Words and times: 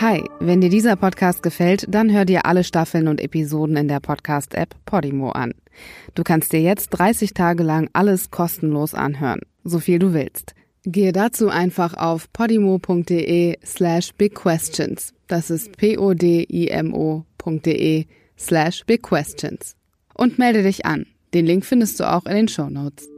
Hi, 0.00 0.22
wenn 0.38 0.60
dir 0.60 0.70
dieser 0.70 0.94
Podcast 0.94 1.42
gefällt, 1.42 1.86
dann 1.88 2.12
hör 2.12 2.24
dir 2.24 2.46
alle 2.46 2.62
Staffeln 2.62 3.08
und 3.08 3.20
Episoden 3.20 3.76
in 3.76 3.88
der 3.88 3.98
Podcast-App 3.98 4.76
Podimo 4.84 5.30
an. 5.32 5.54
Du 6.14 6.22
kannst 6.22 6.52
dir 6.52 6.60
jetzt 6.60 6.90
30 6.90 7.34
Tage 7.34 7.64
lang 7.64 7.90
alles 7.94 8.30
kostenlos 8.30 8.94
anhören, 8.94 9.40
so 9.64 9.80
viel 9.80 9.98
du 9.98 10.14
willst. 10.14 10.54
Gehe 10.84 11.10
dazu 11.10 11.48
einfach 11.48 11.94
auf 11.94 12.32
podimo.de 12.32 13.58
slash 13.64 14.14
bigquestions. 14.14 15.14
Das 15.26 15.50
ist 15.50 15.76
p-o-d-i-m-o.de 15.76 16.06
slash 18.38 18.84
bigquestions. 18.86 19.74
Und 20.14 20.38
melde 20.38 20.62
dich 20.62 20.86
an. 20.86 21.06
Den 21.34 21.44
Link 21.44 21.66
findest 21.66 21.98
du 21.98 22.08
auch 22.08 22.24
in 22.26 22.36
den 22.36 22.46
Show 22.46 22.70
Notes. 22.70 23.08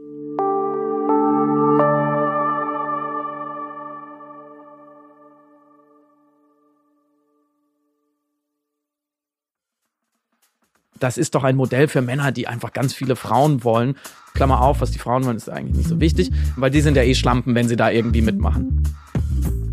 Das 11.01 11.17
ist 11.17 11.35
doch 11.35 11.43
ein 11.43 11.55
Modell 11.55 11.87
für 11.87 12.01
Männer, 12.01 12.31
die 12.31 12.47
einfach 12.47 12.73
ganz 12.73 12.93
viele 12.93 13.15
Frauen 13.15 13.63
wollen. 13.63 13.95
Klammer 14.33 14.61
auf, 14.61 14.81
was 14.81 14.91
die 14.91 14.99
Frauen 14.99 15.25
wollen, 15.25 15.35
ist 15.35 15.49
eigentlich 15.49 15.77
nicht 15.77 15.89
so 15.89 15.99
wichtig, 15.99 16.31
weil 16.55 16.71
die 16.71 16.81
sind 16.81 16.95
ja 16.95 17.03
eh 17.03 17.15
Schlampen, 17.15 17.55
wenn 17.55 17.67
sie 17.67 17.75
da 17.75 17.89
irgendwie 17.89 18.21
mitmachen. 18.21 18.83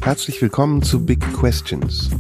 Herzlich 0.03 0.41
willkommen 0.41 0.83
zu 0.83 1.05
Big 1.05 1.21
Questions. 1.35 2.11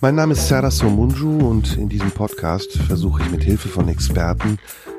Mein 0.00 0.14
Name 0.14 0.34
ist 0.34 0.46
Sarah 0.46 0.70
Somunju 0.70 1.48
und 1.48 1.76
in 1.76 1.88
diesem 1.88 2.10
Podcast 2.12 2.78
versuche 2.78 3.22
ich 3.22 3.30
mit 3.30 3.42
Hilfe 3.42 3.68
von 3.68 3.88
Experten 3.88 4.58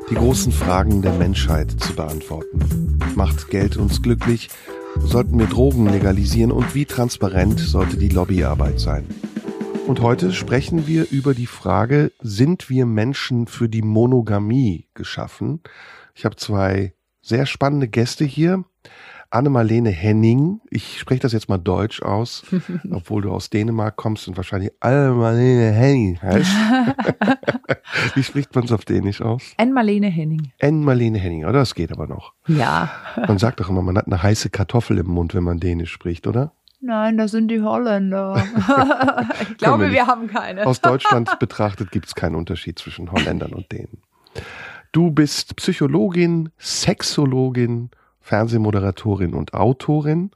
die 0.10 0.16
großen 0.16 0.52
Fragen 0.52 1.02
der 1.02 1.14
Menschheit 1.14 1.72
zu 1.80 1.94
beantworten. 1.96 3.00
Macht 3.16 3.50
Geld 3.50 3.78
uns 3.78 4.02
glücklich? 4.02 4.50
Sollten 5.00 5.40
wir 5.40 5.48
Drogen 5.48 5.88
legalisieren 5.88 6.52
und 6.52 6.76
wie 6.76 6.86
transparent 6.86 7.60
sollte 7.60 7.98
die 7.98 8.10
Lobbyarbeit 8.10 8.80
sein? 8.80 9.06
Und 9.88 10.02
heute 10.02 10.34
sprechen 10.34 10.86
wir 10.86 11.10
über 11.12 11.34
die 11.34 11.46
Frage, 11.46 12.12
sind 12.20 12.70
wir 12.70 12.86
Menschen 12.86 13.48
für 13.48 13.70
die 13.70 13.82
Monogamie 13.82 14.90
geschaffen? 14.94 15.62
Ich 16.14 16.26
habe 16.26 16.36
zwei 16.36 16.94
sehr 17.22 17.46
spannende 17.46 17.88
Gäste 17.88 18.26
hier. 18.26 18.66
Anne-Marlene 19.30 19.90
Henning, 19.90 20.60
ich 20.70 21.00
spreche 21.00 21.22
das 21.22 21.32
jetzt 21.32 21.48
mal 21.48 21.58
deutsch 21.58 22.02
aus, 22.02 22.44
obwohl 22.92 23.22
du 23.22 23.32
aus 23.32 23.50
Dänemark 23.50 23.96
kommst 23.96 24.28
und 24.28 24.36
wahrscheinlich 24.36 24.72
Anne-Marlene 24.82 25.72
Henning 25.72 26.22
heißt. 26.22 26.52
Wie 28.16 28.24
spricht 28.24 28.54
man 28.56 28.66
es 28.66 28.74
auf 28.74 28.84
Dänisch 28.84 29.22
aus? 29.22 29.54
Anne-Marlene 29.56 30.08
Henning. 30.08 30.52
Anne-Marlene 30.62 31.18
Henning, 31.18 31.46
oder? 31.46 31.60
Das 31.60 31.76
geht 31.76 31.94
aber 31.94 32.08
noch. 32.08 32.34
Ja. 32.48 32.92
Man 33.26 33.38
sagt 33.38 33.62
doch 33.62 33.70
immer, 33.70 33.82
man 33.82 33.98
hat 33.98 34.08
eine 34.08 34.22
heiße 34.22 34.50
Kartoffel 34.50 34.98
im 34.98 35.08
Mund, 35.08 35.34
wenn 35.34 35.44
man 35.44 35.62
Dänisch 35.62 35.92
spricht, 35.92 36.28
oder? 36.28 36.52
Nein, 36.80 37.18
das 37.18 37.32
sind 37.32 37.50
die 37.50 37.62
Holländer. 37.62 38.36
ich 39.42 39.58
glaube, 39.58 39.86
wir, 39.86 39.92
wir, 39.92 40.08
haben 40.08 40.28
keine. 40.28 40.66
Aus 40.66 40.80
Deutschland 40.80 41.40
betrachtet 41.40 41.92
gibt 41.92 42.08
es 42.08 42.16
keinen 42.16 42.36
Unterschied 42.36 42.78
zwischen 42.78 43.12
Holländern 43.12 43.54
und 43.54 43.72
denen. 43.72 44.02
Du 44.92 45.12
bist 45.12 45.56
Psychologin, 45.56 46.50
Sexologin, 46.60 47.90
Fernsehmoderatorin 48.22 49.34
und 49.34 49.54
Autorin 49.54 50.32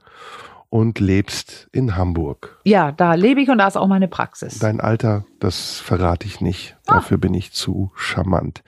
und 0.68 0.98
lebst 0.98 1.68
in 1.72 1.96
Hamburg. 1.96 2.58
Ja, 2.64 2.90
da 2.90 3.14
lebe 3.14 3.40
ich 3.40 3.50
und 3.50 3.58
da 3.58 3.68
ist 3.68 3.76
auch 3.76 3.86
meine 3.86 4.08
Praxis. 4.08 4.58
Dein 4.58 4.80
Alter, 4.80 5.24
das 5.38 5.78
verrate 5.78 6.26
ich 6.26 6.40
nicht. 6.40 6.76
Ah. 6.86 6.94
Dafür 6.94 7.18
bin 7.18 7.34
ich 7.34 7.52
zu 7.52 7.92
charmant. 7.94 8.62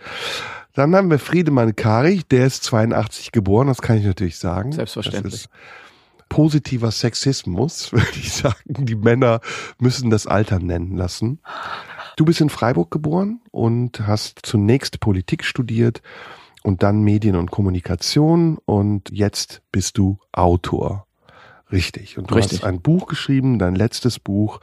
Dann 0.75 0.95
haben 0.95 1.11
wir 1.11 1.19
Friedemann 1.19 1.77
Karich, 1.77 2.27
der 2.27 2.47
ist 2.47 2.64
82 2.64 3.33
geboren, 3.33 3.69
das 3.69 3.80
kann 3.80 3.97
ich 3.97 4.05
natürlich 4.05 4.39
sagen. 4.39 4.72
Selbstverständlich 4.72 5.48
positiver 6.34 6.90
Sexismus, 6.90 7.92
würde 7.92 8.08
ich 8.16 8.32
sagen. 8.32 8.84
Die 8.84 8.96
Männer 8.96 9.40
müssen 9.78 10.10
das 10.10 10.27
Alter 10.27 10.58
nennen 10.58 10.96
lassen. 10.96 11.38
Du 12.16 12.24
bist 12.24 12.40
in 12.40 12.50
Freiburg 12.50 12.90
geboren 12.90 13.40
und 13.52 14.00
hast 14.08 14.40
zunächst 14.42 14.98
Politik 14.98 15.44
studiert 15.44 16.02
und 16.64 16.83
dann 16.83 17.02
Medien 17.02 17.36
und 17.36 17.52
Kommunikation 17.52 18.58
und 18.64 19.11
jetzt 19.11 19.62
bist 19.70 19.96
du 19.96 20.18
Autor. 20.33 21.06
Richtig. 21.70 22.18
Und 22.18 22.33
du 22.33 22.34
Richtig. 22.34 22.62
hast 22.62 22.64
ein 22.64 22.80
Buch 22.80 23.06
geschrieben, 23.06 23.61
dein 23.61 23.77
letztes 23.77 24.18
Buch 24.18 24.58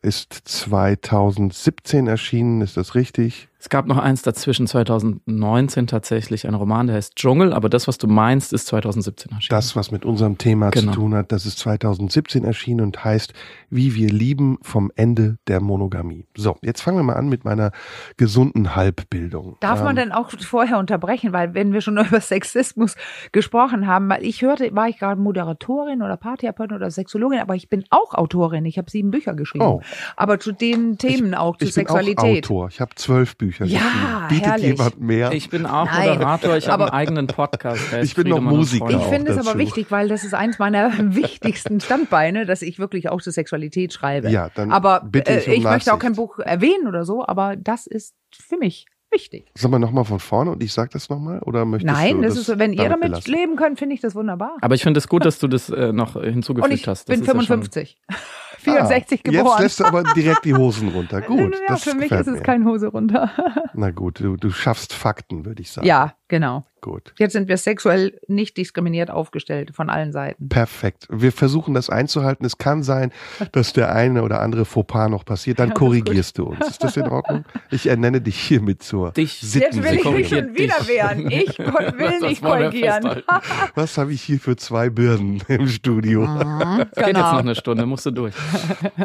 ist 0.00 0.32
2017 0.32 2.06
erschienen, 2.06 2.62
ist 2.62 2.78
das 2.78 2.94
richtig? 2.94 3.48
Es 3.62 3.68
gab 3.68 3.86
noch 3.86 3.98
eins 3.98 4.22
dazwischen, 4.22 4.66
2019 4.66 5.86
tatsächlich, 5.86 6.48
ein 6.48 6.54
Roman, 6.54 6.88
der 6.88 6.96
heißt 6.96 7.14
Dschungel, 7.14 7.52
aber 7.52 7.68
das, 7.68 7.86
was 7.86 7.96
du 7.96 8.08
meinst, 8.08 8.52
ist 8.52 8.66
2017 8.66 9.30
erschienen. 9.30 9.56
Das, 9.56 9.76
was 9.76 9.92
mit 9.92 10.04
unserem 10.04 10.36
Thema 10.36 10.70
genau. 10.70 10.90
zu 10.90 10.98
tun 10.98 11.14
hat, 11.14 11.30
das 11.30 11.46
ist 11.46 11.60
2017 11.60 12.42
erschienen 12.42 12.80
und 12.80 13.04
heißt 13.04 13.32
Wie 13.70 13.94
wir 13.94 14.10
lieben 14.10 14.58
vom 14.62 14.90
Ende 14.96 15.38
der 15.46 15.60
Monogamie. 15.60 16.26
So, 16.36 16.56
jetzt 16.60 16.80
fangen 16.80 16.96
wir 16.96 17.04
mal 17.04 17.14
an 17.14 17.28
mit 17.28 17.44
meiner 17.44 17.70
gesunden 18.16 18.74
Halbbildung. 18.74 19.58
Darf 19.60 19.78
ähm, 19.78 19.84
man 19.84 19.94
denn 19.94 20.10
auch 20.10 20.32
vorher 20.40 20.78
unterbrechen, 20.78 21.32
weil 21.32 21.54
wenn 21.54 21.72
wir 21.72 21.82
schon 21.82 21.98
über 22.04 22.20
Sexismus 22.20 22.96
gesprochen 23.30 23.86
haben, 23.86 24.08
weil 24.08 24.24
ich 24.24 24.42
hörte, 24.42 24.74
war 24.74 24.88
ich 24.88 24.98
gerade 24.98 25.20
Moderatorin 25.20 26.02
oder 26.02 26.16
Paartherapeutin 26.16 26.74
oder 26.74 26.90
Sexologin, 26.90 27.38
aber 27.38 27.54
ich 27.54 27.68
bin 27.68 27.84
auch 27.90 28.14
Autorin. 28.14 28.64
Ich 28.64 28.76
habe 28.76 28.90
sieben 28.90 29.12
Bücher 29.12 29.34
geschrieben. 29.34 29.64
Oh. 29.64 29.82
Aber 30.16 30.40
zu 30.40 30.50
den 30.50 30.98
Themen 30.98 31.28
ich, 31.28 31.36
auch, 31.36 31.56
zu 31.58 31.66
ich 31.66 31.74
Sexualität. 31.74 32.16
Bin 32.16 32.24
auch 32.24 32.38
Autor. 32.38 32.68
Ich 32.68 32.80
habe 32.80 32.96
zwölf 32.96 33.36
Bücher. 33.36 33.51
Bücher 33.52 33.64
ja, 33.66 34.26
Bietet 34.28 34.46
herrlich. 34.46 34.66
jemand 34.66 35.00
mehr? 35.00 35.32
Ich 35.32 35.50
bin 35.50 35.66
auch 35.66 35.84
Nein, 35.84 36.10
Moderator, 36.10 36.56
ich 36.56 36.68
habe 36.68 36.84
einen 36.84 36.92
eigenen 36.92 37.26
Podcast. 37.26 37.82
Ich 38.02 38.14
bin 38.14 38.28
noch 38.28 38.40
Musiker. 38.40 38.90
Ich 38.90 39.02
finde 39.04 39.32
es 39.32 39.46
aber 39.46 39.58
wichtig, 39.58 39.90
weil 39.90 40.08
das 40.08 40.24
ist 40.24 40.34
eins 40.34 40.58
meiner 40.58 40.92
wichtigsten 41.14 41.80
Standbeine, 41.80 42.46
dass 42.46 42.62
ich 42.62 42.78
wirklich 42.78 43.08
auch 43.08 43.20
zur 43.20 43.32
Sexualität 43.32 43.92
schreibe. 43.92 44.30
Ja, 44.30 44.48
dann 44.54 44.72
aber 44.72 45.00
bitte 45.00 45.38
ich, 45.38 45.46
um 45.46 45.52
ich 45.52 45.62
möchte 45.64 45.92
auch 45.92 45.98
kein 45.98 46.14
Buch 46.14 46.38
erwähnen 46.38 46.88
oder 46.88 47.04
so, 47.04 47.26
aber 47.26 47.56
das 47.56 47.86
ist 47.86 48.14
für 48.34 48.56
mich 48.56 48.86
wichtig. 49.10 49.50
Sollen 49.56 49.72
wir 49.72 49.78
nochmal 49.78 50.04
von 50.04 50.18
vorne 50.18 50.50
und 50.50 50.62
ich 50.62 50.72
sage 50.72 50.90
das 50.92 51.10
nochmal? 51.10 51.40
Oder 51.40 51.64
möchtest 51.64 51.94
Nein, 51.94 52.16
du 52.16 52.22
das, 52.22 52.34
das 52.34 52.48
ist, 52.48 52.58
wenn 52.58 52.72
ihr 52.72 52.88
damit 52.88 53.10
belassen? 53.10 53.32
leben 53.32 53.56
könnt, 53.56 53.78
finde 53.78 53.94
ich 53.94 54.00
das 54.00 54.14
wunderbar. 54.14 54.56
Aber 54.60 54.74
ich 54.74 54.82
finde 54.82 54.98
es 54.98 55.08
gut, 55.08 55.24
dass 55.24 55.38
du 55.38 55.48
das 55.48 55.68
äh, 55.68 55.92
noch 55.92 56.20
hinzugefügt 56.20 56.72
und 56.72 56.74
ich 56.74 56.88
hast. 56.88 57.08
Ich 57.10 57.16
bin 57.16 57.24
55. 57.24 57.98
Ja 58.10 58.16
64 58.62 59.20
ah, 59.20 59.30
geboren. 59.30 59.46
Jetzt 59.46 59.60
lässt 59.60 59.80
du 59.80 59.84
aber 59.84 60.02
direkt 60.16 60.44
die 60.44 60.54
Hosen 60.54 60.88
runter. 60.88 61.20
Gut. 61.20 61.56
Ja, 61.68 61.76
für 61.76 61.94
mich 61.94 62.10
ist 62.10 62.26
es 62.26 62.38
mir. 62.38 62.42
kein 62.42 62.64
Hose 62.64 62.88
runter. 62.88 63.30
Na 63.74 63.90
gut, 63.90 64.20
du, 64.20 64.36
du 64.36 64.50
schaffst 64.50 64.92
Fakten, 64.92 65.44
würde 65.44 65.62
ich 65.62 65.70
sagen. 65.70 65.86
Ja, 65.86 66.14
genau. 66.32 66.64
Gut. 66.80 67.12
Jetzt 67.18 67.34
sind 67.34 67.46
wir 67.46 67.58
sexuell 67.58 68.18
nicht 68.26 68.56
diskriminiert 68.56 69.10
aufgestellt 69.10 69.72
von 69.74 69.90
allen 69.90 70.12
Seiten. 70.12 70.48
Perfekt. 70.48 71.06
Wir 71.10 71.30
versuchen 71.30 71.74
das 71.74 71.90
einzuhalten. 71.90 72.46
Es 72.46 72.56
kann 72.56 72.82
sein, 72.82 73.12
dass 73.52 73.74
der 73.74 73.94
eine 73.94 74.22
oder 74.22 74.40
andere 74.40 74.64
Fauxpas 74.64 75.10
noch 75.10 75.26
passiert. 75.26 75.60
Dann 75.60 75.74
korrigierst 75.74 76.38
du 76.38 76.46
uns. 76.46 76.66
Ist 76.66 76.82
das 76.82 76.96
in 76.96 77.04
Ordnung? 77.04 77.44
Ich 77.70 77.86
ernenne 77.86 78.22
dich 78.22 78.40
hiermit 78.40 78.82
zur 78.82 79.12
dich 79.12 79.42
Jetzt 79.42 79.80
will 79.80 79.94
ich 79.94 80.04
mich 80.04 80.28
schon 80.30 80.56
wieder 80.56 80.74
wehren. 80.88 81.30
Ich 81.30 81.58
will 81.58 82.20
nicht 82.20 82.42
korrigieren. 82.42 83.22
Was 83.74 83.98
habe 83.98 84.14
ich 84.14 84.22
hier 84.22 84.40
für 84.40 84.56
zwei 84.56 84.88
Birnen 84.88 85.42
im 85.48 85.68
Studio? 85.68 86.26
Mhm, 86.26 86.78
Geht 86.78 86.96
jetzt 86.96 87.06
genau. 87.06 87.32
noch 87.32 87.38
eine 87.40 87.54
Stunde, 87.54 87.84
musst 87.84 88.06
du 88.06 88.10
durch. 88.10 88.34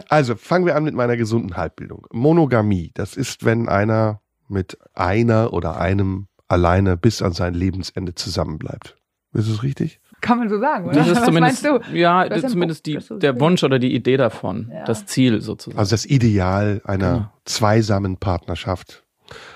Also 0.07 0.35
fangen 0.37 0.65
wir 0.65 0.77
an 0.77 0.85
mit 0.85 0.95
meiner 0.95 1.17
gesunden 1.17 1.57
Halbbildung. 1.57 2.07
Monogamie, 2.13 2.91
das 2.93 3.17
ist, 3.17 3.43
wenn 3.43 3.67
einer 3.67 4.21
mit 4.47 4.77
einer 4.93 5.51
oder 5.51 5.77
einem 5.77 6.27
alleine 6.47 6.97
bis 6.97 7.21
an 7.21 7.33
sein 7.33 7.53
Lebensende 7.53 8.15
zusammenbleibt. 8.15 8.97
Ist 9.33 9.49
es 9.49 9.63
richtig? 9.63 9.99
Kann 10.21 10.39
man 10.39 10.49
so 10.49 10.59
sagen, 10.59 10.85
oder? 10.85 10.95
Das 10.95 11.07
ist 11.07 11.17
Was 11.17 11.25
zumindest, 11.25 11.63
meinst 11.63 11.85
du? 11.91 11.95
Ja, 11.95 12.27
das 12.27 12.43
ist 12.43 12.51
zumindest 12.51 12.85
die, 12.85 12.97
der 13.19 13.39
Wunsch 13.39 13.63
oder 13.63 13.77
die 13.77 13.93
Idee 13.93 14.17
davon, 14.17 14.71
ja. 14.73 14.83
das 14.85 15.05
Ziel 15.05 15.41
sozusagen. 15.41 15.77
Also 15.77 15.91
das 15.91 16.05
Ideal 16.05 16.81
einer 16.85 17.13
genau. 17.13 17.31
zweisamen 17.45 18.17
Partnerschaft 18.17 19.03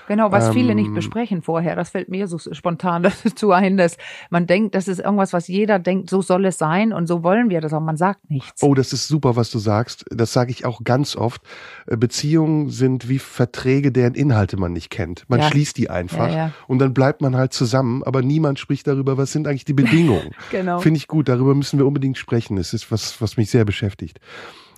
Genau, 0.08 0.32
was 0.32 0.48
ähm, 0.48 0.52
viele 0.52 0.74
nicht 0.74 0.88
ähm, 0.88 0.94
besprechen 0.94 1.42
vorher. 1.42 1.76
Das 1.76 1.90
fällt 1.90 2.08
mir 2.08 2.28
so 2.28 2.38
spontan 2.38 3.02
dazu 3.24 3.52
ein, 3.52 3.76
dass 3.76 3.96
man 4.30 4.46
denkt, 4.46 4.74
das 4.74 4.88
ist 4.88 5.00
irgendwas, 5.00 5.32
was 5.32 5.48
jeder 5.48 5.78
denkt, 5.78 6.10
so 6.10 6.22
soll 6.22 6.44
es 6.46 6.58
sein 6.58 6.92
und 6.92 7.06
so 7.06 7.22
wollen 7.22 7.50
wir 7.50 7.60
das, 7.60 7.72
aber 7.72 7.84
man 7.84 7.96
sagt 7.96 8.30
nichts. 8.30 8.62
Oh, 8.62 8.74
das 8.74 8.92
ist 8.92 9.08
super, 9.08 9.36
was 9.36 9.50
du 9.50 9.58
sagst. 9.58 10.04
Das 10.10 10.32
sage 10.32 10.50
ich 10.50 10.64
auch 10.64 10.84
ganz 10.84 11.16
oft. 11.16 11.42
Äh, 11.86 11.96
Beziehungen 11.96 12.70
sind 12.70 13.08
wie 13.08 13.18
Verträge, 13.18 13.92
deren 13.92 14.14
Inhalte 14.14 14.56
man 14.56 14.72
nicht 14.72 14.90
kennt. 14.90 15.24
Man 15.28 15.40
ja. 15.40 15.48
schließt 15.48 15.76
die 15.78 15.90
einfach 15.90 16.28
ja, 16.28 16.36
ja. 16.36 16.52
und 16.68 16.78
dann 16.78 16.94
bleibt 16.94 17.22
man 17.22 17.36
halt 17.36 17.52
zusammen, 17.52 18.02
aber 18.02 18.22
niemand 18.22 18.58
spricht 18.58 18.86
darüber, 18.86 19.16
was 19.16 19.32
sind 19.32 19.46
eigentlich 19.46 19.64
die 19.64 19.74
Bedingungen. 19.74 20.30
genau. 20.50 20.80
Finde 20.80 20.98
ich 20.98 21.08
gut, 21.08 21.28
darüber 21.28 21.54
müssen 21.54 21.78
wir 21.78 21.86
unbedingt 21.86 22.18
sprechen. 22.18 22.58
Es 22.58 22.72
ist 22.72 22.90
was, 22.90 23.20
was 23.20 23.36
mich 23.36 23.50
sehr 23.50 23.64
beschäftigt. 23.64 24.20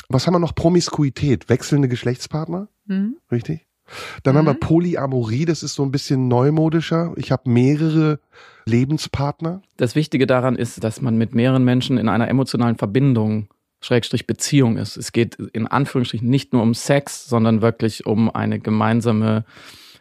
Was 0.09 0.27
haben 0.27 0.35
wir 0.35 0.39
noch? 0.39 0.55
Promiskuität, 0.55 1.49
wechselnde 1.49 1.89
Geschlechtspartner. 1.89 2.69
Mhm. 2.87 3.17
Richtig? 3.31 3.67
Dann 4.23 4.35
mhm. 4.35 4.39
haben 4.39 4.47
wir 4.47 4.55
mhm. 4.55 4.61
Polyamorie, 4.61 5.45
das 5.45 5.63
ist 5.63 5.75
so 5.75 5.83
ein 5.83 5.91
bisschen 5.91 6.29
neumodischer. 6.29 7.13
Ich 7.17 7.33
habe 7.33 7.49
mehrere 7.51 8.21
Lebenspartner. 8.67 9.63
Das 9.77 9.95
Wichtige 9.95 10.27
daran 10.27 10.57
ist, 10.57 10.83
dass 10.83 11.01
man 11.01 11.17
mit 11.17 11.35
mehreren 11.35 11.65
Menschen 11.65 11.99
in 11.99 12.09
einer 12.09 12.29
emotionalen 12.29 12.77
Verbindung 12.77 13.49
Schrägstrich 13.81 14.27
Beziehung 14.27 14.79
ist. 14.79 14.97
Es 14.97 15.13
geht 15.13 15.35
in 15.35 15.67
Anführungsstrichen 15.67 16.29
nicht 16.29 16.55
nur 16.55 16.63
um 16.63 16.73
Sex, 16.73 17.27
sondern 17.27 17.61
wirklich 17.61 18.07
um 18.07 18.35
eine 18.35 18.59
gemeinsame 18.59 19.45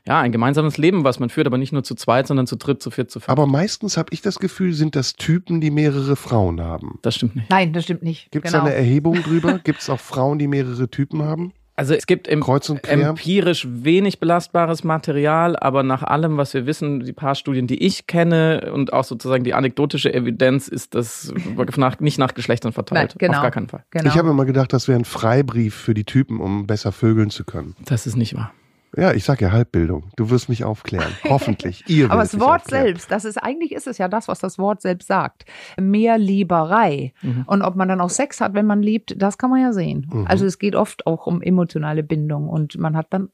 ja, 0.05 0.19
ein 0.19 0.33
gemeinsames 0.33 0.77
Leben, 0.77 1.05
was 1.05 1.19
man 1.19 1.29
führt, 1.29 1.47
aber 1.47 1.57
nicht 1.57 1.71
nur 1.71 1.83
zu 1.83 1.95
zweit, 1.95 2.27
sondern 2.27 2.45
zu 2.45 2.57
dritt, 2.57 2.83
zu 2.83 2.91
viert, 2.91 3.09
zu 3.09 3.21
fünf. 3.21 3.29
Aber 3.29 3.47
meistens 3.47 3.95
habe 3.95 4.09
ich 4.11 4.21
das 4.21 4.39
Gefühl, 4.39 4.73
sind 4.73 4.97
das 4.97 5.13
Typen, 5.13 5.61
die 5.61 5.71
mehrere 5.71 6.17
Frauen 6.17 6.59
haben. 6.59 6.99
Das 7.03 7.15
stimmt 7.15 7.37
nicht. 7.37 7.49
Nein, 7.49 7.71
das 7.71 7.85
stimmt 7.85 8.03
nicht. 8.03 8.29
Gibt 8.31 8.45
es 8.45 8.51
genau. 8.51 8.65
da 8.65 8.69
eine 8.69 8.77
Erhebung 8.77 9.23
drüber? 9.23 9.59
Gibt 9.63 9.79
es 9.79 9.89
auch 9.89 9.99
Frauen, 9.99 10.39
die 10.39 10.47
mehrere 10.47 10.89
Typen 10.89 11.23
haben? 11.23 11.53
Also 11.75 11.95
es 11.95 12.05
gibt 12.05 12.27
im 12.27 12.41
Kreuz 12.41 12.69
und 12.69 12.83
quer? 12.83 13.09
empirisch 13.09 13.67
wenig 13.67 14.19
belastbares 14.19 14.83
Material, 14.83 15.55
aber 15.55 15.81
nach 15.81 16.03
allem, 16.03 16.37
was 16.37 16.53
wir 16.53 16.67
wissen, 16.67 16.99
die 16.99 17.13
paar 17.13 17.33
Studien, 17.33 17.65
die 17.65 17.83
ich 17.83 18.05
kenne 18.05 18.71
und 18.71 18.93
auch 18.93 19.03
sozusagen 19.03 19.43
die 19.43 19.55
anekdotische 19.55 20.13
Evidenz, 20.13 20.67
ist 20.67 20.93
das 20.93 21.33
nach, 21.77 21.99
nicht 21.99 22.19
nach 22.19 22.35
Geschlechtern 22.35 22.73
verteilt. 22.73 23.11
Nein, 23.11 23.17
genau. 23.17 23.37
Auf 23.37 23.41
gar 23.41 23.51
keinen 23.51 23.69
Fall. 23.69 23.83
Genau. 23.89 24.09
Ich 24.09 24.17
habe 24.17 24.29
immer 24.29 24.45
gedacht, 24.45 24.71
das 24.71 24.87
wäre 24.87 24.99
ein 24.99 25.05
Freibrief 25.05 25.73
für 25.73 25.95
die 25.95 26.03
Typen, 26.03 26.39
um 26.39 26.67
besser 26.67 26.91
vögeln 26.91 27.31
zu 27.31 27.43
können. 27.43 27.75
Das 27.85 28.05
ist 28.05 28.17
nicht 28.17 28.35
wahr. 28.35 28.53
Ja, 28.95 29.13
ich 29.13 29.23
sag 29.23 29.41
ja 29.41 29.51
Halbbildung. 29.51 30.11
Du 30.15 30.29
wirst 30.29 30.49
mich 30.49 30.63
aufklären. 30.63 31.11
Hoffentlich. 31.23 31.83
Ihr 31.87 32.11
Aber 32.11 32.21
das 32.21 32.39
Wort 32.39 32.61
aufklären. 32.61 32.85
selbst, 32.85 33.11
das 33.11 33.25
ist 33.25 33.37
eigentlich 33.37 33.71
ist 33.71 33.87
es 33.87 33.97
ja 33.97 34.07
das, 34.07 34.27
was 34.27 34.39
das 34.39 34.57
Wort 34.59 34.81
selbst 34.81 35.07
sagt. 35.07 35.45
Mehr 35.79 36.17
Lieberei. 36.17 37.13
Mhm. 37.21 37.43
Und 37.47 37.61
ob 37.61 37.75
man 37.75 37.87
dann 37.87 38.01
auch 38.01 38.09
Sex 38.09 38.41
hat, 38.41 38.53
wenn 38.53 38.65
man 38.65 38.81
liebt, 38.81 39.15
das 39.21 39.37
kann 39.37 39.49
man 39.49 39.61
ja 39.61 39.73
sehen. 39.73 40.07
Mhm. 40.11 40.27
Also 40.27 40.45
es 40.45 40.59
geht 40.59 40.75
oft 40.75 41.07
auch 41.07 41.25
um 41.27 41.41
emotionale 41.41 42.03
Bindung 42.03 42.49
und 42.49 42.77
man 42.77 42.95
hat 42.95 43.07
dann 43.09 43.29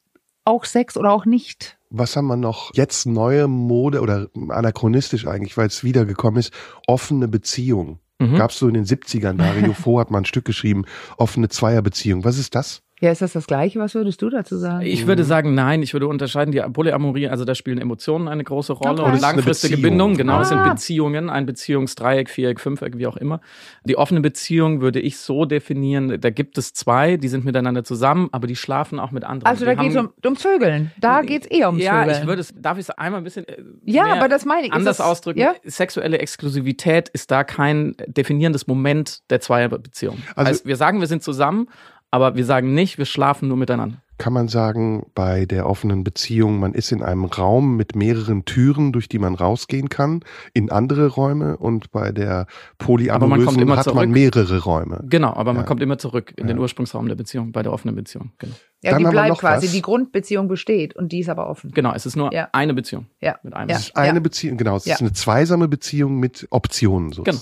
auch 0.46 0.66
Sex 0.66 0.98
oder 0.98 1.12
auch 1.12 1.26
nicht. 1.26 1.78
Was 1.90 2.16
haben 2.16 2.28
wir 2.28 2.38
noch? 2.38 2.72
Jetzt 2.74 3.06
neue 3.06 3.48
Mode 3.48 4.02
oder 4.02 4.28
anachronistisch 4.50 5.28
eigentlich, 5.28 5.58
weil 5.58 5.68
es 5.68 5.84
wiedergekommen 5.84 6.40
ist, 6.40 6.54
offene 6.88 7.28
Beziehung. 7.28 8.00
Mhm. 8.20 8.36
Gab 8.36 8.52
es 8.52 8.60
so 8.60 8.68
in 8.68 8.74
den 8.74 8.86
70ern, 8.86 9.38
Dario 9.38 9.74
Fo 9.74 10.00
hat 10.00 10.12
mal 10.12 10.20
ein 10.20 10.26
Stück 10.26 10.46
geschrieben, 10.46 10.86
offene 11.18 11.50
Zweierbeziehung. 11.50 12.26
Was 12.26 12.38
ist 12.38 12.54
das? 12.54 12.84
Ja, 13.02 13.12
ist 13.12 13.22
das 13.22 13.32
das 13.34 13.48
Gleiche? 13.48 13.80
Was 13.80 13.96
würdest 13.96 14.22
du 14.22 14.30
dazu 14.30 14.58
sagen? 14.58 14.86
Ich 14.86 15.08
würde 15.08 15.24
sagen, 15.24 15.54
nein, 15.56 15.82
ich 15.82 15.94
würde 15.94 16.08
unterscheiden, 16.08 16.52
die 16.52 16.60
Polyamorie, 16.60 17.30
also 17.30 17.46
da 17.46 17.56
spielen 17.56 17.78
Emotionen 17.80 18.28
eine 18.28 18.44
große 18.44 18.74
Rolle 18.74 19.04
Okay. 19.04 19.12
und 19.14 19.22
langfristige. 19.22 19.78
Bindungen, 19.78 20.18
genau, 20.18 20.42
es 20.42 20.50
sind 20.50 20.58
Ah. 20.60 20.70
Beziehungen, 20.70 21.30
ein 21.30 21.46
Beziehungsdreieck, 21.46 22.30
Viereck, 22.30 22.60
Fünfeck, 22.60 22.98
wie 22.98 23.08
auch 23.08 23.16
immer. 23.16 23.40
Die 23.86 23.98
offene 23.98 24.20
Beziehung 24.20 24.82
würde 24.82 25.00
ich 25.00 25.18
so 25.18 25.46
definieren, 25.46 26.20
da 26.20 26.30
gibt 26.30 26.58
es 26.58 26.74
zwei, 26.74 27.16
die 27.18 27.30
sind 27.30 27.46
miteinander 27.46 27.84
zusammen, 27.86 28.28
aber 28.34 28.48
die 28.48 28.56
schlafen 28.58 29.00
auch 29.00 29.12
mit 29.12 29.24
anderen. 29.24 29.46
also 29.50 29.64
da 29.64 29.76
geht 29.76 29.92
es 29.92 29.96
um, 29.96 30.10
ums 30.26 30.42
Vögeln. 30.42 30.92
Da 31.00 31.22
geht 31.22 31.46
es 31.46 31.52
eher 31.52 31.68
ums 31.70 31.82
ja, 31.84 32.02
Vögeln. 32.02 32.22
ich 32.22 32.28
würde 32.28 32.42
es, 32.42 32.54
darf 32.56 32.78
ich 32.78 32.84
es 32.84 32.90
einmal 32.90 33.22
ein 33.22 33.24
bisschen 33.24 33.48
äh, 33.48 33.56
Ja, 33.86 34.04
mehr 34.04 34.16
aber 34.16 34.28
das 34.28 34.44
meine 34.46 34.68
ich. 34.68 34.74
Anders 34.74 34.98
das- 34.98 35.06
ausdrücken. 35.06 35.40
ja? 35.40 35.54
Sexuelle 35.64 36.18
Exklusivität 36.20 37.08
ist 37.10 37.32
da 37.32 37.44
kein 37.46 37.96
definierendes 38.08 38.68
Moment 38.68 39.22
der 39.30 39.40
Zweierbeziehung. 39.40 40.18
Also- 40.36 40.50
Also 40.50 40.66
wir 40.66 40.76
sagen, 40.76 41.00
wir 41.00 41.08
sind 41.08 41.24
zusammen, 41.24 41.68
aber 42.12 42.36
wir 42.36 42.46
sagen 42.46 42.74
nicht, 42.74 42.98
wir 42.98 43.06
schlafen 43.06 43.48
nur 43.48 43.58
miteinander. 43.58 44.02
Kann 44.18 44.34
man 44.34 44.50
sagen, 44.50 45.06
bei 45.16 45.46
der 45.46 45.66
offenen 45.66 46.04
Beziehung, 46.04 46.60
man 46.60 46.74
ist 46.74 46.92
in 46.92 47.02
einem 47.02 47.24
Raum 47.24 47.78
mit 47.78 47.96
mehreren 47.96 48.44
Türen, 48.44 48.92
durch 48.92 49.08
die 49.08 49.18
man 49.18 49.34
rausgehen 49.34 49.88
kann, 49.88 50.20
in 50.54 50.70
andere 50.72 51.08
Räume 51.08 51.56
und 51.56 51.92
bei 51.92 52.12
der 52.12 52.36
man 52.36 52.46
polyamorösen 52.80 53.62
immer 53.62 53.78
hat 53.78 53.86
man 53.86 53.96
zurück. 53.96 54.10
mehrere 54.10 54.60
Räume. 54.62 55.06
Genau, 55.08 55.30
aber 55.34 55.54
man 55.54 55.62
Ja. 55.62 55.68
kommt 55.68 55.82
immer 55.82 55.98
zurück 55.98 56.34
in 56.36 56.48
den 56.48 56.58
Ja. 56.58 56.62
Ursprungsraum 56.64 57.08
der 57.08 57.16
Beziehung, 57.16 57.54
bei 57.54 57.64
der 57.64 57.72
offenen 57.72 57.96
Beziehung. 57.96 58.34
Genau, 58.40 58.56
ja, 58.84 58.92
Dann 58.92 59.06
die 59.06 59.10
bleibt 59.10 59.38
quasi. 59.38 59.68
was. 59.68 59.72
Die 59.74 59.82
Grundbeziehung 59.82 60.50
besteht 60.50 60.98
und 60.98 61.14
die 61.14 61.20
ist 61.20 61.30
aber 61.30 61.48
offen. 61.50 61.72
genau 61.72 61.94
es 61.94 62.06
ist 62.06 62.18
nur 62.18 62.34
Ja. 62.34 62.50
eine 62.52 62.74
Beziehung 62.74 63.06
Ja. 63.22 63.38
mit 63.44 63.54
einem. 63.54 63.70
Es 63.70 63.80
ist 63.88 63.96
eine 63.96 64.20
Beziehung, 64.20 64.58
genau, 64.58 64.76
es 64.76 64.84
Ja. 64.86 64.96
ist 64.96 65.00
eine 65.02 65.14
zweisame 65.14 65.70
Beziehung 65.70 66.20
mit 66.20 66.46
Optionen 66.50 67.12
Genau. 67.12 67.38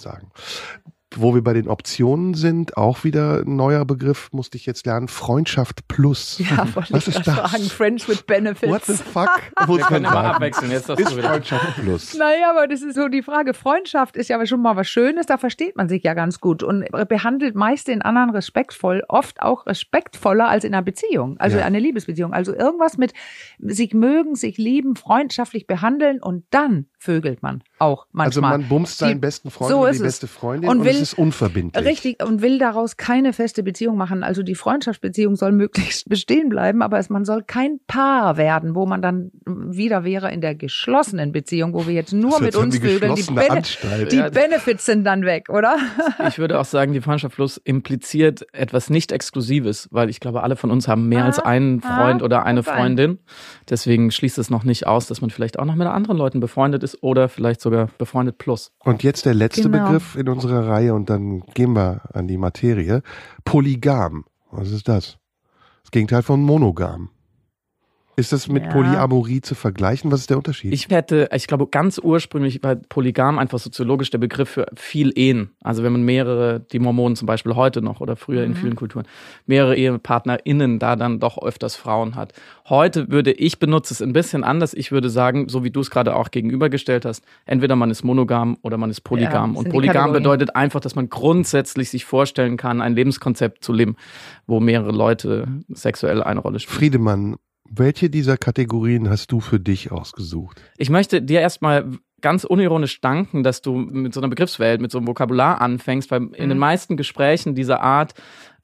Wo 1.15 1.33
wir 1.33 1.41
bei 1.41 1.53
den 1.53 1.69
Optionen 1.69 2.33
sind, 2.33 2.75
auch 2.75 3.05
wieder 3.05 3.39
ein 3.45 3.55
neuer 3.55 3.85
Begriff, 3.85 4.27
musste 4.33 4.57
ich 4.57 4.65
jetzt 4.65 4.85
lernen, 4.85 5.07
Freundschaft 5.07 5.87
plus. 5.87 6.37
Ja, 6.39 6.67
wollte 6.75 6.91
Was 6.93 7.07
ich 7.07 7.15
ist 7.15 7.23
gerade 7.23 7.41
das? 7.43 7.51
sagen. 7.53 7.63
Friends 7.69 8.09
with 8.09 8.23
Benefits. 8.23 8.69
What 8.69 8.83
the 8.85 8.93
fuck? 8.93 9.29
Muss 9.67 9.77
Wir 9.77 9.85
können 9.85 10.03
sagen. 10.05 10.27
abwechseln. 10.27 10.69
Jetzt 10.69 10.89
hast 10.89 10.99
Ist 10.99 11.11
du 11.13 11.17
wieder. 11.17 11.29
Freundschaft 11.29 11.75
plus. 11.81 12.13
Naja, 12.17 12.49
aber 12.51 12.67
das 12.67 12.81
ist 12.81 12.95
so 12.95 13.07
die 13.07 13.23
Frage. 13.23 13.53
Freundschaft 13.53 14.17
ist 14.17 14.27
ja 14.27 14.45
schon 14.45 14.61
mal 14.61 14.75
was 14.75 14.89
Schönes, 14.89 15.25
da 15.27 15.37
versteht 15.37 15.77
man 15.77 15.87
sich 15.87 16.03
ja 16.03 16.13
ganz 16.13 16.41
gut 16.41 16.61
und 16.61 16.85
behandelt 17.07 17.55
meist 17.55 17.87
den 17.87 18.01
anderen 18.01 18.31
respektvoll, 18.31 19.01
oft 19.07 19.41
auch 19.41 19.65
respektvoller 19.65 20.49
als 20.49 20.65
in 20.65 20.73
einer 20.73 20.83
Beziehung, 20.83 21.37
also 21.39 21.57
Ja. 21.57 21.63
eine 21.65 21.79
Liebesbeziehung. 21.79 22.33
Also 22.33 22.53
irgendwas 22.53 22.97
mit 22.97 23.13
sich 23.59 23.93
mögen, 23.93 24.35
sich 24.35 24.57
lieben, 24.57 24.97
freundschaftlich 24.97 25.67
behandeln 25.67 26.21
und 26.21 26.43
dann 26.49 26.87
vögelt 26.99 27.41
man 27.43 27.63
auch 27.79 28.07
Also 28.13 28.41
manchmal. 28.41 28.57
man 28.57 28.67
bumst 28.67 28.97
seinen 28.97 29.13
Die- 29.15 29.19
besten 29.19 29.51
Freund 29.51 29.71
so 29.71 29.79
oder 29.81 29.91
die 29.91 29.97
es. 29.97 30.03
beste 30.03 30.27
Freundin 30.27 30.69
Und 30.69 30.79
und, 30.79 30.85
will- 30.85 30.97
es 30.97 31.06
ist 31.13 31.17
unverbindlich. 31.17 31.85
Richtig, 31.85 32.23
und 32.23 32.41
will 32.41 32.59
daraus 32.59 32.97
keine 32.97 33.33
feste 33.33 33.63
Beziehung 33.63 33.97
machen. 33.97 34.23
Also 34.23 34.43
die 34.43 34.55
Freundschaftsbeziehung 34.55 35.35
soll 35.35 35.51
möglichst 35.51 36.07
bestehen 36.09 36.49
bleiben, 36.49 36.81
aber 36.81 36.99
es, 36.99 37.09
man 37.09 37.25
soll 37.25 37.43
kein 37.43 37.79
Paar 37.87 38.37
werden, 38.37 38.75
wo 38.75 38.85
man 38.85 39.01
dann 39.01 39.31
wieder 39.45 40.03
wäre 40.03 40.31
in 40.31 40.41
der 40.41 40.55
geschlossenen 40.55 41.31
Beziehung, 41.31 41.73
wo 41.73 41.87
wir 41.87 41.93
jetzt 41.93 42.13
nur 42.13 42.31
Das 42.31 42.41
mit 42.41 42.55
uns 42.55 42.77
vögeln. 42.77 43.15
Die, 43.15 43.23
Bene 43.23 43.61
die 44.11 44.15
Ja. 44.17 44.29
Benefits 44.29 44.85
sind 44.85 45.03
dann 45.03 45.23
weg, 45.23 45.49
oder? 45.49 45.77
Ich 46.27 46.39
würde 46.39 46.59
auch 46.59 46.65
sagen, 46.65 46.93
die 46.93 47.01
Freundschaft 47.01 47.35
plus 47.35 47.57
impliziert 47.57 48.45
etwas 48.53 48.89
nicht 48.89 49.11
Exklusives, 49.11 49.87
weil 49.91 50.09
ich 50.09 50.19
glaube, 50.19 50.43
alle 50.43 50.55
von 50.55 50.71
uns 50.71 50.87
haben 50.87 51.07
mehr 51.07 51.23
Ah, 51.23 51.27
als 51.27 51.39
einen 51.39 51.81
ah, 51.83 51.95
Freund 51.95 52.21
oder 52.23 52.43
eine. 52.45 52.63
Freundin. 52.63 53.19
Deswegen 53.69 54.11
schließt 54.11 54.37
es 54.37 54.49
noch 54.49 54.63
nicht 54.63 54.87
aus, 54.87 55.07
dass 55.07 55.21
man 55.21 55.29
vielleicht 55.29 55.57
auch 55.59 55.65
noch 55.65 55.75
mit 55.75 55.87
anderen 55.87 56.17
Leuten 56.17 56.39
befreundet 56.39 56.83
ist 56.83 57.01
oder 57.01 57.29
vielleicht 57.29 57.61
sogar 57.61 57.87
befreundet 57.97 58.37
plus. 58.37 58.71
Und 58.83 59.03
jetzt 59.03 59.25
der 59.25 59.33
letzte 59.33 59.63
Genau. 59.69 59.85
Begriff 59.85 60.15
in 60.15 60.27
unserer 60.29 60.67
Reihe 60.67 60.86
und 60.93 61.09
dann 61.09 61.41
gehen 61.53 61.73
wir 61.73 62.01
an 62.13 62.27
die 62.27 62.37
Materie. 62.37 63.01
Polygam. 63.45 64.25
Was 64.51 64.71
ist 64.71 64.87
das? 64.87 65.17
Das 65.83 65.91
Gegenteil 65.91 66.23
von 66.23 66.41
monogam. 66.41 67.09
Ist 68.19 68.33
das 68.33 68.47
mit 68.47 68.63
Ja. 68.63 68.69
Polyamorie 68.71 69.41
zu 69.41 69.53
vergleichen? 69.53 70.11
Was 70.11 70.21
ist 70.21 70.31
der 70.31 70.37
Unterschied? 70.37 70.73
Ich 70.73 70.89
hätte, 70.89 71.29
ich 71.35 71.45
glaube, 71.45 71.67
ganz 71.67 71.99
ursprünglich 72.03 72.63
war 72.63 72.75
Polygam 72.75 73.37
einfach 73.37 73.59
soziologisch 73.59 74.09
der 74.09 74.17
Begriff 74.17 74.49
für 74.49 74.65
viel 74.75 75.11
Ehen. 75.15 75.51
Also 75.61 75.83
wenn 75.83 75.91
man 75.91 76.01
mehrere, 76.01 76.59
die 76.59 76.79
Mormonen 76.79 77.15
zum 77.15 77.27
Beispiel 77.27 77.53
heute 77.55 77.83
noch 77.83 78.01
oder 78.01 78.15
früher 78.15 78.43
in 78.43 78.51
Mhm. 78.51 78.55
vielen 78.55 78.75
Kulturen, 78.75 79.05
mehrere 79.45 79.75
EhepartnerInnen 79.77 80.79
da 80.79 80.95
dann 80.95 81.19
doch 81.19 81.37
öfters 81.39 81.75
Frauen 81.75 82.15
hat. 82.15 82.33
Heute 82.67 83.11
würde 83.11 83.31
ich 83.33 83.59
benutze 83.59 83.93
es 83.93 84.01
ein 84.01 84.13
bisschen 84.13 84.43
anders. 84.43 84.73
Ich 84.73 84.91
würde 84.91 85.11
sagen, 85.11 85.47
so 85.47 85.63
wie 85.63 85.69
du 85.69 85.81
es 85.81 85.91
gerade 85.91 86.15
auch 86.15 86.31
gegenübergestellt 86.31 87.05
hast, 87.05 87.23
entweder 87.45 87.75
man 87.75 87.91
ist 87.91 88.03
monogam 88.03 88.57
oder 88.63 88.77
man 88.77 88.89
ist 88.89 88.97
Ja, 88.97 89.03
polygam. 89.09 89.53
das 89.53 89.63
Und 89.65 89.69
polygam 89.71 90.11
bedeutet 90.11 90.55
einfach, 90.55 90.79
dass 90.79 90.95
man 90.95 91.09
grundsätzlich 91.09 91.91
sich 91.91 92.05
vorstellen 92.05 92.57
kann, 92.57 92.81
ein 92.81 92.95
Lebenskonzept 92.95 93.63
zu 93.63 93.73
leben, 93.73 93.95
wo 94.47 94.59
mehrere 94.59 94.91
Leute 94.91 95.47
sexuell 95.69 96.23
eine 96.23 96.39
Rolle 96.39 96.57
spielen. 96.57 96.77
Friedemann, 96.79 97.35
welche 97.69 98.09
dieser 98.09 98.37
Kategorien 98.37 99.09
hast 99.09 99.31
du 99.31 99.39
für 99.39 99.59
dich 99.59 99.91
ausgesucht? 99.91 100.61
Ich 100.77 100.89
möchte 100.89 101.21
dir 101.21 101.41
erstmal 101.41 101.91
ganz 102.21 102.43
unironisch 102.43 102.99
danken, 102.99 103.43
dass 103.43 103.61
du 103.61 103.75
mit 103.75 104.13
so 104.13 104.19
einer 104.19 104.29
Begriffswelt, 104.29 104.81
mit 104.81 104.91
so 104.91 104.97
einem 104.97 105.07
Vokabular 105.07 105.61
anfängst, 105.61 106.09
weil 106.09 106.29
in 106.33 106.49
den 106.49 106.57
meisten 106.57 106.97
Gesprächen 106.97 107.53
dieser 107.53 107.81
Art, 107.81 108.13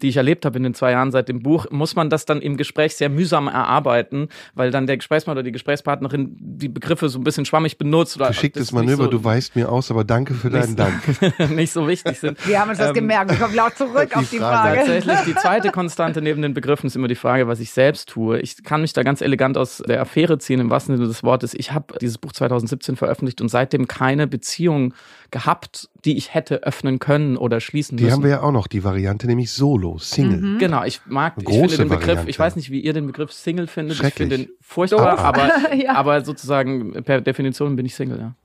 die 0.01 0.09
ich 0.09 0.17
erlebt 0.17 0.45
habe 0.45 0.57
in 0.57 0.63
den 0.63 0.73
zwei 0.73 0.91
Jahren 0.91 1.11
seit 1.11 1.29
dem 1.29 1.41
Buch, 1.41 1.65
muss 1.71 1.95
man 1.95 2.09
das 2.09 2.25
dann 2.25 2.41
im 2.41 2.57
Gespräch 2.57 2.95
sehr 2.95 3.09
mühsam 3.09 3.47
erarbeiten, 3.47 4.29
weil 4.53 4.71
dann 4.71 4.87
der 4.87 4.97
Gesprächspartner 4.97 5.39
oder 5.39 5.43
die 5.43 5.51
Gesprächspartnerin 5.51 6.35
die 6.39 6.69
Begriffe 6.69 7.09
so 7.09 7.19
ein 7.19 7.23
bisschen 7.23 7.45
schwammig 7.45 7.77
benutzt 7.77 8.15
oder 8.15 8.27
Geschicktes 8.27 8.71
Manöver, 8.71 9.05
so, 9.05 9.09
du 9.09 9.23
weißt 9.23 9.55
mir 9.55 9.69
aus, 9.71 9.91
aber 9.91 10.03
danke 10.03 10.33
für 10.33 10.49
deinen 10.49 10.75
Dank. 10.75 11.01
nicht 11.51 11.71
so 11.71 11.87
wichtig 11.87 12.19
sind. 12.19 12.45
Wir 12.47 12.59
haben 12.59 12.69
uns 12.69 12.79
das 12.79 12.89
Ähm, 12.89 12.95
gemerkt. 12.95 13.31
Wir 13.31 13.37
kommen 13.37 13.55
laut 13.55 13.75
zurück 13.77 14.09
die 14.09 14.15
auf 14.15 14.29
die 14.29 14.37
Frage. 14.37 14.79
Frage. 14.79 15.01
Tatsächlich, 15.01 15.19
die 15.25 15.35
zweite 15.41 15.71
Konstante 15.71 16.21
neben 16.21 16.41
den 16.41 16.53
Begriffen 16.53 16.87
ist 16.87 16.95
immer 16.95 17.07
die 17.07 17.15
Frage, 17.15 17.47
was 17.47 17.59
ich 17.59 17.71
selbst 17.71 18.09
tue. 18.09 18.39
Ich 18.39 18.63
kann 18.63 18.81
mich 18.81 18.93
da 18.93 19.03
ganz 19.03 19.21
elegant 19.21 19.57
aus 19.57 19.83
der 19.87 20.01
Affäre 20.01 20.37
ziehen, 20.37 20.59
im 20.59 20.69
wahrsten 20.69 20.95
Sinne 20.95 21.07
des 21.07 21.23
Wortes. 21.23 21.53
Ich 21.53 21.71
habe 21.71 21.97
dieses 21.99 22.17
Buch 22.17 22.31
2017 22.31 22.95
veröffentlicht 22.95 23.41
und 23.41 23.49
seitdem 23.49 23.87
keine 23.87 24.27
Beziehung 24.27 24.93
gehabt, 25.33 25.89
die 26.05 26.15
ich 26.15 26.33
hätte 26.33 26.63
öffnen 26.63 26.99
können 26.99 27.35
oder 27.35 27.59
schließen 27.59 27.97
Die 27.97 28.03
müssen. 28.05 28.13
haben 28.13 28.23
wir 28.23 28.29
ja 28.29 28.41
auch 28.43 28.51
noch, 28.53 28.67
die 28.67 28.83
Variante, 28.85 29.27
nämlich 29.27 29.51
Solo, 29.51 29.97
Single. 29.97 30.39
Mhm. 30.39 30.59
Genau, 30.59 30.83
ich 30.85 31.01
mag, 31.07 31.33
ich 31.39 31.43
Große 31.43 31.59
finde 31.59 31.77
den 31.77 31.89
Begriff, 31.89 32.07
Variante. 32.07 32.29
ich 32.29 32.39
weiß 32.39 32.55
nicht, 32.55 32.69
wie 32.69 32.79
ihr 32.79 32.93
den 32.93 33.07
Begriff 33.07 33.33
Single 33.33 33.67
findet. 33.67 34.01
Ich 34.01 34.13
finde 34.13 34.37
den 34.37 34.49
furchtbar, 34.61 35.17
aber, 35.19 35.73
Ja. 35.75 35.95
aber 35.95 36.23
sozusagen 36.23 36.93
per 37.03 37.19
Definition 37.19 37.75
bin 37.75 37.85
ich 37.85 37.95
Single, 37.95 38.19
ja. 38.19 38.35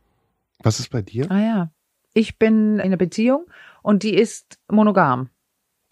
Was 0.63 0.81
ist 0.81 0.91
bei 0.91 1.03
dir? 1.03 1.31
Ah 1.31 1.39
ja. 1.41 1.71
Ich 2.15 2.39
bin 2.39 2.75
in 2.75 2.81
einer 2.81 2.97
Beziehung 2.97 3.45
und 3.83 4.03
die 4.03 4.15
ist 4.15 4.59
monogam. 4.71 5.29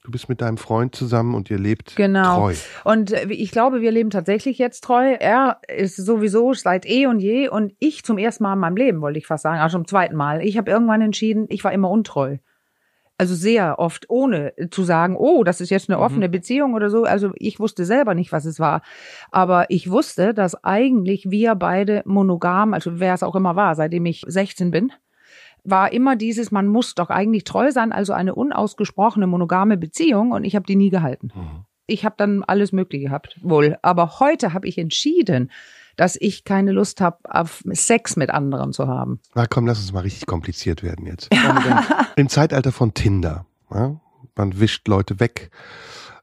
Du 0.06 0.12
bist 0.12 0.28
mit 0.28 0.40
deinem 0.40 0.56
Freund 0.56 0.94
zusammen 0.94 1.34
und 1.34 1.50
ihr 1.50 1.58
lebt 1.58 1.96
Genau. 1.96 2.36
treu. 2.36 2.54
Und 2.84 3.10
äh, 3.12 3.26
ich 3.28 3.50
glaube, 3.50 3.80
wir 3.80 3.90
leben 3.90 4.10
tatsächlich 4.10 4.56
jetzt 4.56 4.84
treu. 4.84 5.14
Er 5.18 5.58
ist 5.66 5.96
sowieso 5.96 6.52
seit 6.54 6.86
eh 6.86 7.06
und 7.08 7.18
je 7.18 7.48
und 7.48 7.72
ich 7.80 8.04
zum 8.04 8.16
ersten 8.16 8.44
Mal 8.44 8.52
in 8.52 8.60
meinem 8.60 8.76
Leben, 8.76 9.00
wollte 9.00 9.18
ich 9.18 9.26
fast 9.26 9.42
sagen, 9.42 9.58
also 9.58 9.78
zum 9.78 9.88
zweiten 9.88 10.14
Mal. 10.14 10.42
Ich 10.44 10.56
habe 10.58 10.70
irgendwann 10.70 11.00
entschieden, 11.02 11.46
ich 11.48 11.64
war 11.64 11.72
immer 11.72 11.90
untreu. 11.90 12.36
Also 13.18 13.34
sehr 13.34 13.80
oft, 13.80 14.08
ohne 14.08 14.52
zu 14.70 14.84
sagen, 14.84 15.16
oh, 15.16 15.42
das 15.42 15.60
ist 15.60 15.70
jetzt 15.70 15.88
eine 15.90 15.96
Mhm. 15.98 16.04
offene 16.04 16.28
Beziehung 16.28 16.74
oder 16.74 16.88
so. 16.88 17.02
Also 17.02 17.32
ich 17.34 17.58
wusste 17.58 17.84
selber 17.84 18.14
nicht, 18.14 18.30
was 18.30 18.44
es 18.44 18.60
war. 18.60 18.82
Aber 19.32 19.66
ich 19.70 19.90
wusste, 19.90 20.34
dass 20.34 20.62
eigentlich 20.62 21.26
wir 21.30 21.56
beide 21.56 22.02
monogam, 22.04 22.74
also 22.74 23.00
wer 23.00 23.14
es 23.14 23.24
auch 23.24 23.34
immer 23.34 23.56
war, 23.56 23.74
seitdem 23.74 24.06
ich 24.06 24.22
16 24.24 24.70
bin, 24.70 24.92
war 25.68 25.92
immer 25.92 26.16
dieses, 26.16 26.50
man 26.50 26.68
muss 26.68 26.94
doch 26.94 27.10
eigentlich 27.10 27.44
treu 27.44 27.70
sein, 27.72 27.92
also 27.92 28.12
eine 28.12 28.34
unausgesprochene 28.34 29.26
monogame 29.26 29.76
Beziehung 29.76 30.32
und 30.32 30.44
ich 30.44 30.56
habe 30.56 30.66
die 30.66 30.76
nie 30.76 30.90
gehalten. 30.90 31.30
Mhm. 31.34 31.64
Ich 31.86 32.04
habe 32.04 32.16
dann 32.18 32.42
alles 32.42 32.72
Mögliche 32.72 33.06
gehabt, 33.06 33.38
wohl. 33.42 33.76
Aber 33.82 34.18
heute 34.18 34.52
habe 34.52 34.66
ich 34.66 34.76
entschieden, 34.78 35.50
dass 35.96 36.16
ich 36.20 36.44
keine 36.44 36.72
Lust 36.72 37.00
habe, 37.00 37.18
auf 37.24 37.62
Sex 37.70 38.16
mit 38.16 38.30
anderen 38.30 38.72
zu 38.72 38.86
haben. 38.86 39.20
Na 39.34 39.46
komm, 39.46 39.66
lass 39.66 39.78
uns 39.78 39.92
mal 39.92 40.00
richtig 40.00 40.26
kompliziert 40.26 40.82
werden 40.82 41.06
jetzt. 41.06 41.30
Im 42.16 42.28
Zeitalter 42.28 42.72
von 42.72 42.94
Tinder, 42.94 43.46
ja, 43.72 44.00
man 44.34 44.60
wischt 44.60 44.88
Leute 44.88 45.20
weg. 45.20 45.50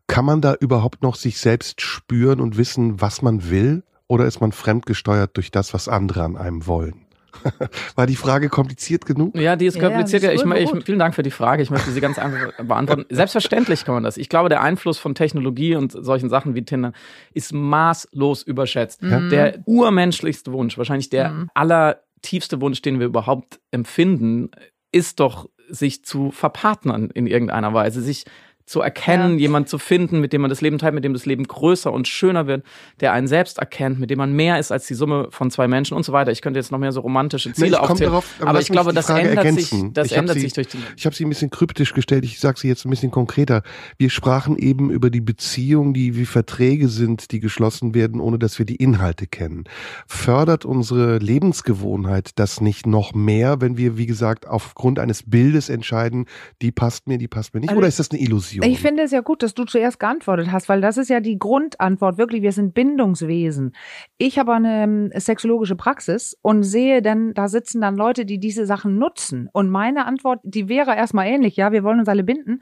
Kann 0.08 0.26
man 0.26 0.42
da 0.42 0.54
überhaupt 0.54 1.02
noch 1.02 1.16
sich 1.16 1.40
selbst 1.40 1.82
spüren 1.82 2.40
und 2.40 2.58
wissen, 2.58 3.02
was 3.02 3.22
man 3.22 3.50
will? 3.50 3.84
Oder 4.08 4.26
ist 4.26 4.42
man 4.42 4.52
fremdgesteuert 4.52 5.36
durch 5.38 5.50
das, 5.50 5.74
was 5.74 5.88
andere 5.88 6.24
an 6.24 6.38
einem 6.38 6.68
wollen? 6.68 7.03
War 7.96 8.08
die 8.08 8.16
Frage 8.16 8.50
kompliziert 8.50 9.06
genug? 9.06 9.38
Ja, 9.38 9.56
die 9.56 9.66
ist 9.66 9.80
kompliziert. 9.80 10.24
Ja, 10.24 10.32
ich, 10.32 10.44
ich, 10.44 10.84
vielen 10.86 11.00
Dank 11.00 11.16
für 11.16 11.24
die 11.24 11.32
Frage. 11.32 11.64
Ich 11.64 11.70
möchte 11.70 11.92
sie 11.92 12.02
ganz 12.02 12.20
einfach 12.20 12.54
beantworten. 12.64 13.06
Selbstverständlich 13.10 13.86
kann 13.86 13.96
man 13.96 14.04
das. 14.04 14.18
Ich 14.18 14.30
glaube, 14.30 14.50
der 14.50 14.62
Einfluss 14.62 14.98
von 14.98 15.16
Technologie 15.16 15.76
und 15.76 15.92
solchen 15.92 16.30
Sachen 16.30 16.56
wie 16.56 16.64
Tinder 16.64 16.94
ist 17.34 17.54
maßlos 17.54 18.44
überschätzt. 18.44 19.02
Mhm. 19.02 19.30
Der 19.30 19.60
urmenschlichste 19.66 20.52
Wunsch, 20.52 20.78
wahrscheinlich 20.78 21.10
der 21.10 21.30
mhm. 21.30 21.50
allertiefste 21.54 22.62
Wunsch, 22.62 22.82
den 22.82 23.00
wir 23.00 23.08
überhaupt 23.08 23.60
empfinden, 23.72 24.52
ist 24.92 25.20
doch, 25.20 25.50
sich 25.70 26.04
zu 26.04 26.30
verpartnern 26.32 27.10
in 27.10 27.26
irgendeiner 27.26 27.74
Weise, 27.74 28.02
sich 28.02 28.26
zu 28.66 28.82
erkennen, 28.82 29.34
ja. 29.34 29.42
jemand 29.42 29.70
zu 29.70 29.78
finden, 29.78 30.20
mit 30.20 30.34
dem 30.34 30.42
man 30.42 30.50
das 30.50 30.62
Leben 30.62 30.78
teilt, 30.78 30.94
mit 30.94 31.04
dem 31.04 31.14
das 31.14 31.26
Leben 31.26 31.44
größer 31.44 31.92
und 31.92 32.08
schöner 32.08 32.48
wird, 32.48 32.64
der 33.02 33.12
einen 33.14 33.28
selbst 33.28 33.58
erkennt, 33.58 34.00
mit 34.00 34.10
dem 34.10 34.18
man 34.18 34.34
mehr 34.34 34.60
ist 34.60 34.72
als 34.72 34.88
die 34.88 34.94
Summe 34.94 35.28
von 35.32 35.52
zwei 35.52 35.68
Menschen 35.68 35.96
und 35.96 36.04
so 36.04 36.14
weiter. 36.14 36.32
Ich 36.32 36.42
könnte 36.42 36.60
jetzt 36.60 36.72
noch 36.72 36.80
mehr 36.80 36.92
so 36.92 37.02
romantische 37.02 37.52
Ziele 37.54 37.72
nee, 37.72 37.76
aufzählen, 37.76 38.12
darauf, 38.12 38.26
aber, 38.40 38.50
aber 38.52 38.62
ich 38.62 38.70
glaube, 38.70 38.94
das 38.94 39.10
ändert 39.10 39.38
ergänzen. 39.38 39.82
sich, 39.82 39.94
das 39.94 40.12
ändert 40.12 40.36
sie, 40.36 40.42
sich 40.42 40.54
durch 40.54 40.68
die. 40.68 40.78
Ich 40.96 41.06
habe 41.06 41.16
sie 41.16 41.26
ein 41.26 41.30
bisschen 41.30 41.50
kryptisch 41.50 41.94
gestellt. 41.94 42.24
Ich 42.24 42.40
sage 42.40 42.60
sie 42.60 42.68
jetzt 42.68 42.86
ein 42.86 42.90
bisschen 42.90 43.12
konkreter. 43.12 43.64
Wir 43.98 44.10
sprachen 44.10 44.58
eben 44.58 44.90
über 44.90 45.10
die 45.10 45.22
Beziehungen, 45.22 45.94
die 45.94 46.16
wie 46.16 46.26
Verträge 46.26 46.88
sind, 46.88 47.32
die 47.32 47.40
geschlossen 47.40 47.94
werden, 47.94 48.22
ohne 48.22 48.40
dass 48.40 48.60
wir 48.60 48.66
die 48.66 48.76
Inhalte 48.76 49.28
kennen. 49.28 49.66
Fördert 50.08 50.64
unsere 50.66 51.18
Lebensgewohnheit 51.18 52.32
das 52.36 52.62
nicht 52.62 52.86
noch 52.88 53.14
mehr, 53.14 53.60
wenn 53.60 53.78
wir, 53.78 53.98
wie 53.98 54.06
gesagt, 54.06 54.48
aufgrund 54.48 55.00
eines 55.00 55.24
Bildes 55.24 55.70
entscheiden, 55.70 56.26
die 56.62 56.72
passt 56.72 57.08
mir, 57.08 57.18
die 57.18 57.28
passt 57.28 57.54
mir 57.54 57.60
nicht, 57.60 57.70
also 57.70 57.80
oder 57.80 57.88
ist 57.88 58.00
das 58.00 58.12
eine 58.12 58.22
Illusion? 58.22 58.53
Illusion. 58.56 58.72
Ich 58.72 58.80
finde 58.80 59.04
es 59.04 59.12
ja 59.12 59.22
gut, 59.22 59.44
dass 59.44 59.54
du 59.54 59.66
zuerst 59.66 60.00
geantwortet 60.00 60.52
hast, 60.52 60.70
weil 60.70 60.82
das 60.82 60.98
ist 60.98 61.10
ja 61.10 61.20
die 61.20 61.38
Grundantwort. 61.38 62.18
Wirklich, 62.18 62.42
wir 62.42 62.52
sind 62.52 62.74
Bindungswesen. 62.74 63.76
Ich 64.18 64.40
habe 64.40 64.54
eine 64.54 64.84
ähm, 64.84 65.12
sexologische 65.16 65.76
Praxis 65.76 66.38
und 66.42 66.64
sehe 66.64 67.02
dann, 67.02 67.34
da 67.34 67.48
sitzen 67.48 67.82
dann 67.82 67.96
Leute, 67.96 68.26
die 68.26 68.40
diese 68.40 68.66
Sachen 68.66 68.98
nutzen. 68.98 69.50
Und 69.52 69.70
meine 69.70 70.06
Antwort, 70.06 70.40
die 70.44 70.70
wäre 70.70 70.96
erstmal 70.96 71.28
ähnlich. 71.28 71.56
Ja, 71.56 71.72
wir 71.72 71.84
wollen 71.84 72.00
uns 72.00 72.10
alle 72.10 72.24
binden. 72.24 72.62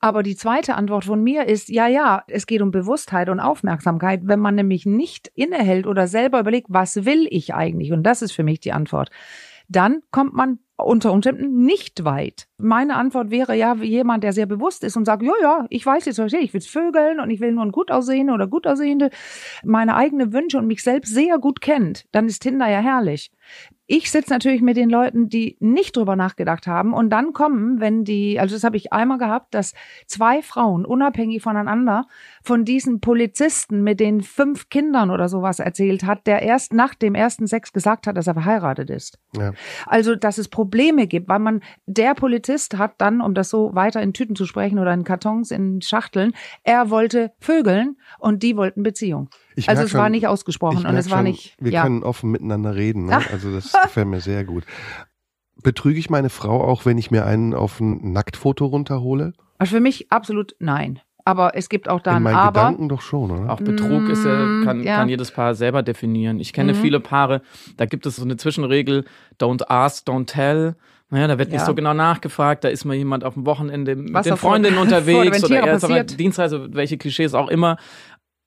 Aber 0.00 0.22
die 0.22 0.36
zweite 0.36 0.74
Antwort 0.74 1.04
von 1.04 1.22
mir 1.22 1.46
ist, 1.46 1.68
ja, 1.68 1.86
ja, 1.86 2.22
es 2.28 2.46
geht 2.46 2.62
um 2.62 2.70
Bewusstheit 2.70 3.28
und 3.28 3.40
Aufmerksamkeit. 3.40 4.20
Wenn 4.24 4.40
man 4.40 4.54
nämlich 4.54 4.86
nicht 4.86 5.30
innehält 5.34 5.86
oder 5.86 6.06
selber 6.06 6.40
überlegt, 6.40 6.66
was 6.70 7.04
will 7.04 7.26
ich 7.30 7.54
eigentlich? 7.54 7.92
Und 7.92 8.02
das 8.02 8.22
ist 8.22 8.32
für 8.32 8.44
mich 8.44 8.60
die 8.60 8.72
Antwort. 8.72 9.10
Dann 9.68 10.02
kommt 10.10 10.34
man 10.34 10.58
unter 10.86 11.12
Umständen 11.12 11.64
nicht 11.64 12.04
weit. 12.04 12.48
Meine 12.58 12.96
Antwort 12.96 13.30
wäre 13.30 13.56
ja 13.56 13.74
jemand, 13.74 14.24
der 14.24 14.32
sehr 14.32 14.46
bewusst 14.46 14.84
ist 14.84 14.96
und 14.96 15.04
sagt, 15.04 15.22
ja, 15.22 15.32
ja, 15.42 15.66
ich 15.70 15.84
weiß 15.84 16.04
jetzt, 16.04 16.18
ich 16.18 16.54
will 16.54 16.60
vögeln 16.60 17.20
und 17.20 17.30
ich 17.30 17.40
will 17.40 17.52
nur 17.52 17.64
ein 17.64 17.72
gut 17.72 17.90
aussehende 17.90 18.32
oder 18.32 18.46
gut 18.46 18.66
aussehende, 18.66 19.10
meine 19.64 19.96
eigenen 19.96 20.32
Wünsche 20.32 20.58
und 20.58 20.66
mich 20.66 20.82
selbst 20.82 21.12
sehr 21.12 21.38
gut 21.38 21.60
kennt, 21.60 22.06
dann 22.12 22.26
ist 22.26 22.40
Tinder 22.40 22.68
ja 22.68 22.80
herrlich. 22.80 23.30
Ich 23.94 24.10
sitze 24.10 24.32
natürlich 24.32 24.62
mit 24.62 24.78
den 24.78 24.88
Leuten, 24.88 25.28
die 25.28 25.58
nicht 25.60 25.98
drüber 25.98 26.16
nachgedacht 26.16 26.66
haben 26.66 26.94
und 26.94 27.10
dann 27.10 27.34
kommen, 27.34 27.78
wenn 27.78 28.04
die, 28.04 28.40
also 28.40 28.54
das 28.54 28.64
habe 28.64 28.78
ich 28.78 28.90
einmal 28.90 29.18
gehabt, 29.18 29.52
dass 29.52 29.74
zwei 30.06 30.40
Frauen 30.40 30.86
unabhängig 30.86 31.42
voneinander 31.42 32.06
von 32.42 32.64
diesen 32.64 33.00
Polizisten 33.02 33.82
mit 33.82 34.00
den 34.00 34.22
fünf 34.22 34.70
Kindern 34.70 35.10
oder 35.10 35.28
sowas 35.28 35.58
erzählt 35.58 36.04
hat, 36.04 36.26
der 36.26 36.40
erst 36.40 36.72
nach 36.72 36.94
dem 36.94 37.14
ersten 37.14 37.46
Sex 37.46 37.74
gesagt 37.74 38.06
hat, 38.06 38.16
dass 38.16 38.26
er 38.26 38.32
verheiratet 38.32 38.88
ist. 38.88 39.18
Ja. 39.36 39.52
Also, 39.84 40.16
dass 40.16 40.38
es 40.38 40.48
Probleme 40.48 41.06
gibt, 41.06 41.28
weil 41.28 41.40
man, 41.40 41.60
der 41.84 42.14
Polizist 42.14 42.78
hat 42.78 42.94
dann, 42.96 43.20
um 43.20 43.34
das 43.34 43.50
so 43.50 43.74
weiter 43.74 44.00
in 44.00 44.14
Tüten 44.14 44.36
zu 44.36 44.46
sprechen 44.46 44.78
oder 44.78 44.94
in 44.94 45.04
Kartons, 45.04 45.50
in 45.50 45.82
Schachteln, 45.82 46.32
er 46.62 46.88
wollte 46.88 47.32
vögeln 47.40 47.98
und 48.18 48.42
die 48.42 48.56
wollten 48.56 48.82
Beziehung. 48.82 49.28
Ich 49.56 49.68
also 49.68 49.82
es 49.82 49.90
schon, 49.90 50.00
war 50.00 50.08
nicht 50.08 50.26
ausgesprochen 50.26 50.86
und 50.86 50.96
es 50.96 51.10
war 51.10 51.18
schon, 51.18 51.24
nicht. 51.24 51.56
Wir 51.58 51.72
ja. 51.72 51.82
können 51.82 52.02
offen 52.02 52.30
miteinander 52.30 52.74
reden. 52.74 53.06
Ne? 53.06 53.20
Also 53.30 53.52
das 53.52 53.72
gefällt 53.82 54.08
mir 54.08 54.20
sehr 54.20 54.44
gut. 54.44 54.64
Betrüge 55.62 55.98
ich 55.98 56.10
meine 56.10 56.30
Frau 56.30 56.62
auch, 56.64 56.86
wenn 56.86 56.98
ich 56.98 57.10
mir 57.10 57.26
einen 57.26 57.54
auf 57.54 57.80
ein 57.80 58.12
Nacktfoto 58.12 58.66
runterhole? 58.66 59.32
Also 59.58 59.76
für 59.76 59.80
mich 59.80 60.10
absolut 60.10 60.56
nein. 60.58 61.00
Aber 61.24 61.56
es 61.56 61.68
gibt 61.68 61.88
auch 61.88 62.00
da 62.00 62.16
ein 62.16 62.26
Aber. 62.26 62.60
Gedanken 62.60 62.88
doch 62.88 63.00
schon, 63.00 63.30
oder? 63.30 63.52
Auch 63.52 63.60
Betrug 63.60 64.08
ist 64.08 64.24
ja, 64.24 64.34
mm, 64.34 64.64
kann, 64.64 64.82
ja. 64.82 64.96
kann 64.96 65.08
jedes 65.08 65.30
Paar 65.30 65.54
selber 65.54 65.82
definieren. 65.82 66.40
Ich 66.40 66.52
kenne 66.52 66.72
mhm. 66.72 66.78
viele 66.78 67.00
Paare, 67.00 67.42
da 67.76 67.86
gibt 67.86 68.06
es 68.06 68.16
so 68.16 68.24
eine 68.24 68.36
Zwischenregel, 68.36 69.04
don't 69.40 69.62
ask, 69.68 70.06
don't 70.08 70.26
tell. 70.26 70.74
Naja, 71.10 71.26
da 71.28 71.38
wird 71.38 71.50
ja. 71.50 71.56
nicht 71.56 71.66
so 71.66 71.74
genau 71.74 71.92
nachgefragt, 71.92 72.64
da 72.64 72.68
ist 72.68 72.86
mal 72.86 72.94
jemand 72.94 73.22
auf 73.22 73.34
dem 73.34 73.44
Wochenende 73.44 73.94
mit 73.96 74.14
Was 74.14 74.24
den 74.24 74.36
Freundinnen 74.38 74.78
unterwegs 74.78 75.44
oder 75.44 75.76
auf 75.76 76.06
Dienstreise, 76.06 76.72
welche 76.72 76.96
Klischees 76.96 77.34
auch 77.34 77.48
immer. 77.48 77.76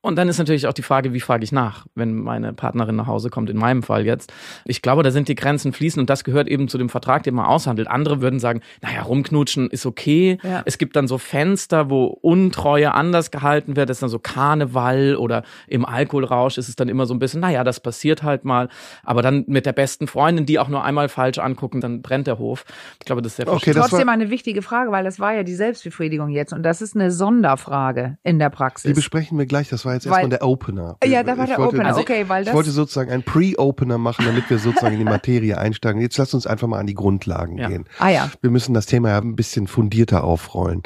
Und 0.06 0.18
dann 0.18 0.30
ist 0.30 0.38
natürlich 0.38 0.68
auch 0.68 0.74
die 0.74 0.84
Frage, 0.84 1.14
wie 1.14 1.20
frage 1.20 1.44
ich 1.44 1.52
nach, 1.52 1.88
wenn 1.96 2.14
meine 2.14 2.54
Partnerin 2.54 2.96
nach 2.96 3.08
Hause 3.08 3.32
kommt, 3.32 3.50
in 3.50 3.58
meinem 3.58 3.82
Fall 3.82 4.06
jetzt. 4.06 4.32
Ich 4.64 4.84
glaube, 4.84 5.02
da 5.02 5.10
sind 5.10 5.30
die 5.30 5.34
Grenzen 5.34 5.74
fließend 5.74 6.02
und 6.02 6.12
das 6.12 6.24
gehört 6.24 6.48
eben 6.48 6.68
zu 6.68 6.78
dem 6.78 6.90
Vertrag, 6.90 7.24
den 7.24 7.34
man 7.34 7.48
aushandelt. 7.48 7.88
Andere 7.88 8.22
würden 8.22 8.40
sagen, 8.40 8.62
naja, 8.84 9.02
rumknutschen 9.02 9.68
ist 9.68 9.88
okay. 9.88 10.38
Ja. 10.44 10.62
Es 10.66 10.78
gibt 10.78 10.96
dann 10.96 11.08
so 11.08 11.18
Fenster, 11.18 11.90
wo 11.90 12.06
Untreue 12.06 12.94
anders 12.94 13.32
gehalten 13.32 13.76
wird. 13.76 13.90
Das 13.90 13.98
ist 13.98 14.04
dann 14.04 14.12
so 14.12 14.20
Karneval 14.20 15.16
oder 15.16 15.42
im 15.66 15.86
Alkoholrausch 15.86 16.60
ist 16.60 16.70
es 16.70 16.76
dann 16.76 16.88
immer 16.88 17.08
so 17.08 17.16
ein 17.16 17.20
bisschen, 17.20 17.40
naja, 17.40 17.64
das 17.64 17.80
passiert 17.80 18.22
halt 18.22 18.46
mal. 18.46 18.70
Aber 19.02 19.24
dann 19.24 19.46
mit 19.48 19.66
der 19.66 19.74
besten 19.74 20.06
Freundin, 20.06 20.46
die 20.46 20.60
auch 20.60 20.68
nur 20.68 20.84
einmal 20.84 21.10
falsch 21.10 21.40
angucken, 21.40 21.82
dann 21.82 22.04
brennt 22.04 22.28
der 22.28 22.38
Hof. 22.38 22.66
Ich 23.00 23.08
glaube, 23.08 23.24
das 23.24 23.32
ist 23.32 23.38
sehr 23.38 23.52
okay, 23.52 23.74
das 23.74 23.90
Trotzdem 23.90 24.10
eine 24.10 24.30
wichtige 24.30 24.62
Frage, 24.62 24.92
weil 24.92 25.04
das 25.04 25.20
war 25.20 25.34
ja 25.34 25.42
die 25.42 25.56
Selbstbefriedigung 25.56 26.30
jetzt 26.30 26.54
und 26.54 26.62
das 26.62 26.84
ist 26.84 26.94
eine 26.94 27.10
Sonderfrage 27.10 28.20
in 28.22 28.38
der 28.38 28.52
Praxis. 28.52 28.88
Die 28.88 28.94
besprechen 28.94 29.40
wir 29.40 29.48
gleich, 29.48 29.68
das 29.70 29.84
war 29.84 29.95
jetzt 29.96 30.06
erstmal 30.06 30.30
der 30.30 30.44
Opener. 30.44 30.98
Ja, 31.04 31.24
da 31.24 31.38
war 31.38 31.46
ich 31.46 31.50
der 31.50 31.60
wollte, 31.60 31.78
Opener, 31.78 31.98
okay, 31.98 32.26
weil 32.28 32.44
das. 32.44 32.52
Ich 32.52 32.56
wollte 32.56 32.72
sozusagen 32.72 33.12
einen 33.12 33.24
Pre-Opener 33.24 33.98
machen, 33.98 34.26
damit 34.26 34.50
wir 34.50 34.60
sozusagen 34.60 34.94
in 34.94 35.00
die 35.00 35.06
Materie 35.06 35.58
einsteigen. 35.58 36.02
Jetzt 36.02 36.18
lasst 36.18 36.34
uns 36.34 36.46
einfach 36.48 36.68
mal 36.68 36.80
an 36.80 36.88
die 36.88 36.94
Grundlagen 36.94 37.58
ja. 37.58 37.68
gehen. 37.68 37.86
Ah 38.00 38.10
ja. 38.10 38.30
Wir 38.42 38.52
müssen 38.52 38.74
das 38.74 38.86
Thema 38.86 39.10
ja 39.10 39.18
ein 39.20 39.36
bisschen 39.36 39.68
fundierter 39.68 40.24
aufrollen. 40.24 40.84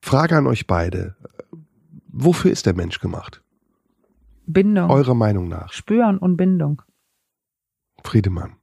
Frage 0.00 0.36
an 0.36 0.46
euch 0.46 0.66
beide. 0.66 1.16
Wofür 2.08 2.50
ist 2.50 2.66
der 2.66 2.74
Mensch 2.74 3.00
gemacht? 3.00 3.42
Bindung. 4.46 4.90
Eurer 4.90 5.14
Meinung 5.14 5.48
nach. 5.48 5.72
Spüren 5.72 6.18
und 6.18 6.36
Bindung. 6.36 6.82
Friedemann. 8.04 8.56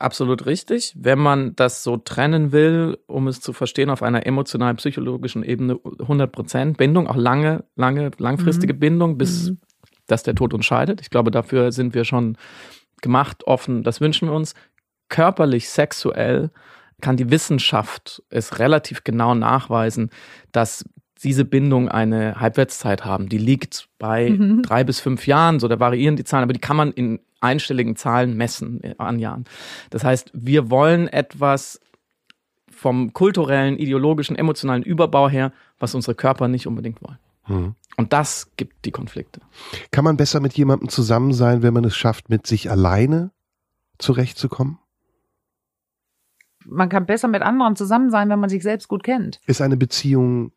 Absolut 0.00 0.46
richtig. 0.46 0.94
Wenn 0.96 1.18
man 1.18 1.54
das 1.56 1.82
so 1.82 1.98
trennen 1.98 2.52
will, 2.52 2.96
um 3.06 3.28
es 3.28 3.42
zu 3.42 3.52
verstehen 3.52 3.90
auf 3.90 4.02
einer 4.02 4.24
emotional-psychologischen 4.26 5.42
Ebene, 5.42 5.74
100% 5.74 6.78
Bindung, 6.78 7.06
auch 7.06 7.16
lange, 7.16 7.64
lange, 7.76 8.10
langfristige 8.16 8.72
mhm. 8.72 8.78
Bindung, 8.78 9.18
bis 9.18 9.50
mhm. 9.50 9.58
dass 10.06 10.22
der 10.22 10.34
Tod 10.34 10.54
uns 10.54 10.64
scheidet. 10.64 11.02
Ich 11.02 11.10
glaube, 11.10 11.30
dafür 11.30 11.70
sind 11.70 11.92
wir 11.92 12.06
schon 12.06 12.38
gemacht, 13.02 13.46
offen. 13.46 13.82
Das 13.82 14.00
wünschen 14.00 14.28
wir 14.28 14.34
uns. 14.34 14.54
Körperlich, 15.10 15.68
sexuell 15.68 16.50
kann 17.02 17.18
die 17.18 17.30
Wissenschaft 17.30 18.22
es 18.30 18.58
relativ 18.58 19.04
genau 19.04 19.34
nachweisen, 19.34 20.08
dass 20.50 20.86
diese 21.22 21.44
Bindung 21.44 21.90
eine 21.90 22.40
Halbwertszeit 22.40 23.04
haben. 23.04 23.28
Die 23.28 23.36
liegt 23.36 23.90
bei 23.98 24.30
mhm. 24.30 24.62
drei 24.62 24.82
bis 24.82 24.98
fünf 24.98 25.26
Jahren, 25.26 25.60
so 25.60 25.68
da 25.68 25.78
variieren 25.78 26.16
die 26.16 26.24
Zahlen, 26.24 26.44
aber 26.44 26.54
die 26.54 26.60
kann 26.60 26.78
man 26.78 26.90
in 26.90 27.20
einstelligen 27.40 27.96
Zahlen 27.96 28.36
messen 28.36 28.82
äh, 28.82 28.94
an 28.98 29.18
Jahren. 29.18 29.44
Das 29.90 30.04
heißt, 30.04 30.30
wir 30.34 30.70
wollen 30.70 31.08
etwas 31.08 31.80
vom 32.70 33.12
kulturellen, 33.12 33.78
ideologischen, 33.78 34.36
emotionalen 34.36 34.82
Überbau 34.82 35.28
her, 35.28 35.52
was 35.78 35.94
unsere 35.94 36.14
Körper 36.14 36.48
nicht 36.48 36.66
unbedingt 36.66 37.02
wollen. 37.02 37.18
Mhm. 37.46 37.74
Und 37.96 38.12
das 38.12 38.50
gibt 38.56 38.84
die 38.86 38.90
Konflikte. 38.90 39.40
Kann 39.90 40.04
man 40.04 40.16
besser 40.16 40.40
mit 40.40 40.54
jemandem 40.54 40.88
zusammen 40.88 41.34
sein, 41.34 41.62
wenn 41.62 41.74
man 41.74 41.84
es 41.84 41.96
schafft, 41.96 42.30
mit 42.30 42.46
sich 42.46 42.70
alleine 42.70 43.32
zurechtzukommen? 43.98 44.78
Man 46.64 46.88
kann 46.88 47.06
besser 47.06 47.28
mit 47.28 47.42
anderen 47.42 47.76
zusammen 47.76 48.10
sein, 48.10 48.28
wenn 48.28 48.38
man 48.38 48.50
sich 48.50 48.62
selbst 48.62 48.88
gut 48.88 49.02
kennt. 49.02 49.40
Ist 49.46 49.60
eine 49.60 49.76
Beziehung 49.76 50.52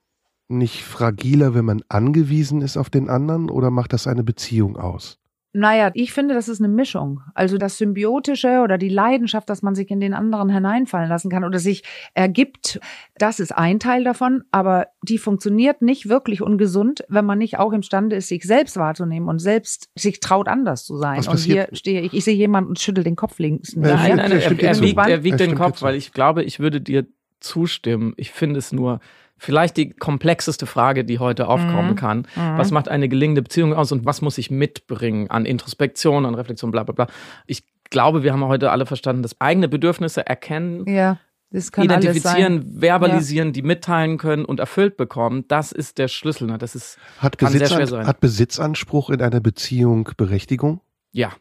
nicht 0.48 0.84
fragiler, 0.84 1.54
wenn 1.54 1.66
man 1.66 1.84
angewiesen 1.90 2.62
ist 2.62 2.78
auf 2.78 2.90
den 2.90 3.10
anderen 3.10 3.50
oder 3.50 3.72
macht 3.72 3.94
das 3.94 4.08
eine 4.08 4.24
Beziehung 4.24 4.78
aus? 4.78 5.20
Naja, 5.56 5.92
ich 5.94 6.14
finde, 6.14 6.34
das 6.34 6.48
ist 6.48 6.60
eine 6.60 6.68
Mischung. 6.68 7.22
Also 7.36 7.60
das 7.60 7.78
Symbiotische 7.78 8.62
oder 8.64 8.80
die 8.80 8.90
Leidenschaft, 8.90 9.48
dass 9.50 9.62
man 9.62 9.76
sich 9.76 9.92
in 9.92 10.00
den 10.00 10.16
anderen 10.16 10.50
hineinfallen 10.50 11.08
lassen 11.08 11.30
kann 11.30 11.44
oder 11.44 11.60
sich 11.60 11.84
ergibt, 12.16 12.80
das 13.20 13.40
ist 13.40 13.56
ein 13.56 13.80
Teil 13.80 14.04
davon, 14.04 14.44
aber 14.52 14.88
die 15.04 15.20
funktioniert 15.20 15.84
nicht 15.84 16.10
wirklich 16.10 16.42
ungesund, 16.42 17.06
wenn 17.08 17.26
man 17.26 17.38
nicht 17.38 17.60
auch 17.60 17.72
imstande 17.72 18.16
ist, 18.16 18.30
sich 18.30 18.44
selbst 18.44 18.78
wahrzunehmen 18.78 19.30
und 19.30 19.38
selbst 19.38 19.90
sich 19.94 20.20
traut, 20.20 20.48
anders 20.48 20.86
zu 20.86 20.98
sein. 20.98 21.20
Was 21.20 21.28
und 21.28 21.38
hier 21.38 21.68
stehe 21.72 22.02
ich, 22.02 22.14
ich 22.14 22.24
sehe 22.24 22.36
jemanden 22.36 22.70
und 22.70 22.80
schüttel 22.80 23.04
den 23.04 23.16
Kopf 23.16 23.38
links. 23.38 23.76
Nein, 23.76 24.18
nein, 24.18 24.18
nein, 24.18 24.32
er, 24.32 24.60
er, 24.60 24.82
wiegt, 24.82 24.98
er 24.98 25.24
wiegt 25.24 25.40
den 25.40 25.54
Kopf, 25.54 25.84
weil 25.84 25.96
ich 25.96 26.14
glaube, 26.14 26.44
ich 26.44 26.60
würde 26.60 26.82
dir 26.82 27.06
zustimmen. 27.40 28.14
Ich 28.18 28.32
finde 28.32 28.58
es 28.58 28.72
nur 28.72 29.02
vielleicht 29.38 29.78
die 29.78 29.90
komplexeste 29.90 30.66
Frage, 30.66 31.04
die 31.04 31.20
heute 31.20 31.48
aufkommen 31.48 31.92
mhm. 31.92 31.96
kann. 31.96 32.18
Mhm. 32.36 32.58
Was 32.58 32.72
macht 32.72 32.88
eine 32.88 33.10
gelingende 33.10 33.42
Beziehung 33.42 33.74
aus 33.74 33.92
und 33.92 34.06
was 34.06 34.22
muss 34.22 34.38
ich 34.38 34.52
mitbringen 34.52 35.30
an 35.30 35.46
Introspektion, 35.46 36.25
an 36.25 36.36
Reflexion, 36.36 36.72
bla 36.72 36.84
bla 36.84 36.94
bla. 36.94 37.08
Ich 37.46 37.63
glaube, 37.90 38.24
wir 38.24 38.34
haben 38.34 38.44
heute 38.46 38.72
alle 38.72 38.86
verstanden, 38.86 39.22
dass 39.22 39.40
eigene 39.40 39.68
Bedürfnisse 39.68 40.25
erkennen, 40.25 40.88
ja. 40.88 41.20
identifizieren, 41.52 42.82
verbalisieren, 42.82 43.50
ja. 43.50 43.54
die 43.54 43.62
mitteilen 43.62 44.18
können 44.18 44.46
und 44.46 44.60
erfüllt 44.60 44.98
bekommen, 44.98 45.46
das 45.48 45.72
ist 45.72 45.98
der 45.98 46.08
Schlüssel. 46.08 46.48
Ne? 46.48 46.58
Das 46.58 46.75
ist, 46.75 46.98
hat, 47.20 47.38
Besitz, 47.38 47.72
hat 47.72 48.20
Besitzanspruch 48.20 49.10
in 49.10 49.22
einer 49.22 49.40
Beziehung 49.40 50.10
Berechtigung? 50.18 50.82
Ja. 51.12 51.32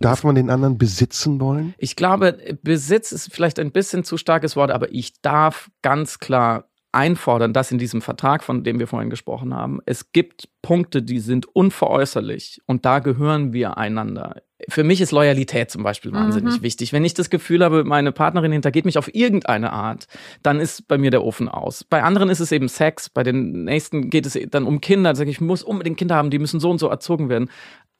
Darf 0.00 0.24
man 0.24 0.34
den 0.34 0.50
anderen 0.50 0.78
besitzen 0.78 1.40
wollen? 1.40 1.74
Ich 1.78 1.96
glaube, 1.96 2.58
Besitz 2.62 3.12
ist 3.12 3.32
vielleicht 3.32 3.58
ein 3.58 3.70
bisschen 3.70 4.04
zu 4.04 4.16
starkes 4.16 4.56
Wort, 4.56 4.70
aber 4.70 4.92
ich 4.92 5.20
darf 5.22 5.70
ganz 5.80 6.18
klar 6.18 6.64
einfordern, 6.92 7.52
dass 7.52 7.72
in 7.72 7.78
diesem 7.78 8.02
Vertrag, 8.02 8.44
von 8.44 8.64
dem 8.64 8.78
wir 8.78 8.86
vorhin 8.86 9.10
gesprochen 9.10 9.54
haben, 9.54 9.80
es 9.86 10.12
gibt 10.12 10.48
Punkte, 10.60 11.02
die 11.02 11.18
sind 11.18 11.46
unveräußerlich 11.46 12.62
und 12.66 12.84
da 12.84 13.00
gehören 13.00 13.52
wir 13.52 13.78
einander. 13.78 14.42
Für 14.68 14.84
mich 14.84 15.00
ist 15.00 15.10
Loyalität 15.10 15.70
zum 15.70 15.82
Beispiel 15.82 16.12
wahnsinnig 16.12 16.58
mhm. 16.58 16.62
wichtig. 16.62 16.92
Wenn 16.92 17.04
ich 17.04 17.14
das 17.14 17.30
Gefühl 17.30 17.64
habe, 17.64 17.82
meine 17.82 18.12
Partnerin 18.12 18.52
hintergeht 18.52 18.84
mich 18.84 18.96
auf 18.96 19.12
irgendeine 19.12 19.72
Art, 19.72 20.06
dann 20.42 20.60
ist 20.60 20.86
bei 20.86 20.98
mir 20.98 21.10
der 21.10 21.24
Ofen 21.24 21.48
aus. 21.48 21.82
Bei 21.82 22.04
anderen 22.04 22.28
ist 22.28 22.38
es 22.38 22.52
eben 22.52 22.68
Sex, 22.68 23.08
bei 23.08 23.24
den 23.24 23.64
nächsten 23.64 24.08
geht 24.08 24.24
es 24.24 24.38
dann 24.50 24.64
um 24.64 24.80
Kinder. 24.80 25.10
Da 25.10 25.16
sage 25.16 25.30
ich, 25.30 25.36
ich 25.36 25.40
muss 25.40 25.64
unbedingt 25.64 25.98
Kinder 25.98 26.14
haben, 26.14 26.30
die 26.30 26.38
müssen 26.38 26.60
so 26.60 26.70
und 26.70 26.78
so 26.78 26.86
erzogen 26.88 27.28
werden 27.28 27.50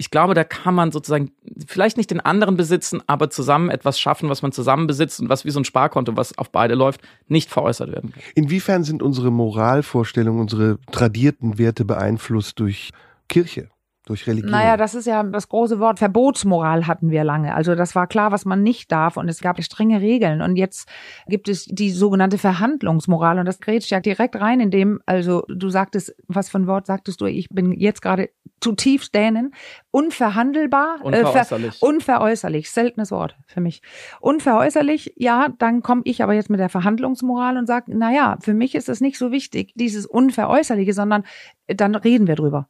ich 0.02 0.10
glaube, 0.10 0.34
da 0.34 0.42
kann 0.42 0.74
man 0.74 0.90
sozusagen 0.90 1.30
vielleicht 1.64 1.96
nicht 1.96 2.10
den 2.10 2.18
anderen 2.18 2.56
besitzen, 2.56 3.00
aber 3.06 3.30
zusammen 3.30 3.70
etwas 3.70 4.00
schaffen, 4.00 4.28
was 4.28 4.42
man 4.42 4.50
zusammen 4.50 4.88
besitzt 4.88 5.20
und 5.20 5.28
was 5.28 5.44
wie 5.44 5.50
so 5.50 5.60
ein 5.60 5.64
Sparkonto, 5.64 6.16
was 6.16 6.36
auf 6.36 6.50
beide 6.50 6.74
läuft, 6.74 7.02
nicht 7.28 7.48
veräußert 7.48 7.92
werden 7.92 8.10
kann. 8.10 8.20
Inwiefern 8.34 8.82
sind 8.82 9.00
unsere 9.00 9.30
Moralvorstellungen, 9.30 10.40
unsere 10.40 10.80
tradierten 10.90 11.56
Werte 11.56 11.84
beeinflusst 11.84 12.58
durch 12.58 12.90
Kirche? 13.28 13.68
durch 14.06 14.26
Religion. 14.26 14.50
Naja, 14.50 14.76
das 14.76 14.94
ist 14.94 15.06
ja 15.06 15.22
das 15.22 15.48
große 15.48 15.78
Wort. 15.78 15.98
Verbotsmoral 15.98 16.86
hatten 16.86 17.10
wir 17.10 17.22
lange. 17.22 17.54
Also 17.54 17.74
das 17.74 17.94
war 17.94 18.06
klar, 18.06 18.32
was 18.32 18.44
man 18.44 18.62
nicht 18.62 18.90
darf 18.90 19.16
und 19.16 19.28
es 19.28 19.40
gab 19.40 19.62
strenge 19.62 20.00
Regeln. 20.00 20.42
Und 20.42 20.56
jetzt 20.56 20.88
gibt 21.28 21.48
es 21.48 21.66
die 21.66 21.90
sogenannte 21.90 22.38
Verhandlungsmoral 22.38 23.38
und 23.38 23.46
das 23.46 23.60
grätscht 23.60 23.90
ja 23.90 24.00
direkt 24.00 24.36
rein, 24.36 24.60
in 24.60 24.70
dem, 24.70 25.00
also 25.06 25.44
du 25.48 25.68
sagtest, 25.70 26.14
was 26.26 26.48
für 26.48 26.58
ein 26.58 26.66
Wort 26.66 26.86
sagtest 26.86 27.20
du? 27.20 27.26
Ich 27.26 27.48
bin 27.48 27.72
jetzt 27.72 28.02
gerade 28.02 28.30
zutiefst 28.62 29.14
Dänen. 29.14 29.54
Unverhandelbar. 29.90 31.00
Äh, 31.00 31.04
unveräußerlich. 31.04 31.82
Äh, 31.82 31.86
unveräußerlich. 31.86 32.70
Seltenes 32.70 33.10
Wort 33.10 33.36
für 33.46 33.60
mich. 33.60 33.82
Unveräußerlich, 34.20 35.14
ja, 35.16 35.48
dann 35.58 35.82
komme 35.82 36.02
ich 36.04 36.22
aber 36.22 36.32
jetzt 36.34 36.50
mit 36.50 36.60
der 36.60 36.68
Verhandlungsmoral 36.68 37.56
und 37.58 37.66
sage, 37.66 37.96
naja, 37.96 38.38
für 38.40 38.54
mich 38.54 38.74
ist 38.74 38.88
es 38.88 39.00
nicht 39.00 39.18
so 39.18 39.30
wichtig, 39.30 39.72
dieses 39.74 40.06
Unveräußerliche, 40.06 40.94
sondern 40.94 41.24
dann 41.66 41.94
reden 41.94 42.26
wir 42.26 42.36
drüber. 42.36 42.68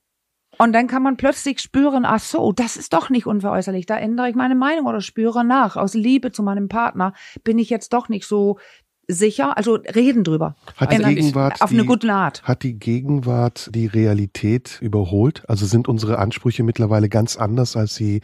Und 0.58 0.74
dann 0.74 0.86
kann 0.86 1.02
man 1.02 1.16
plötzlich 1.16 1.60
spüren, 1.60 2.04
ach 2.04 2.20
so, 2.20 2.52
das 2.52 2.76
ist 2.76 2.92
doch 2.92 3.08
nicht 3.10 3.26
unveräußerlich, 3.26 3.86
da 3.86 3.96
ändere 3.96 4.28
ich 4.28 4.34
meine 4.34 4.54
Meinung 4.54 4.86
oder 4.86 5.00
spüre 5.00 5.44
nach. 5.44 5.76
Aus 5.76 5.94
Liebe 5.94 6.30
zu 6.30 6.42
meinem 6.42 6.68
Partner 6.68 7.14
bin 7.42 7.58
ich 7.58 7.70
jetzt 7.70 7.92
doch 7.92 8.08
nicht 8.08 8.26
so 8.26 8.58
sicher, 9.12 9.56
also 9.56 9.74
reden 9.74 10.24
drüber. 10.24 10.54
Hat 10.76 10.92
die 10.92 10.98
Gegenwart 10.98 11.60
auf 11.60 11.70
eine 11.70 11.84
gute 11.84 12.12
Art. 12.12 12.42
Hat 12.42 12.62
die 12.62 12.78
Gegenwart 12.78 13.70
die 13.74 13.86
Realität 13.86 14.78
überholt? 14.80 15.42
Also 15.48 15.66
sind 15.66 15.88
unsere 15.88 16.18
Ansprüche 16.18 16.62
mittlerweile 16.62 17.08
ganz 17.08 17.36
anders, 17.36 17.76
als 17.76 17.94
sie 17.94 18.20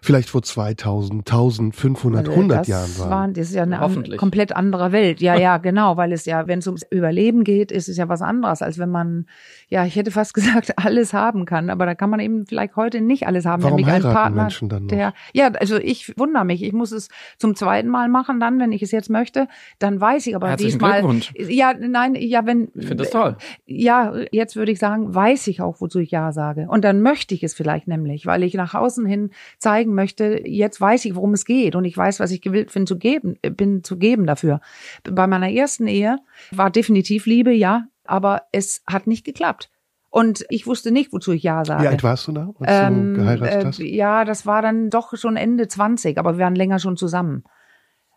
vielleicht 0.00 0.28
vor 0.28 0.42
2000, 0.42 1.20
1500, 1.20 2.20
also 2.20 2.32
100 2.32 2.66
Jahren 2.66 2.98
waren? 2.98 3.10
waren? 3.10 3.34
Das 3.34 3.48
ist 3.48 3.54
ja 3.54 3.62
eine 3.62 4.16
komplett 4.16 4.54
andere 4.54 4.92
Welt. 4.92 5.20
Ja, 5.20 5.36
ja, 5.36 5.56
genau, 5.58 5.96
weil 5.96 6.12
es 6.12 6.24
ja, 6.24 6.46
wenn 6.46 6.58
es 6.58 6.66
ums 6.66 6.84
Überleben 6.90 7.44
geht, 7.44 7.72
ist 7.72 7.88
es 7.88 7.96
ja 7.96 8.08
was 8.08 8.22
anderes, 8.22 8.62
als 8.62 8.78
wenn 8.78 8.90
man, 8.90 9.26
ja, 9.68 9.84
ich 9.84 9.96
hätte 9.96 10.10
fast 10.10 10.34
gesagt, 10.34 10.78
alles 10.78 11.12
haben 11.12 11.44
kann. 11.44 11.70
Aber 11.70 11.86
da 11.86 11.94
kann 11.94 12.10
man 12.10 12.20
eben 12.20 12.46
vielleicht 12.46 12.76
heute 12.76 13.00
nicht 13.00 13.26
alles 13.26 13.44
haben. 13.44 13.62
Warum 13.62 13.76
nämlich 13.76 13.94
einen 13.94 14.14
Partner, 14.14 14.42
Menschen 14.42 14.68
dann 14.68 14.84
noch? 14.84 14.88
der, 14.88 15.14
ja, 15.32 15.48
also 15.52 15.76
ich 15.76 16.16
wundere 16.18 16.44
mich. 16.44 16.62
Ich 16.62 16.72
muss 16.72 16.92
es 16.92 17.08
zum 17.38 17.54
zweiten 17.54 17.88
Mal 17.88 18.08
machen 18.08 18.40
dann, 18.40 18.58
wenn 18.58 18.72
ich 18.72 18.82
es 18.82 18.90
jetzt 18.90 19.10
möchte. 19.10 19.48
Dann 19.78 20.00
weiß 20.00 20.26
ich, 20.26 20.31
ich 20.32 20.36
aber 20.36 20.48
Herzlichen 20.48 20.78
diesmal. 20.78 21.00
Glückwunsch. 21.00 21.32
Ja, 21.36 21.74
nein, 21.78 22.14
ja, 22.14 22.44
wenn. 22.46 22.68
Ich 22.74 22.86
finde 22.86 23.04
das 23.04 23.10
toll. 23.10 23.36
Ja, 23.66 24.14
jetzt 24.32 24.56
würde 24.56 24.72
ich 24.72 24.78
sagen, 24.78 25.14
weiß 25.14 25.46
ich 25.48 25.60
auch, 25.60 25.80
wozu 25.80 25.98
ich 25.98 26.10
Ja 26.10 26.32
sage. 26.32 26.66
Und 26.68 26.84
dann 26.84 27.02
möchte 27.02 27.34
ich 27.34 27.42
es 27.42 27.54
vielleicht 27.54 27.86
nämlich, 27.86 28.26
weil 28.26 28.42
ich 28.42 28.54
nach 28.54 28.74
außen 28.74 29.06
hin 29.06 29.30
zeigen 29.58 29.94
möchte, 29.94 30.42
jetzt 30.46 30.80
weiß 30.80 31.04
ich, 31.04 31.14
worum 31.14 31.34
es 31.34 31.44
geht 31.44 31.76
und 31.76 31.84
ich 31.84 31.96
weiß, 31.96 32.20
was 32.20 32.30
ich 32.30 32.40
gewillt 32.40 32.72
bin 32.72 32.86
zu 32.86 32.98
geben, 32.98 33.36
bin 33.42 33.84
zu 33.84 33.98
geben 33.98 34.26
dafür. 34.26 34.60
Bei 35.04 35.26
meiner 35.26 35.50
ersten 35.50 35.86
Ehe 35.86 36.18
war 36.50 36.70
definitiv 36.70 37.26
Liebe, 37.26 37.52
ja, 37.52 37.86
aber 38.04 38.42
es 38.52 38.82
hat 38.86 39.06
nicht 39.06 39.24
geklappt. 39.24 39.70
Und 40.10 40.44
ich 40.50 40.66
wusste 40.66 40.90
nicht, 40.90 41.10
wozu 41.14 41.32
ich 41.32 41.42
Ja 41.42 41.64
sage. 41.64 41.84
Wie 41.84 41.88
alt 41.88 42.02
warst 42.02 42.28
du 42.28 42.32
da, 42.32 42.52
als 42.60 42.70
ähm, 42.70 43.14
du 43.14 43.20
geheiratet 43.20 43.64
hast? 43.64 43.78
ja, 43.78 44.26
das 44.26 44.44
war 44.44 44.60
dann 44.60 44.90
doch 44.90 45.16
schon 45.16 45.36
Ende 45.36 45.68
20, 45.68 46.18
aber 46.18 46.36
wir 46.36 46.44
waren 46.44 46.54
länger 46.54 46.78
schon 46.78 46.98
zusammen. 46.98 47.44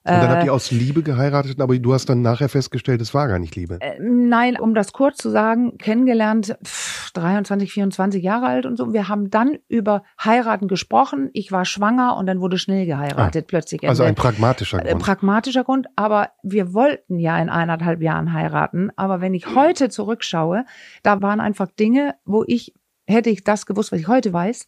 Und 0.07 0.11
dann 0.11 0.29
habt 0.29 0.43
ihr 0.43 0.49
äh, 0.49 0.51
aus 0.51 0.69
Liebe 0.69 1.01
geheiratet, 1.01 1.59
aber 1.59 1.77
du 1.79 1.93
hast 1.93 2.07
dann 2.09 2.21
nachher 2.21 2.47
festgestellt, 2.47 3.01
es 3.01 3.15
war 3.15 3.27
gar 3.27 3.39
nicht 3.39 3.55
Liebe. 3.55 3.79
Äh, 3.81 3.99
nein, 3.99 4.55
um 4.59 4.75
das 4.75 4.93
kurz 4.93 5.17
zu 5.17 5.31
sagen, 5.31 5.79
kennengelernt, 5.79 6.55
pff, 6.63 7.09
23, 7.13 7.71
24 7.71 8.23
Jahre 8.23 8.45
alt 8.45 8.67
und 8.67 8.77
so. 8.77 8.93
Wir 8.93 9.07
haben 9.07 9.31
dann 9.31 9.57
über 9.67 10.03
Heiraten 10.23 10.67
gesprochen. 10.67 11.31
Ich 11.33 11.51
war 11.51 11.65
schwanger 11.65 12.17
und 12.17 12.27
dann 12.27 12.39
wurde 12.39 12.59
schnell 12.59 12.85
geheiratet 12.85 13.45
ah, 13.45 13.47
plötzlich. 13.47 13.87
Also 13.87 14.03
ein 14.03 14.13
pragmatischer 14.13 14.77
Grund. 14.77 14.91
Äh, 14.91 14.95
pragmatischer 14.95 15.63
Grund, 15.63 15.87
aber 15.95 16.29
wir 16.43 16.75
wollten 16.75 17.17
ja 17.17 17.39
in 17.39 17.49
eineinhalb 17.49 18.01
Jahren 18.01 18.31
heiraten. 18.31 18.91
Aber 18.95 19.21
wenn 19.21 19.33
ich 19.33 19.55
heute 19.55 19.89
zurückschaue, 19.89 20.65
da 21.01 21.21
waren 21.23 21.39
einfach 21.39 21.67
Dinge, 21.71 22.13
wo 22.25 22.43
ich 22.45 22.73
hätte 23.07 23.29
ich 23.29 23.43
das 23.43 23.65
gewusst, 23.65 23.91
was 23.91 23.99
ich 23.99 24.07
heute 24.07 24.33
weiß, 24.33 24.67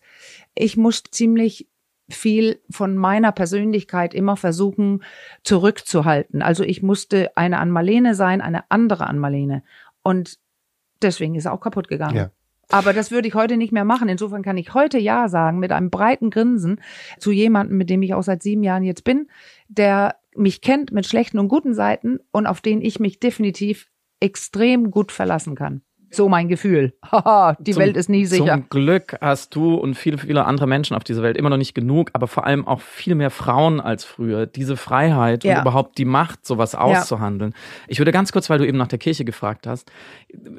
ich 0.55 0.77
musste 0.77 1.09
ziemlich 1.11 1.67
viel 2.09 2.61
von 2.69 2.95
meiner 2.95 3.31
Persönlichkeit 3.31 4.13
immer 4.13 4.37
versuchen 4.37 5.03
zurückzuhalten. 5.43 6.41
Also 6.41 6.63
ich 6.63 6.81
musste 6.81 7.35
eine 7.35 7.59
an 7.59 7.69
Marlene 7.69 8.15
sein, 8.15 8.41
eine 8.41 8.69
andere 8.71 9.07
an 9.07 9.19
Marlene. 9.19 9.63
Und 10.03 10.39
deswegen 11.01 11.35
ist 11.35 11.45
er 11.45 11.53
auch 11.53 11.61
kaputt 11.61 11.87
gegangen. 11.87 12.15
Ja. 12.15 12.31
Aber 12.69 12.93
das 12.93 13.11
würde 13.11 13.27
ich 13.27 13.33
heute 13.33 13.57
nicht 13.57 13.71
mehr 13.71 13.85
machen. 13.85 14.09
Insofern 14.09 14.43
kann 14.43 14.57
ich 14.57 14.73
heute 14.73 14.97
Ja 14.97 15.29
sagen 15.29 15.59
mit 15.59 15.71
einem 15.71 15.89
breiten 15.89 16.29
Grinsen 16.29 16.81
zu 17.17 17.31
jemandem, 17.31 17.77
mit 17.77 17.89
dem 17.89 18.01
ich 18.01 18.13
auch 18.13 18.23
seit 18.23 18.43
sieben 18.43 18.63
Jahren 18.63 18.83
jetzt 18.83 19.03
bin, 19.03 19.29
der 19.69 20.17
mich 20.35 20.61
kennt 20.61 20.91
mit 20.91 21.05
schlechten 21.05 21.39
und 21.39 21.47
guten 21.47 21.73
Seiten 21.73 22.19
und 22.31 22.45
auf 22.45 22.61
den 22.61 22.81
ich 22.81 22.99
mich 22.99 23.19
definitiv 23.19 23.89
extrem 24.19 24.91
gut 24.91 25.11
verlassen 25.11 25.55
kann. 25.55 25.81
So 26.09 26.29
mein 26.29 26.47
Gefühl. 26.47 26.93
Haha, 27.11 27.57
die 27.59 27.71
zum, 27.71 27.81
Welt 27.81 27.97
ist 27.97 28.09
nie 28.09 28.25
sicher. 28.25 28.53
Zum 28.53 28.69
Glück 28.69 29.17
hast 29.19 29.55
du 29.55 29.75
und 29.75 29.95
viele, 29.95 30.17
viele 30.17 30.45
andere 30.45 30.67
Menschen 30.67 30.95
auf 30.95 31.03
dieser 31.03 31.21
Welt 31.21 31.37
immer 31.37 31.49
noch 31.49 31.57
nicht 31.57 31.73
genug, 31.73 32.11
aber 32.13 32.27
vor 32.27 32.45
allem 32.45 32.67
auch 32.67 32.81
viel 32.81 33.15
mehr 33.15 33.29
Frauen 33.29 33.81
als 33.81 34.05
früher. 34.05 34.45
Diese 34.45 34.77
Freiheit 34.77 35.43
ja. 35.43 35.55
und 35.55 35.61
überhaupt 35.61 35.97
die 35.97 36.05
Macht, 36.05 36.45
sowas 36.45 36.75
auszuhandeln. 36.75 37.51
Ja. 37.51 37.85
Ich 37.87 37.99
würde 37.99 38.11
ganz 38.11 38.31
kurz, 38.31 38.49
weil 38.49 38.59
du 38.59 38.67
eben 38.67 38.77
nach 38.77 38.87
der 38.87 38.99
Kirche 38.99 39.25
gefragt 39.25 39.67
hast, 39.67 39.91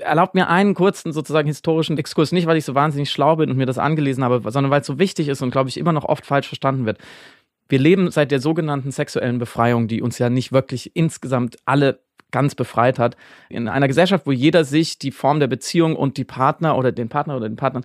erlaubt 0.00 0.34
mir 0.34 0.48
einen 0.48 0.74
kurzen 0.74 1.12
sozusagen 1.12 1.48
historischen 1.48 1.96
Exkurs. 1.96 2.32
Nicht, 2.32 2.46
weil 2.46 2.56
ich 2.56 2.64
so 2.64 2.74
wahnsinnig 2.74 3.10
schlau 3.10 3.36
bin 3.36 3.50
und 3.50 3.56
mir 3.56 3.66
das 3.66 3.78
angelesen 3.78 4.24
habe, 4.24 4.42
sondern 4.50 4.70
weil 4.70 4.82
es 4.82 4.86
so 4.86 4.98
wichtig 4.98 5.28
ist 5.28 5.42
und 5.42 5.50
glaube 5.50 5.68
ich 5.68 5.78
immer 5.78 5.92
noch 5.92 6.04
oft 6.04 6.26
falsch 6.26 6.48
verstanden 6.48 6.84
wird. 6.84 6.98
Wir 7.68 7.78
leben 7.78 8.10
seit 8.10 8.30
der 8.30 8.40
sogenannten 8.40 8.90
sexuellen 8.90 9.38
Befreiung, 9.38 9.88
die 9.88 10.00
uns 10.00 10.18
ja 10.18 10.30
nicht 10.30 10.52
wirklich 10.52 10.96
insgesamt 10.96 11.58
alle 11.66 12.00
ganz 12.30 12.54
befreit 12.54 12.98
hat. 12.98 13.16
In 13.48 13.68
einer 13.68 13.88
Gesellschaft, 13.88 14.26
wo 14.26 14.32
jeder 14.32 14.64
sich 14.64 14.98
die 14.98 15.10
Form 15.10 15.40
der 15.40 15.46
Beziehung 15.46 15.96
und 15.96 16.16
die 16.16 16.24
Partner 16.24 16.76
oder 16.76 16.92
den 16.92 17.08
Partner 17.08 17.36
oder 17.36 17.48
den 17.48 17.56
Partnern 17.56 17.84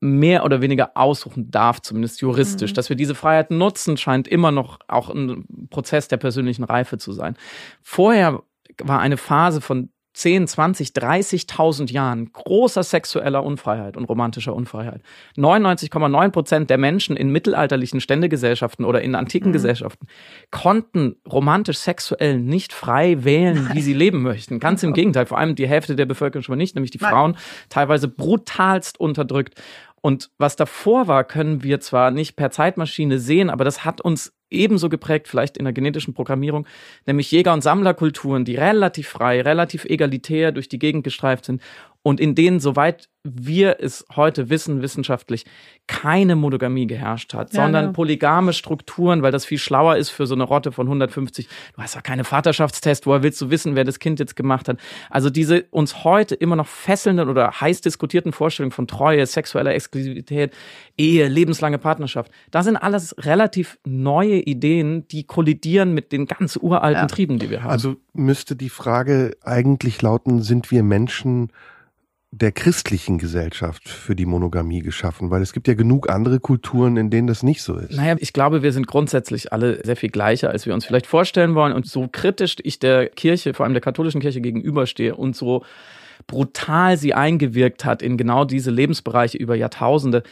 mehr 0.00 0.44
oder 0.44 0.62
weniger 0.62 0.92
aussuchen 0.96 1.50
darf, 1.50 1.80
zumindest 1.82 2.20
juristisch. 2.22 2.72
Mhm. 2.72 2.74
Dass 2.74 2.88
wir 2.88 2.96
diese 2.96 3.14
Freiheit 3.14 3.50
nutzen, 3.50 3.96
scheint 3.96 4.26
immer 4.28 4.50
noch 4.50 4.78
auch 4.88 5.10
ein 5.10 5.44
Prozess 5.68 6.08
der 6.08 6.16
persönlichen 6.16 6.64
Reife 6.64 6.98
zu 6.98 7.12
sein. 7.12 7.36
Vorher 7.82 8.42
war 8.82 9.00
eine 9.00 9.18
Phase 9.18 9.60
von 9.60 9.90
10, 10.12 10.48
20, 10.48 10.88
30.000 10.88 11.92
Jahren 11.92 12.32
großer 12.32 12.82
sexueller 12.82 13.44
Unfreiheit 13.44 13.96
und 13.96 14.04
romantischer 14.04 14.54
Unfreiheit. 14.54 15.02
99,9 15.36 16.30
Prozent 16.30 16.70
der 16.70 16.78
Menschen 16.78 17.16
in 17.16 17.30
mittelalterlichen 17.30 18.00
Ständegesellschaften 18.00 18.84
oder 18.84 19.02
in 19.02 19.14
antiken 19.14 19.50
mhm. 19.50 19.52
Gesellschaften 19.52 20.06
konnten 20.50 21.16
romantisch 21.30 21.78
sexuell 21.78 22.40
nicht 22.40 22.72
frei 22.72 23.24
wählen, 23.24 23.70
wie 23.72 23.82
sie 23.82 23.94
leben 23.94 24.22
möchten. 24.22 24.58
Ganz 24.58 24.82
im 24.82 24.92
Gegenteil, 24.92 25.26
vor 25.26 25.38
allem 25.38 25.54
die 25.54 25.68
Hälfte 25.68 25.94
der 25.94 26.06
Bevölkerung 26.06 26.42
schon 26.42 26.54
mal 26.54 26.56
nicht, 26.56 26.74
nämlich 26.74 26.90
die 26.90 26.98
Frauen, 26.98 27.36
teilweise 27.68 28.08
brutalst 28.08 28.98
unterdrückt. 28.98 29.60
Und 30.02 30.30
was 30.38 30.56
davor 30.56 31.08
war, 31.08 31.24
können 31.24 31.62
wir 31.62 31.80
zwar 31.80 32.10
nicht 32.10 32.34
per 32.34 32.50
Zeitmaschine 32.50 33.18
sehen, 33.18 33.50
aber 33.50 33.64
das 33.64 33.84
hat 33.84 34.00
uns 34.00 34.32
ebenso 34.50 34.88
geprägt, 34.88 35.28
vielleicht 35.28 35.56
in 35.56 35.64
der 35.64 35.72
genetischen 35.72 36.14
Programmierung, 36.14 36.66
nämlich 37.06 37.30
Jäger- 37.30 37.52
und 37.52 37.62
Sammlerkulturen, 37.62 38.44
die 38.44 38.56
relativ 38.56 39.08
frei, 39.08 39.40
relativ 39.40 39.84
egalitär 39.84 40.52
durch 40.52 40.68
die 40.68 40.78
Gegend 40.78 41.04
gestreift 41.04 41.44
sind 41.44 41.62
und 42.02 42.20
in 42.20 42.34
denen, 42.34 42.60
soweit 42.60 43.08
wir 43.22 43.76
es 43.80 44.06
heute 44.16 44.48
wissen, 44.48 44.80
wissenschaftlich, 44.80 45.44
keine 45.86 46.36
Monogamie 46.36 46.86
geherrscht 46.86 47.34
hat, 47.34 47.52
ja, 47.52 47.62
sondern 47.62 47.86
ja. 47.86 47.92
polygame 47.92 48.54
Strukturen, 48.54 49.22
weil 49.22 49.32
das 49.32 49.44
viel 49.44 49.58
schlauer 49.58 49.96
ist 49.96 50.08
für 50.08 50.26
so 50.26 50.34
eine 50.34 50.44
Rotte 50.44 50.72
von 50.72 50.86
150. 50.86 51.46
Du 51.76 51.82
hast 51.82 51.94
ja 51.94 52.00
keine 52.00 52.24
Vaterschaftstest, 52.24 53.06
woher 53.06 53.22
willst 53.22 53.38
du 53.42 53.50
wissen, 53.50 53.76
wer 53.76 53.84
das 53.84 53.98
Kind 53.98 54.20
jetzt 54.20 54.36
gemacht 54.36 54.68
hat? 54.68 54.78
Also 55.10 55.28
diese 55.28 55.64
uns 55.70 56.02
heute 56.02 56.34
immer 56.34 56.56
noch 56.56 56.66
fesselnden 56.66 57.28
oder 57.28 57.60
heiß 57.60 57.82
diskutierten 57.82 58.32
Vorstellungen 58.32 58.72
von 58.72 58.86
Treue, 58.86 59.26
sexueller 59.26 59.74
Exklusivität, 59.74 60.54
Ehe, 60.96 61.28
lebenslange 61.28 61.76
Partnerschaft, 61.76 62.32
da 62.50 62.62
sind 62.62 62.78
alles 62.78 63.14
relativ 63.18 63.78
neue 63.84 64.36
Ideen, 64.36 65.06
die 65.08 65.24
kollidieren 65.24 65.92
mit 65.92 66.12
den 66.12 66.26
ganz 66.26 66.56
uralten 66.56 67.02
ja. 67.02 67.06
Trieben, 67.06 67.38
die 67.38 67.50
wir 67.50 67.64
haben. 67.64 67.70
Also 67.70 67.96
müsste 68.14 68.56
die 68.56 68.70
Frage 68.70 69.36
eigentlich 69.42 70.00
lauten, 70.00 70.40
sind 70.40 70.70
wir 70.70 70.82
Menschen 70.82 71.50
der 72.32 72.52
christlichen 72.52 73.18
Gesellschaft 73.18 73.88
für 73.88 74.14
die 74.14 74.26
Monogamie 74.26 74.80
geschaffen? 74.80 75.30
Weil 75.30 75.42
es 75.42 75.52
gibt 75.52 75.66
ja 75.68 75.74
genug 75.74 76.08
andere 76.08 76.40
Kulturen, 76.40 76.96
in 76.96 77.10
denen 77.10 77.26
das 77.26 77.42
nicht 77.42 77.62
so 77.62 77.76
ist. 77.76 77.96
Naja, 77.96 78.16
ich 78.18 78.32
glaube, 78.32 78.62
wir 78.62 78.72
sind 78.72 78.86
grundsätzlich 78.86 79.52
alle 79.52 79.84
sehr 79.84 79.96
viel 79.96 80.10
gleicher, 80.10 80.50
als 80.50 80.66
wir 80.66 80.74
uns 80.74 80.84
vielleicht 80.84 81.06
vorstellen 81.06 81.54
wollen. 81.54 81.72
Und 81.72 81.86
so 81.86 82.08
kritisch 82.10 82.56
ich 82.62 82.78
der 82.78 83.08
Kirche, 83.08 83.54
vor 83.54 83.64
allem 83.64 83.74
der 83.74 83.82
katholischen 83.82 84.20
Kirche 84.20 84.40
gegenüberstehe 84.40 85.14
und 85.14 85.34
so 85.34 85.64
brutal 86.26 86.96
sie 86.96 87.14
eingewirkt 87.14 87.84
hat 87.84 88.02
in 88.02 88.16
genau 88.16 88.44
diese 88.44 88.70
Lebensbereiche 88.70 89.38
über 89.38 89.54
Jahrtausende, 89.54 90.22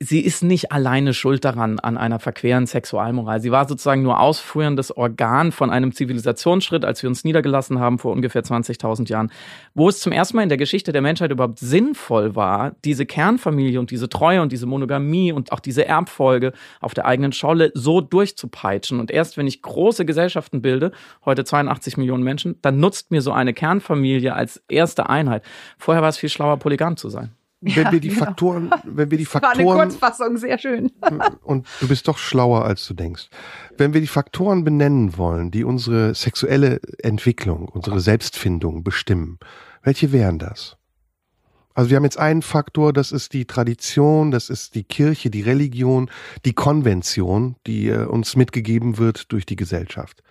sie 0.00 0.20
ist 0.20 0.44
nicht 0.44 0.70
alleine 0.70 1.12
schuld 1.12 1.44
daran, 1.44 1.80
an 1.80 1.96
einer 1.96 2.20
verqueren 2.20 2.66
Sexualmoral. 2.66 3.40
Sie 3.40 3.50
war 3.50 3.66
sozusagen 3.66 4.02
nur 4.02 4.20
ausführendes 4.20 4.96
Organ 4.96 5.50
von 5.50 5.70
einem 5.70 5.92
Zivilisationsschritt, 5.92 6.84
als 6.84 7.02
wir 7.02 7.10
uns 7.10 7.24
niedergelassen 7.24 7.80
haben 7.80 7.98
vor 7.98 8.12
ungefähr 8.12 8.42
20.000 8.42 9.08
Jahren, 9.08 9.32
wo 9.74 9.88
es 9.88 9.98
zum 9.98 10.12
ersten 10.12 10.36
Mal 10.36 10.44
in 10.44 10.48
der 10.48 10.58
Geschichte 10.58 10.92
der 10.92 11.02
Menschheit 11.02 11.32
überhaupt 11.32 11.58
sinnvoll 11.58 12.36
war, 12.36 12.76
diese 12.84 13.06
Kernfamilie 13.06 13.80
und 13.80 13.90
diese 13.90 14.08
Treue 14.08 14.40
und 14.40 14.52
diese 14.52 14.66
Monogamie 14.66 15.32
und 15.32 15.50
auch 15.50 15.60
diese 15.60 15.84
Erbfolge 15.84 16.52
auf 16.80 16.94
der 16.94 17.06
eigenen 17.06 17.32
Scholle 17.32 17.72
so 17.74 18.00
durchzupeitschen. 18.00 19.00
Und 19.00 19.10
erst 19.10 19.36
wenn 19.36 19.48
ich 19.48 19.62
große 19.62 20.04
Gesellschaften 20.04 20.62
bilde, 20.62 20.92
heute 21.24 21.42
82 21.42 21.96
Millionen 21.96 22.22
Menschen, 22.22 22.56
dann 22.62 22.78
nutzt 22.78 23.10
mir 23.10 23.20
so 23.20 23.32
eine 23.32 23.52
Kernfamilie 23.52 24.32
als 24.32 24.62
erste 24.68 25.08
Einheit. 25.08 25.42
Vorher 25.76 26.02
war 26.02 26.08
es 26.08 26.18
viel 26.18 26.28
schlauer, 26.28 26.58
polygam 26.58 26.96
zu 26.96 27.08
sein 27.08 27.37
wenn 27.60 27.84
ja, 27.84 27.92
wir 27.92 28.00
die 28.00 28.08
genau. 28.08 28.24
Faktoren, 28.26 28.70
wenn 28.84 29.10
wir 29.10 29.18
die 29.18 29.24
Faktoren. 29.24 29.66
War 29.66 29.74
eine 29.74 29.90
Kurzfassung, 29.90 30.36
sehr 30.36 30.58
schön. 30.58 30.92
und 31.42 31.66
du 31.80 31.88
bist 31.88 32.06
doch 32.06 32.18
schlauer, 32.18 32.64
als 32.64 32.86
du 32.86 32.94
denkst. 32.94 33.28
Wenn 33.76 33.94
wir 33.94 34.00
die 34.00 34.06
Faktoren 34.06 34.62
benennen 34.62 35.16
wollen, 35.16 35.50
die 35.50 35.64
unsere 35.64 36.14
sexuelle 36.14 36.80
Entwicklung, 37.02 37.68
unsere 37.68 38.00
Selbstfindung 38.00 38.84
bestimmen, 38.84 39.38
welche 39.82 40.12
wären 40.12 40.38
das? 40.38 40.76
Also 41.74 41.90
wir 41.90 41.96
haben 41.96 42.04
jetzt 42.04 42.18
einen 42.18 42.42
Faktor, 42.42 42.92
das 42.92 43.12
ist 43.12 43.32
die 43.32 43.44
Tradition, 43.44 44.32
das 44.32 44.50
ist 44.50 44.74
die 44.74 44.82
Kirche, 44.82 45.30
die 45.30 45.42
Religion, 45.42 46.10
die 46.44 46.52
Konvention, 46.52 47.56
die 47.66 47.88
äh, 47.88 48.04
uns 48.04 48.34
mitgegeben 48.34 48.98
wird 48.98 49.30
durch 49.32 49.46
die 49.46 49.54
Gesellschaft. 49.54 50.22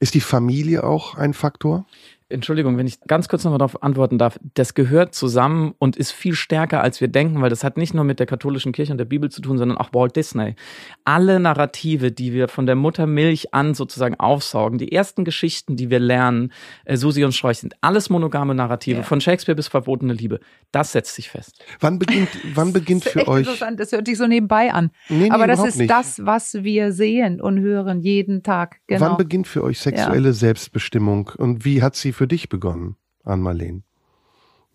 Ist 0.00 0.14
die 0.14 0.20
Familie 0.20 0.84
auch 0.84 1.14
ein 1.14 1.34
Faktor? 1.34 1.86
Entschuldigung, 2.34 2.76
wenn 2.76 2.86
ich 2.86 3.00
ganz 3.06 3.28
kurz 3.28 3.44
nochmal 3.44 3.58
darauf 3.58 3.82
antworten 3.82 4.18
darf, 4.18 4.38
das 4.54 4.74
gehört 4.74 5.14
zusammen 5.14 5.74
und 5.78 5.96
ist 5.96 6.12
viel 6.12 6.34
stärker, 6.34 6.82
als 6.82 7.00
wir 7.00 7.08
denken, 7.08 7.40
weil 7.40 7.50
das 7.50 7.64
hat 7.64 7.76
nicht 7.76 7.94
nur 7.94 8.04
mit 8.04 8.18
der 8.18 8.26
katholischen 8.26 8.72
Kirche 8.72 8.92
und 8.92 8.98
der 8.98 9.04
Bibel 9.04 9.30
zu 9.30 9.40
tun, 9.40 9.56
sondern 9.56 9.78
auch 9.78 9.90
Walt 9.92 10.16
Disney. 10.16 10.56
Alle 11.04 11.40
Narrative, 11.40 12.12
die 12.12 12.32
wir 12.32 12.48
von 12.48 12.66
der 12.66 12.74
Muttermilch 12.74 13.54
an 13.54 13.74
sozusagen 13.74 14.18
aufsaugen, 14.18 14.78
die 14.78 14.92
ersten 14.92 15.24
Geschichten, 15.24 15.76
die 15.76 15.90
wir 15.90 16.00
lernen, 16.00 16.52
äh, 16.84 16.96
Susi 16.96 17.24
und 17.24 17.32
Scheuch, 17.32 17.58
sind 17.58 17.74
alles 17.80 18.10
monogame 18.10 18.54
Narrative, 18.54 18.98
ja. 18.98 19.02
von 19.02 19.20
Shakespeare 19.20 19.56
bis 19.56 19.68
verbotene 19.68 20.12
Liebe. 20.12 20.40
Das 20.72 20.92
setzt 20.92 21.14
sich 21.14 21.30
fest. 21.30 21.64
Wann 21.80 21.98
beginnt, 21.98 22.28
wann 22.54 22.72
beginnt 22.72 23.04
für 23.04 23.28
euch? 23.28 23.46
Interessant, 23.46 23.80
das 23.80 23.92
hört 23.92 24.06
sich 24.06 24.18
so 24.18 24.26
nebenbei 24.26 24.72
an. 24.72 24.90
Nee, 25.08 25.24
nee, 25.24 25.30
Aber 25.30 25.46
das 25.46 25.64
ist 25.64 25.78
nicht. 25.78 25.90
das, 25.90 26.24
was 26.24 26.54
wir 26.54 26.92
sehen 26.92 27.40
und 27.40 27.60
hören 27.60 28.00
jeden 28.00 28.42
Tag. 28.42 28.80
Genau. 28.86 29.00
Wann 29.00 29.16
beginnt 29.16 29.46
für 29.46 29.62
euch 29.62 29.78
sexuelle 29.78 30.28
ja. 30.28 30.32
Selbstbestimmung 30.32 31.30
und 31.36 31.64
wie 31.64 31.82
hat 31.82 31.96
sie 31.96 32.12
für 32.12 32.23
dich 32.26 32.48
begonnen, 32.48 32.96
Ann-Marleen? 33.24 33.84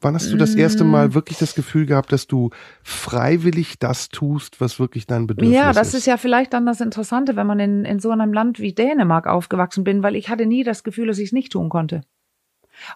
Wann 0.01 0.15
hast 0.15 0.31
du 0.31 0.37
das 0.37 0.55
erste 0.55 0.85
Mal 0.85 1.09
mm. 1.09 1.13
wirklich 1.13 1.37
das 1.39 1.55
Gefühl 1.55 1.85
gehabt, 1.85 2.13
dass 2.13 2.25
du 2.25 2.51
freiwillig 2.83 3.79
das 3.79 4.07
tust, 4.07 4.61
was 4.61 4.79
wirklich 4.79 5.07
dein 5.07 5.27
Bedürfnis 5.27 5.57
ist? 5.57 5.61
Ja, 5.61 5.73
das 5.73 5.89
ist. 5.89 5.95
ist 5.95 6.05
ja 6.05 6.15
vielleicht 6.15 6.53
dann 6.53 6.65
das 6.65 6.79
Interessante, 6.79 7.35
wenn 7.35 7.45
man 7.45 7.59
in, 7.59 7.83
in 7.83 7.99
so 7.99 8.11
einem 8.11 8.31
Land 8.31 8.59
wie 8.59 8.73
Dänemark 8.73 9.27
aufgewachsen 9.27 9.83
bin, 9.83 10.01
weil 10.01 10.15
ich 10.15 10.29
hatte 10.29 10.45
nie 10.45 10.63
das 10.63 10.83
Gefühl, 10.83 11.07
dass 11.07 11.19
ich 11.19 11.27
es 11.27 11.31
nicht 11.33 11.51
tun 11.51 11.67
konnte. 11.67 12.01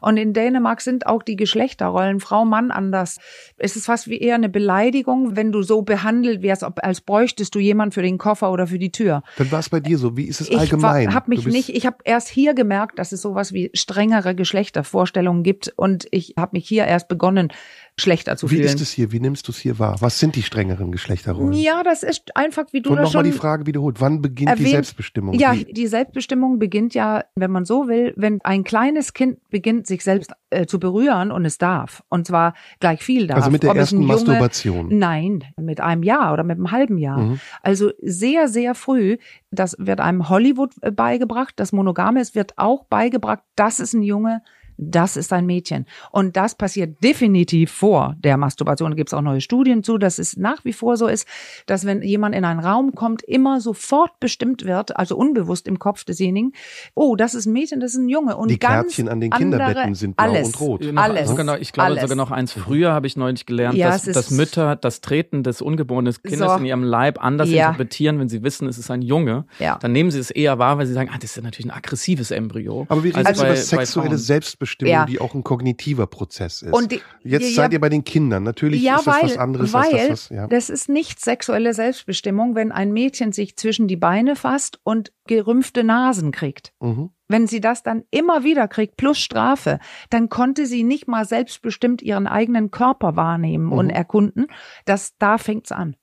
Und 0.01 0.17
in 0.17 0.33
Dänemark 0.33 0.81
sind 0.81 1.07
auch 1.07 1.23
die 1.23 1.35
Geschlechterrollen 1.35 2.19
Frau, 2.19 2.45
Mann 2.45 2.71
anders. 2.71 3.17
Es 3.57 3.75
ist 3.75 3.85
fast 3.85 4.07
wie 4.07 4.19
eher 4.19 4.35
eine 4.35 4.49
Beleidigung, 4.49 5.35
wenn 5.35 5.51
du 5.51 5.61
so 5.61 5.81
behandelt 5.81 6.41
wirst, 6.41 6.63
als 6.63 7.01
bräuchtest 7.01 7.53
du 7.55 7.59
jemand 7.59 7.93
für 7.93 8.01
den 8.01 8.17
Koffer 8.17 8.51
oder 8.51 8.67
für 8.67 8.79
die 8.79 8.91
Tür. 8.91 9.23
Dann 9.37 9.51
war 9.51 9.59
es 9.59 9.69
bei 9.69 9.79
dir 9.79 9.97
so. 9.97 10.17
Wie 10.17 10.25
ist 10.25 10.41
es 10.41 10.49
ich 10.49 10.57
allgemein? 10.57 11.09
Ich 11.09 11.15
habe 11.15 11.29
mich 11.29 11.45
nicht, 11.45 11.69
ich 11.69 11.85
habe 11.85 11.97
erst 12.03 12.27
hier 12.29 12.53
gemerkt, 12.53 12.99
dass 12.99 13.11
es 13.11 13.21
sowas 13.21 13.53
wie 13.53 13.71
strengere 13.73 14.35
Geschlechtervorstellungen 14.35 15.43
gibt 15.43 15.73
und 15.75 16.07
ich 16.11 16.35
habe 16.37 16.51
mich 16.53 16.67
hier 16.67 16.85
erst 16.85 17.07
begonnen, 17.07 17.49
schlechter 17.97 18.35
zu 18.37 18.49
Wie 18.49 18.55
fühlen. 18.55 18.67
Wie 18.67 18.73
ist 18.73 18.81
es 18.81 18.91
hier? 18.91 19.11
Wie 19.11 19.19
nimmst 19.19 19.47
du 19.47 19.51
es 19.51 19.59
hier 19.59 19.77
wahr? 19.77 19.97
Was 19.99 20.19
sind 20.19 20.35
die 20.35 20.43
strengeren 20.43 20.91
Geschlechterrollen? 20.91 21.53
Ja, 21.53 21.83
das 21.83 22.03
ist 22.03 22.35
einfach, 22.35 22.65
wie 22.71 22.81
du 22.81 22.89
Und 22.89 22.97
das 22.97 23.11
schon... 23.11 23.19
Und 23.19 23.25
nochmal 23.25 23.31
die 23.31 23.37
Frage 23.37 23.65
wiederholt. 23.67 24.01
Wann 24.01 24.21
beginnt 24.21 24.49
erwähnt, 24.49 24.67
die 24.67 24.71
Selbstbestimmung? 24.71 25.33
Ja, 25.35 25.53
die 25.53 25.87
Selbstbestimmung 25.87 26.59
beginnt 26.59 26.93
ja, 26.95 27.23
wenn 27.35 27.51
man 27.51 27.65
so 27.65 27.87
will, 27.87 28.13
wenn 28.15 28.39
ein 28.43 28.63
kleines 28.63 29.13
Kind 29.13 29.37
beginnt, 29.49 29.85
sich 29.85 30.03
selbst 30.03 30.31
äh, 30.49 30.65
zu 30.65 30.79
berühren 30.79 31.31
und 31.31 31.45
es 31.45 31.57
darf. 31.57 32.03
Und 32.09 32.25
zwar 32.25 32.55
gleich 32.79 33.03
viel 33.03 33.27
darf. 33.27 33.37
Also 33.37 33.51
mit 33.51 33.63
der 33.63 33.71
Ob 33.71 33.77
ersten 33.77 34.01
Junge, 34.01 34.13
Masturbation? 34.13 34.87
Nein, 34.97 35.43
mit 35.59 35.79
einem 35.79 36.03
Jahr 36.03 36.33
oder 36.33 36.43
mit 36.43 36.57
einem 36.57 36.71
halben 36.71 36.97
Jahr. 36.97 37.19
Mhm. 37.19 37.39
Also 37.61 37.91
sehr, 38.01 38.47
sehr 38.47 38.73
früh. 38.75 39.17
Das 39.51 39.75
wird 39.77 39.99
einem 39.99 40.29
Hollywood 40.29 40.71
äh, 40.81 40.91
beigebracht. 40.91 41.53
Das 41.57 41.71
Monogame 41.71 42.21
ist, 42.21 42.33
wird 42.33 42.57
auch 42.57 42.85
beigebracht. 42.85 43.43
Das 43.55 43.79
ist 43.79 43.93
ein 43.93 44.01
Junge 44.01 44.41
das 44.77 45.17
ist 45.17 45.31
ein 45.33 45.45
Mädchen. 45.45 45.85
Und 46.11 46.35
das 46.37 46.55
passiert 46.55 47.03
definitiv 47.03 47.71
vor 47.71 48.15
der 48.19 48.37
Masturbation. 48.37 48.91
Da 48.91 48.95
gibt 48.95 49.09
es 49.09 49.13
auch 49.13 49.21
neue 49.21 49.41
Studien 49.41 49.83
zu, 49.83 49.97
dass 49.97 50.19
es 50.19 50.37
nach 50.37 50.63
wie 50.65 50.73
vor 50.73 50.97
so 50.97 51.07
ist, 51.07 51.27
dass 51.65 51.85
wenn 51.85 52.01
jemand 52.01 52.35
in 52.35 52.45
einen 52.45 52.59
Raum 52.59 52.95
kommt, 52.95 53.21
immer 53.23 53.61
sofort 53.61 54.19
bestimmt 54.19 54.65
wird, 54.65 54.95
also 54.97 55.15
unbewusst 55.15 55.67
im 55.67 55.79
Kopf 55.79 56.03
desjenigen, 56.03 56.53
oh, 56.95 57.15
das 57.15 57.35
ist 57.35 57.45
ein 57.45 57.53
Mädchen, 57.53 57.79
das 57.79 57.91
ist 57.93 57.99
ein 57.99 58.09
Junge. 58.09 58.35
Und 58.37 58.49
Die 58.49 58.59
ganz 58.59 58.87
Kärtchen 58.87 59.09
an 59.09 59.21
den 59.21 59.31
Kinderbetten 59.31 59.95
sind 59.95 60.17
blau 60.17 60.25
alles, 60.25 60.47
und 60.47 60.59
rot. 60.59 60.85
alles. 60.95 61.29
Sogar 61.29 61.45
noch, 61.45 61.57
ich 61.57 61.71
glaube 61.71 61.91
alles. 61.91 62.01
sogar 62.01 62.15
noch 62.15 62.31
eins 62.31 62.51
früher 62.51 62.93
habe 62.93 63.07
ich 63.07 63.17
neulich 63.17 63.45
gelernt, 63.45 63.77
ja, 63.77 63.91
dass, 63.91 64.03
dass 64.03 64.31
Mütter 64.31 64.75
das 64.75 65.01
Treten 65.01 65.43
des 65.43 65.61
ungeborenen 65.61 66.13
Kindes 66.21 66.39
so. 66.39 66.57
in 66.57 66.65
ihrem 66.65 66.83
Leib 66.83 67.23
anders 67.23 67.49
ja. 67.49 67.67
interpretieren, 67.67 68.19
wenn 68.19 68.29
sie 68.29 68.43
wissen, 68.43 68.67
es 68.67 68.77
ist 68.77 68.91
ein 68.91 69.01
Junge. 69.01 69.45
Ja. 69.59 69.77
Dann 69.79 69.91
nehmen 69.91 70.11
sie 70.11 70.19
es 70.19 70.31
eher 70.31 70.59
wahr, 70.59 70.77
weil 70.77 70.85
sie 70.85 70.93
sagen, 70.93 71.09
ah, 71.13 71.17
das 71.19 71.37
ist 71.37 71.43
natürlich 71.43 71.65
ein 71.65 71.75
aggressives 71.75 72.31
Embryo. 72.31 72.85
Aber 72.89 73.03
wie 73.03 73.09
reden 73.09 73.27
also, 73.27 73.45
über 73.45 73.55
sexuelle 73.55 74.17
Selbstbestimmung? 74.17 74.62
Selbstbestimmung, 74.63 74.91
ja. 74.91 75.05
die 75.05 75.19
auch 75.19 75.33
ein 75.33 75.43
kognitiver 75.43 76.07
Prozess 76.07 76.61
ist. 76.61 76.73
Und 76.73 76.91
die, 76.91 77.01
Jetzt 77.23 77.49
ja, 77.49 77.55
seid 77.55 77.73
ihr 77.73 77.79
bei 77.79 77.89
den 77.89 78.03
Kindern. 78.03 78.43
Natürlich 78.43 78.81
ja, 78.81 78.97
ist 78.97 79.07
das 79.07 79.15
weil, 79.15 79.23
was 79.23 79.37
anderes 79.37 79.73
weil 79.73 79.93
als 79.93 79.93
das, 79.93 80.09
was, 80.09 80.29
ja. 80.29 80.47
das 80.47 80.69
ist 80.69 80.89
nicht 80.89 81.19
sexuelle 81.19 81.73
Selbstbestimmung, 81.73 82.55
wenn 82.55 82.71
ein 82.71 82.91
Mädchen 82.91 83.31
sich 83.31 83.55
zwischen 83.57 83.87
die 83.87 83.95
Beine 83.95 84.35
fasst 84.35 84.79
und 84.83 85.11
gerümpfte 85.27 85.83
Nasen 85.83 86.31
kriegt. 86.31 86.73
Mhm. 86.79 87.11
Wenn 87.27 87.47
sie 87.47 87.61
das 87.61 87.83
dann 87.83 88.03
immer 88.11 88.43
wieder 88.43 88.67
kriegt, 88.67 88.97
plus 88.97 89.17
Strafe, 89.17 89.79
dann 90.09 90.29
konnte 90.29 90.65
sie 90.65 90.83
nicht 90.83 91.07
mal 91.07 91.25
selbstbestimmt 91.25 92.01
ihren 92.01 92.27
eigenen 92.27 92.69
Körper 92.69 93.15
wahrnehmen 93.15 93.67
mhm. 93.67 93.73
und 93.73 93.89
erkunden. 93.89 94.47
Das, 94.85 95.13
da 95.17 95.37
fängt's 95.37 95.71
an. 95.71 95.95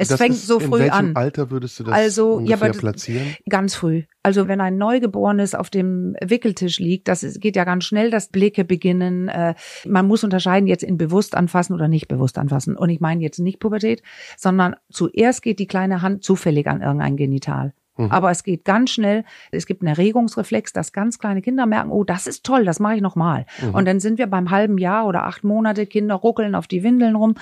Es 0.00 0.08
das 0.08 0.18
fängt 0.18 0.34
ist, 0.34 0.46
so 0.46 0.60
früh 0.60 0.82
an. 0.82 0.84
In 0.84 0.92
welchem 0.92 1.16
Alter 1.16 1.50
würdest 1.50 1.80
du 1.80 1.84
das 1.84 1.92
also, 1.92 2.38
ja, 2.38 2.56
platzieren? 2.56 3.34
Ganz 3.48 3.74
früh. 3.74 4.04
Also 4.22 4.46
wenn 4.46 4.60
ein 4.60 4.78
Neugeborenes 4.78 5.56
auf 5.56 5.70
dem 5.70 6.14
Wickeltisch 6.24 6.78
liegt, 6.78 7.08
das 7.08 7.22
geht 7.40 7.56
ja 7.56 7.64
ganz 7.64 7.84
schnell, 7.84 8.12
dass 8.12 8.28
Blicke 8.28 8.64
beginnen. 8.64 9.26
Äh, 9.26 9.56
man 9.86 10.06
muss 10.06 10.22
unterscheiden 10.22 10.68
jetzt 10.68 10.84
in 10.84 10.98
bewusst 10.98 11.34
anfassen 11.34 11.74
oder 11.74 11.88
nicht 11.88 12.06
bewusst 12.06 12.38
anfassen. 12.38 12.76
Und 12.76 12.90
ich 12.90 13.00
meine 13.00 13.22
jetzt 13.22 13.40
nicht 13.40 13.58
Pubertät, 13.58 14.02
sondern 14.36 14.76
zuerst 14.88 15.42
geht 15.42 15.58
die 15.58 15.66
kleine 15.66 16.00
Hand 16.00 16.22
zufällig 16.22 16.68
an 16.68 16.80
irgendein 16.80 17.16
Genital. 17.16 17.72
Mhm. 17.96 18.12
Aber 18.12 18.30
es 18.30 18.44
geht 18.44 18.64
ganz 18.64 18.90
schnell. 18.90 19.24
Es 19.50 19.66
gibt 19.66 19.82
einen 19.82 19.88
Erregungsreflex, 19.88 20.72
dass 20.72 20.92
ganz 20.92 21.18
kleine 21.18 21.42
Kinder 21.42 21.66
merken, 21.66 21.90
oh, 21.90 22.04
das 22.04 22.28
ist 22.28 22.44
toll, 22.44 22.64
das 22.64 22.78
mache 22.78 22.94
ich 22.94 23.02
nochmal. 23.02 23.46
Mhm. 23.60 23.74
Und 23.74 23.84
dann 23.88 23.98
sind 23.98 24.18
wir 24.18 24.28
beim 24.28 24.52
halben 24.52 24.78
Jahr 24.78 25.06
oder 25.06 25.24
acht 25.24 25.42
Monate, 25.42 25.86
Kinder 25.86 26.14
ruckeln 26.14 26.54
auf 26.54 26.68
die 26.68 26.84
Windeln 26.84 27.16
rum. 27.16 27.34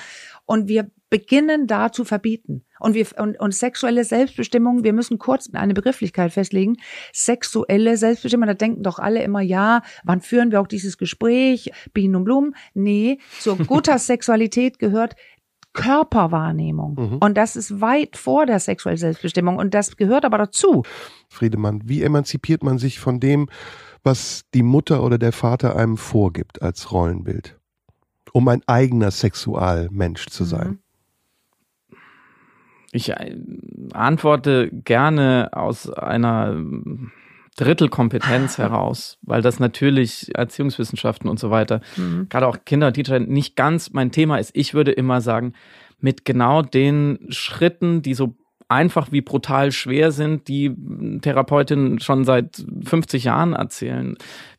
Und 0.46 0.68
wir 0.68 0.90
beginnen 1.16 1.66
da 1.66 1.92
zu 1.92 2.04
verbieten. 2.04 2.62
Und 2.78 2.94
wir 2.94 3.06
und, 3.16 3.40
und 3.40 3.54
sexuelle 3.54 4.04
Selbstbestimmung, 4.04 4.84
wir 4.84 4.92
müssen 4.92 5.18
kurz 5.18 5.48
eine 5.54 5.72
Begrifflichkeit 5.72 6.30
festlegen. 6.30 6.76
Sexuelle 7.14 7.96
Selbstbestimmung, 7.96 8.46
da 8.46 8.52
denken 8.52 8.82
doch 8.82 8.98
alle 8.98 9.22
immer, 9.22 9.40
ja, 9.40 9.80
wann 10.04 10.20
führen 10.20 10.50
wir 10.50 10.60
auch 10.60 10.66
dieses 10.66 10.98
Gespräch? 10.98 11.70
Bienen 11.94 12.16
und 12.16 12.24
Blumen? 12.24 12.54
Nee, 12.74 13.18
zur 13.40 13.56
guter 13.66 13.98
Sexualität 13.98 14.78
gehört 14.78 15.16
Körperwahrnehmung. 15.72 16.96
Mhm. 16.98 17.18
Und 17.18 17.34
das 17.38 17.56
ist 17.56 17.80
weit 17.80 18.18
vor 18.18 18.44
der 18.44 18.60
sexuellen 18.60 18.98
Selbstbestimmung 18.98 19.56
und 19.56 19.72
das 19.72 19.96
gehört 19.96 20.26
aber 20.26 20.36
dazu. 20.36 20.82
Friedemann, 21.30 21.80
wie 21.86 22.02
emanzipiert 22.02 22.62
man 22.62 22.76
sich 22.76 22.98
von 23.00 23.20
dem, 23.20 23.48
was 24.02 24.42
die 24.52 24.62
Mutter 24.62 25.02
oder 25.02 25.16
der 25.16 25.32
Vater 25.32 25.76
einem 25.76 25.96
vorgibt 25.96 26.60
als 26.60 26.92
Rollenbild, 26.92 27.58
um 28.32 28.48
ein 28.48 28.62
eigener 28.66 29.10
Sexualmensch 29.10 30.26
zu 30.26 30.44
sein? 30.44 30.68
Mhm. 30.68 30.85
Ich 32.96 33.10
äh, 33.10 33.36
antworte 33.92 34.70
gerne 34.72 35.50
aus 35.52 35.90
einer 35.90 36.56
Drittelkompetenz 37.56 38.56
heraus, 38.58 39.18
weil 39.20 39.42
das 39.42 39.60
natürlich 39.60 40.34
Erziehungswissenschaften 40.34 41.28
und 41.28 41.38
so 41.38 41.50
weiter, 41.50 41.82
mhm. 41.96 42.28
gerade 42.30 42.46
auch 42.46 42.58
Kinder 42.64 42.86
und 42.88 42.94
Teacher 42.94 43.20
nicht 43.20 43.54
ganz 43.54 43.92
mein 43.92 44.12
Thema 44.12 44.38
ist. 44.38 44.50
Ich 44.54 44.72
würde 44.72 44.92
immer 44.92 45.20
sagen, 45.20 45.52
mit 46.00 46.24
genau 46.24 46.62
den 46.62 47.26
Schritten, 47.28 48.00
die 48.00 48.14
so 48.14 48.34
einfach 48.68 49.12
wie 49.12 49.20
brutal 49.20 49.72
schwer 49.72 50.10
sind, 50.10 50.48
die 50.48 50.74
Therapeutinnen 51.20 52.00
schon 52.00 52.24
seit 52.24 52.64
50 52.84 53.24
Jahren 53.24 53.52
erzählen. 53.52 54.16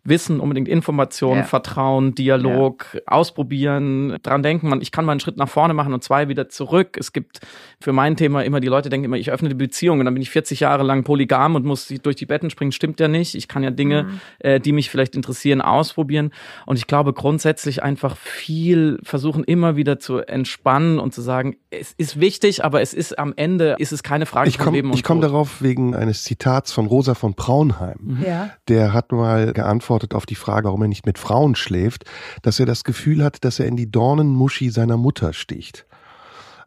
Wissen, 0.07 0.39
unbedingt 0.39 0.67
Informationen, 0.67 1.41
ja. 1.41 1.43
Vertrauen, 1.43 2.15
Dialog, 2.15 2.87
ja. 2.93 3.01
ausprobieren, 3.07 4.17
dran 4.23 4.43
denken, 4.43 4.69
man, 4.69 4.81
ich 4.81 4.91
kann 4.91 5.05
mal 5.05 5.11
einen 5.11 5.19
Schritt 5.19 5.37
nach 5.37 5.49
vorne 5.49 5.73
machen 5.73 5.93
und 5.93 6.03
zwei 6.03 6.27
wieder 6.27 6.49
zurück. 6.49 6.97
Es 6.97 7.13
gibt 7.13 7.39
für 7.79 7.93
mein 7.93 8.15
Thema 8.15 8.43
immer, 8.43 8.59
die 8.59 8.67
Leute 8.67 8.89
denken 8.89 9.05
immer, 9.05 9.17
ich 9.17 9.31
öffne 9.31 9.49
die 9.49 9.55
Beziehung 9.55 9.99
und 9.99 10.05
dann 10.05 10.13
bin 10.13 10.23
ich 10.23 10.29
40 10.29 10.61
Jahre 10.61 10.83
lang 10.83 11.03
polygam 11.03 11.55
und 11.55 11.65
muss 11.65 11.87
durch 12.01 12.15
die 12.15 12.25
Betten 12.25 12.49
springen. 12.49 12.71
Stimmt 12.71 12.99
ja 12.99 13.07
nicht. 13.07 13.35
Ich 13.35 13.47
kann 13.47 13.63
ja 13.63 13.71
Dinge, 13.71 14.03
mhm. 14.03 14.19
äh, 14.39 14.59
die 14.59 14.71
mich 14.71 14.89
vielleicht 14.89 15.15
interessieren, 15.15 15.61
ausprobieren. 15.61 16.31
Und 16.65 16.77
ich 16.77 16.87
glaube 16.87 17.13
grundsätzlich 17.13 17.83
einfach 17.83 18.17
viel 18.17 18.99
versuchen, 19.03 19.43
immer 19.43 19.75
wieder 19.75 19.99
zu 19.99 20.19
entspannen 20.19 20.99
und 20.99 21.13
zu 21.13 21.21
sagen, 21.21 21.57
es 21.69 21.93
ist 21.97 22.19
wichtig, 22.19 22.63
aber 22.63 22.81
es 22.81 22.93
ist 22.93 23.17
am 23.19 23.33
Ende, 23.35 23.75
ist 23.79 23.91
es 23.91 24.03
keine 24.03 24.25
Frage 24.25 24.49
ich 24.49 24.57
komm, 24.57 24.73
Leben 24.73 24.89
und 24.89 24.95
Ich 24.95 25.03
komme 25.03 25.21
darauf 25.21 25.61
wegen 25.61 25.95
eines 25.95 26.23
Zitats 26.23 26.71
von 26.71 26.85
Rosa 26.85 27.13
von 27.13 27.33
Braunheim. 27.33 27.97
Mhm. 27.99 28.25
Ja. 28.25 28.49
Der 28.67 28.93
hat 28.93 29.11
mal 29.11 29.53
geantwortet, 29.53 29.96
antwortet 29.97 30.13
auf 30.13 30.25
die 30.25 30.35
Frage, 30.35 30.65
warum 30.65 30.83
er 30.83 30.87
nicht 30.87 31.05
mit 31.05 31.17
Frauen 31.17 31.55
schläft, 31.55 32.05
dass 32.43 32.59
er 32.59 32.65
das 32.65 32.83
Gefühl 32.83 33.23
hat, 33.23 33.43
dass 33.43 33.59
er 33.59 33.65
in 33.65 33.75
die 33.75 33.89
Dornenmuschi 33.89 34.69
seiner 34.69 34.97
Mutter 34.97 35.33
sticht. 35.33 35.87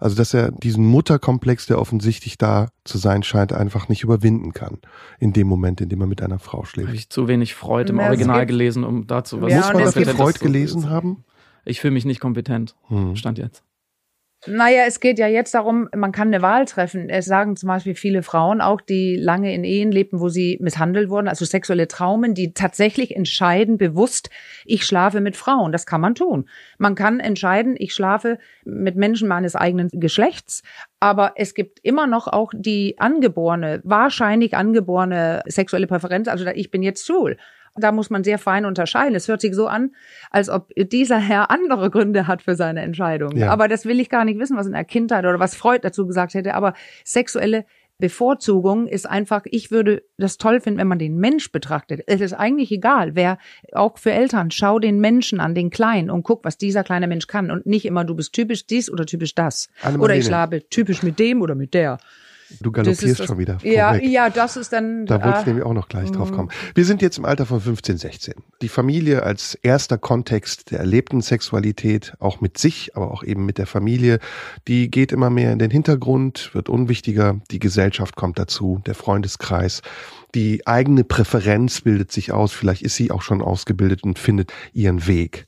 Also 0.01 0.17
dass 0.17 0.35
er 0.35 0.51
diesen 0.51 0.87
Mutterkomplex, 0.87 1.67
der 1.67 1.79
offensichtlich 1.79 2.39
da 2.39 2.71
zu 2.85 2.97
sein 2.99 3.23
scheint, 3.23 3.53
einfach 3.53 3.89
nicht 3.89 4.03
überwinden 4.03 4.53
kann. 4.53 4.79
In 5.19 5.33
dem 5.33 5.47
Moment, 5.47 5.81
in 5.81 5.91
dem 5.91 6.01
er 6.01 6.07
mit 6.07 6.23
einer 6.23 6.39
Frau 6.39 6.65
schläft. 6.65 6.89
Habe 6.89 6.97
ich 6.97 7.11
zu 7.11 7.29
wenig 7.29 7.55
Freud 7.55 7.91
im 7.91 7.99
ja, 7.99 8.07
Original 8.07 8.47
gelesen, 8.47 8.83
um 8.83 9.07
dazu 9.07 9.43
was 9.43 9.53
ja, 9.53 9.59
Muss 9.59 9.73
man 9.75 9.85
dafür 9.85 10.07
Freud 10.07 10.39
gelesen 10.41 10.89
haben? 10.89 11.25
Ich 11.67 11.81
fühle 11.81 11.93
mich 11.93 12.07
nicht 12.07 12.21
kompetent. 12.21 12.75
Hm. 12.89 13.15
Stand 13.15 13.39
jetzt. 13.39 13.63
Naja, 14.47 14.85
es 14.87 15.01
geht 15.01 15.19
ja 15.19 15.27
jetzt 15.27 15.53
darum, 15.53 15.91
man 15.95 16.13
kann 16.13 16.29
eine 16.29 16.41
Wahl 16.41 16.65
treffen. 16.65 17.11
Es 17.11 17.27
sagen 17.27 17.57
zum 17.57 17.67
Beispiel 17.67 17.95
viele 17.95 18.23
Frauen 18.23 18.63
auch, 18.63 18.81
die 18.81 19.17
lange 19.17 19.53
in 19.55 19.65
Ehen 19.65 19.93
lebten, 19.93 20.19
wo 20.19 20.31
sie 20.31 20.57
misshandelt 20.63 21.11
wurden, 21.11 21.29
also 21.29 21.45
sexuelle 21.45 21.89
Traumen, 21.89 22.33
die 22.33 22.55
tatsächlich 22.55 23.15
entscheiden 23.15 23.77
bewusst, 23.77 24.31
ich 24.65 24.87
schlafe 24.87 25.21
mit 25.21 25.37
Frauen. 25.37 25.73
Das 25.73 25.85
kann 25.85 26.01
man 26.01 26.15
tun. 26.15 26.49
Man 26.79 26.95
kann 26.95 27.21
entscheiden, 27.21 27.75
ich 27.79 27.93
schlafe 27.93 28.39
mit 28.65 28.97
Menschen 28.97 29.29
meines 29.29 29.57
eigenen 29.57 29.91
Geschlechts. 29.93 30.63
Aber 31.01 31.33
es 31.37 31.53
gibt 31.53 31.79
immer 31.83 32.07
noch 32.07 32.27
auch 32.27 32.53
die 32.55 32.99
angeborene, 32.99 33.83
wahrscheinlich 33.85 34.57
angeborene 34.57 35.43
sexuelle 35.47 35.87
Präferenz. 35.87 36.29
Also 36.29 36.47
ich 36.47 36.71
bin 36.71 36.83
jetzt 36.83 37.07
schwul. 37.07 37.37
Da 37.81 37.93
muss 37.93 38.11
man 38.11 38.25
sehr 38.25 38.39
fein 38.39 38.65
unterscheiden. 38.65 39.15
Es 39.15 39.29
hört 39.29 39.41
sich 39.41 39.55
so 39.55 39.67
an, 39.67 39.93
als 40.31 40.49
ob 40.49 40.71
dieser 40.77 41.19
Herr 41.19 41.51
andere 41.51 41.91
Gründe 41.91 42.27
hat 42.27 42.43
für 42.43 42.55
seine 42.55 42.83
Entscheidung. 42.83 43.37
Ja. 43.37 43.51
Aber 43.51 43.69
das 43.69 43.87
will 43.87 44.01
ich 44.01 44.09
gar 44.09 44.25
nicht 44.25 44.39
wissen, 44.39 44.57
was 44.57 44.67
in 44.67 44.73
der 44.73 44.85
Kindheit 44.85 45.25
oder 45.25 45.39
was 45.39 45.55
Freud 45.55 45.81
dazu 45.83 46.07
gesagt 46.07 46.35
hätte. 46.35 46.55
Aber 46.55 46.75
sexuelle 47.05 47.65
Bevorzugung 48.01 48.89
ist 48.89 49.09
einfach, 49.09 49.43
ich 49.45 49.71
würde 49.71 50.03
das 50.17 50.39
toll 50.39 50.61
finden, 50.61 50.81
wenn 50.81 50.89
man 50.89 50.99
den 50.99 51.19
Mensch 51.19 51.53
betrachtet. 51.53 52.03
Es 52.07 52.21
ist 52.21 52.33
eigentlich 52.33 52.73
egal, 52.73 53.15
wer, 53.15 53.39
auch 53.73 53.99
für 53.99 54.11
Eltern, 54.11 54.51
schau 54.51 54.79
den 54.79 54.99
Menschen 54.99 55.39
an, 55.39 55.55
den 55.55 55.71
Kleinen 55.71 56.11
und 56.11 56.25
guck, 56.25 56.45
was 56.45 56.59
dieser 56.59 56.83
kleine 56.83 57.07
Mensch 57.07 57.29
kann 57.29 57.51
und 57.51 57.67
nicht 57.67 57.85
immer, 57.85 58.05
du 58.05 58.17
bist 58.17 58.33
typisch 58.33 58.67
dies 58.67 58.91
oder 58.91 59.07
typisch 59.07 59.35
das. 59.35 59.69
Oder 59.99 60.17
ich 60.17 60.25
schlafe 60.25 60.69
typisch 60.69 61.03
mit 61.03 61.19
dem 61.19 61.43
oder 61.43 61.55
mit 61.55 61.75
der. 61.75 61.99
Du 62.61 62.73
galoppierst 62.73 63.21
das, 63.21 63.27
schon 63.27 63.39
wieder. 63.39 63.59
Ja, 63.63 63.95
ja, 63.95 64.31
das 64.31 64.57
ist 64.57 64.73
dann. 64.73 65.07
Da 65.07 65.23
wollte 65.23 65.39
ich 65.41 65.45
äh, 65.45 65.49
nämlich 65.49 65.65
auch 65.65 65.73
noch 65.73 65.89
gleich 65.89 66.11
drauf 66.11 66.31
mhm. 66.31 66.37
kommen. 66.37 66.49
Wir 66.75 66.85
sind 66.85 67.03
jetzt 67.03 67.19
im 67.19 67.25
Alter 67.25 67.47
von 67.47 67.61
15, 67.61 67.99
16. 67.99 68.35
Die 68.63 68.69
Familie 68.69 69.23
als 69.23 69.55
erster 69.55 69.99
Kontext 69.99 70.71
der 70.71 70.81
erlebten 70.81 71.21
Sexualität, 71.21 72.15
auch 72.19 72.41
mit 72.41 72.59
sich, 72.59 72.97
aber 72.97 73.11
auch 73.11 73.23
eben 73.23 73.47
mit 73.47 73.59
der 73.59 73.67
Familie, 73.67 74.19
die 74.69 74.91
geht 74.91 75.13
immer 75.13 75.31
mehr 75.31 75.53
in 75.53 75.59
den 75.59 75.71
Hintergrund, 75.71 76.51
wird 76.55 76.69
unwichtiger. 76.69 77.41
Die 77.51 77.59
Gesellschaft 77.59 78.17
kommt 78.17 78.39
dazu, 78.39 78.81
der 78.87 78.95
Freundeskreis. 78.95 79.83
Die 80.35 80.67
eigene 80.67 81.05
Präferenz 81.05 81.81
bildet 81.81 82.13
sich 82.13 82.33
aus. 82.33 82.53
Vielleicht 82.53 82.83
ist 82.83 82.97
sie 82.97 83.11
auch 83.11 83.23
schon 83.23 83.43
ausgebildet 83.43 84.05
und 84.05 84.19
findet 84.19 84.53
ihren 84.73 85.07
Weg. 85.07 85.47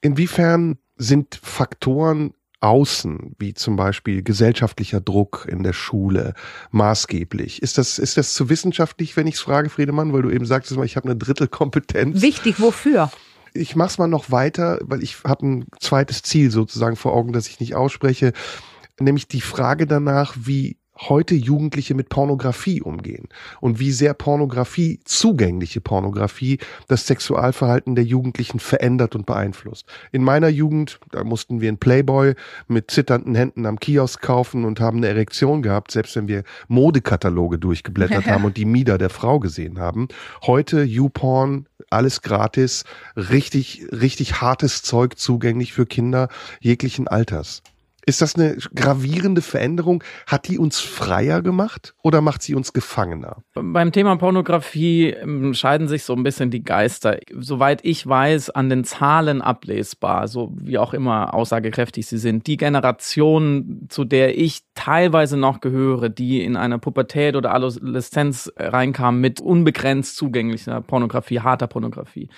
Inwiefern 0.00 0.78
sind 0.96 1.38
Faktoren 1.42 2.34
außen, 2.62 3.34
wie 3.38 3.54
zum 3.54 3.76
Beispiel 3.76 4.22
gesellschaftlicher 4.22 5.00
Druck 5.00 5.46
in 5.48 5.62
der 5.62 5.72
Schule, 5.72 6.34
maßgeblich. 6.70 7.60
Ist 7.62 7.78
das, 7.78 7.98
ist 7.98 8.16
das 8.16 8.34
zu 8.34 8.48
wissenschaftlich, 8.48 9.16
wenn 9.16 9.26
ich 9.26 9.34
es 9.34 9.40
frage, 9.40 9.68
Friedemann, 9.68 10.12
weil 10.12 10.22
du 10.22 10.30
eben 10.30 10.46
sagtest, 10.46 10.76
ich 10.78 10.96
habe 10.96 11.08
eine 11.08 11.16
Drittelkompetenz. 11.16 12.22
Wichtig, 12.22 12.60
wofür? 12.60 13.10
Ich 13.52 13.76
mach's 13.76 13.98
mal 13.98 14.06
noch 14.06 14.30
weiter, 14.30 14.78
weil 14.82 15.02
ich 15.02 15.24
habe 15.24 15.46
ein 15.46 15.66
zweites 15.80 16.22
Ziel 16.22 16.50
sozusagen 16.50 16.96
vor 16.96 17.12
Augen, 17.12 17.32
das 17.32 17.48
ich 17.48 17.60
nicht 17.60 17.74
ausspreche, 17.74 18.32
nämlich 18.98 19.28
die 19.28 19.40
Frage 19.40 19.86
danach, 19.86 20.34
wie 20.38 20.78
heute 21.08 21.34
Jugendliche 21.34 21.94
mit 21.94 22.08
Pornografie 22.08 22.80
umgehen 22.80 23.28
und 23.60 23.78
wie 23.78 23.92
sehr 23.92 24.14
Pornografie, 24.14 25.00
zugängliche 25.04 25.80
Pornografie, 25.80 26.58
das 26.88 27.06
Sexualverhalten 27.06 27.94
der 27.94 28.04
Jugendlichen 28.04 28.60
verändert 28.60 29.14
und 29.14 29.26
beeinflusst. 29.26 29.86
In 30.12 30.22
meiner 30.22 30.48
Jugend, 30.48 31.00
da 31.10 31.24
mussten 31.24 31.60
wir 31.60 31.68
einen 31.68 31.78
Playboy 31.78 32.34
mit 32.68 32.90
zitternden 32.90 33.34
Händen 33.34 33.66
am 33.66 33.78
Kiosk 33.78 34.20
kaufen 34.22 34.64
und 34.64 34.80
haben 34.80 34.98
eine 34.98 35.08
Erektion 35.08 35.62
gehabt, 35.62 35.90
selbst 35.90 36.16
wenn 36.16 36.28
wir 36.28 36.44
Modekataloge 36.68 37.58
durchgeblättert 37.58 38.26
haben 38.26 38.44
und 38.44 38.56
die 38.56 38.64
Mieder 38.64 38.98
der 38.98 39.10
Frau 39.10 39.40
gesehen 39.40 39.78
haben. 39.78 40.08
Heute 40.46 40.82
YouPorn, 40.82 41.66
alles 41.90 42.22
gratis, 42.22 42.84
richtig, 43.16 43.86
richtig 43.92 44.40
hartes 44.40 44.82
Zeug 44.82 45.18
zugänglich 45.18 45.72
für 45.72 45.86
Kinder 45.86 46.28
jeglichen 46.60 47.08
Alters. 47.08 47.62
Ist 48.04 48.20
das 48.20 48.34
eine 48.34 48.56
gravierende 48.74 49.42
Veränderung? 49.42 50.02
Hat 50.26 50.48
die 50.48 50.58
uns 50.58 50.80
freier 50.80 51.40
gemacht 51.40 51.94
oder 52.02 52.20
macht 52.20 52.42
sie 52.42 52.54
uns 52.54 52.72
gefangener? 52.72 53.44
Beim 53.54 53.92
Thema 53.92 54.16
Pornografie 54.16 55.10
ähm, 55.10 55.54
scheiden 55.54 55.86
sich 55.86 56.02
so 56.02 56.12
ein 56.14 56.24
bisschen 56.24 56.50
die 56.50 56.64
Geister. 56.64 57.18
Soweit 57.38 57.84
ich 57.84 58.04
weiß, 58.04 58.50
an 58.50 58.68
den 58.68 58.82
Zahlen 58.82 59.40
ablesbar, 59.40 60.26
so 60.26 60.52
wie 60.56 60.78
auch 60.78 60.94
immer 60.94 61.32
aussagekräftig 61.32 62.06
sie 62.06 62.18
sind. 62.18 62.48
Die 62.48 62.56
Generation, 62.56 63.86
zu 63.88 64.04
der 64.04 64.36
ich 64.36 64.62
teilweise 64.74 65.36
noch 65.36 65.60
gehöre, 65.60 66.08
die 66.08 66.42
in 66.42 66.56
einer 66.56 66.78
Pubertät 66.78 67.36
oder 67.36 67.54
Adoleszenz 67.54 68.52
reinkam 68.56 69.20
mit 69.20 69.40
unbegrenzt 69.40 70.16
zugänglicher 70.16 70.80
Pornografie, 70.80 71.40
harter 71.40 71.68
Pornografie 71.68 72.28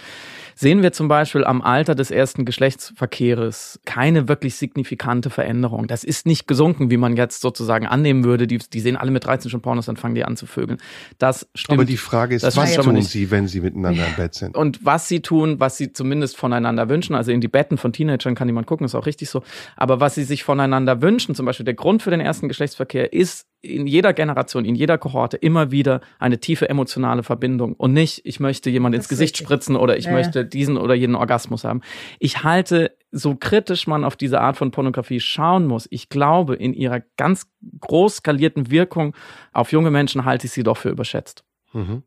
sehen 0.54 0.82
wir 0.82 0.92
zum 0.92 1.08
Beispiel 1.08 1.44
am 1.44 1.62
Alter 1.62 1.94
des 1.94 2.10
ersten 2.10 2.44
Geschlechtsverkehres 2.44 3.80
keine 3.84 4.28
wirklich 4.28 4.56
signifikante 4.56 5.30
Veränderung. 5.30 5.86
Das 5.86 6.04
ist 6.04 6.26
nicht 6.26 6.46
gesunken, 6.46 6.90
wie 6.90 6.96
man 6.96 7.16
jetzt 7.16 7.40
sozusagen 7.40 7.86
annehmen 7.86 8.24
würde. 8.24 8.46
Die, 8.46 8.58
die 8.58 8.80
sehen 8.80 8.96
alle 8.96 9.10
mit 9.10 9.24
13 9.24 9.50
schon 9.50 9.62
Pornos, 9.62 9.86
dann 9.86 9.96
fangen 9.96 10.14
die 10.14 10.24
an 10.24 10.36
zu 10.36 10.46
vögeln. 10.46 10.78
Das 11.18 11.48
stimmt. 11.54 11.78
Aber 11.78 11.84
die 11.84 11.96
Frage 11.96 12.34
ist, 12.34 12.44
was 12.56 12.74
tun 12.74 13.02
sie, 13.02 13.30
wenn 13.30 13.48
sie 13.48 13.60
miteinander 13.60 14.06
im 14.06 14.14
Bett 14.16 14.34
sind? 14.34 14.56
Und 14.56 14.84
was 14.84 15.08
sie 15.08 15.20
tun, 15.20 15.60
was 15.60 15.76
sie 15.76 15.92
zumindest 15.92 16.36
voneinander 16.36 16.88
wünschen, 16.88 17.14
also 17.14 17.32
in 17.32 17.40
die 17.40 17.48
Betten 17.48 17.78
von 17.78 17.92
Teenagern 17.92 18.34
kann 18.34 18.46
niemand 18.46 18.66
gucken, 18.66 18.84
ist 18.84 18.94
auch 18.94 19.06
richtig 19.06 19.30
so. 19.30 19.42
Aber 19.76 20.00
was 20.00 20.14
sie 20.14 20.24
sich 20.24 20.44
voneinander 20.44 21.02
wünschen, 21.02 21.34
zum 21.34 21.46
Beispiel 21.46 21.64
der 21.64 21.74
Grund 21.74 22.02
für 22.02 22.10
den 22.10 22.20
ersten 22.20 22.48
Geschlechtsverkehr 22.48 23.12
ist 23.12 23.46
in 23.64 23.86
jeder 23.86 24.12
Generation, 24.12 24.64
in 24.64 24.74
jeder 24.74 24.98
Kohorte 24.98 25.36
immer 25.36 25.70
wieder 25.70 26.00
eine 26.18 26.38
tiefe 26.38 26.68
emotionale 26.68 27.22
Verbindung 27.22 27.74
und 27.74 27.92
nicht, 27.92 28.20
ich 28.24 28.38
möchte 28.38 28.70
jemand 28.70 28.94
ins 28.94 29.08
Gesicht 29.08 29.34
richtig. 29.34 29.46
spritzen 29.46 29.76
oder 29.76 29.96
ich 29.96 30.04
ja, 30.04 30.12
möchte 30.12 30.44
diesen 30.44 30.76
oder 30.76 30.94
jeden 30.94 31.14
Orgasmus 31.14 31.64
haben. 31.64 31.80
Ich 32.18 32.44
halte, 32.44 32.96
so 33.10 33.34
kritisch 33.34 33.86
man 33.86 34.04
auf 34.04 34.16
diese 34.16 34.40
Art 34.40 34.56
von 34.56 34.70
Pornografie 34.70 35.20
schauen 35.20 35.66
muss, 35.66 35.88
ich 35.90 36.08
glaube, 36.08 36.54
in 36.54 36.74
ihrer 36.74 37.00
ganz 37.16 37.50
groß 37.80 38.16
skalierten 38.16 38.70
Wirkung 38.70 39.16
auf 39.52 39.72
junge 39.72 39.90
Menschen 39.90 40.24
halte 40.24 40.46
ich 40.46 40.52
sie 40.52 40.62
doch 40.62 40.76
für 40.76 40.90
überschätzt. 40.90 41.44
Mhm. 41.72 42.02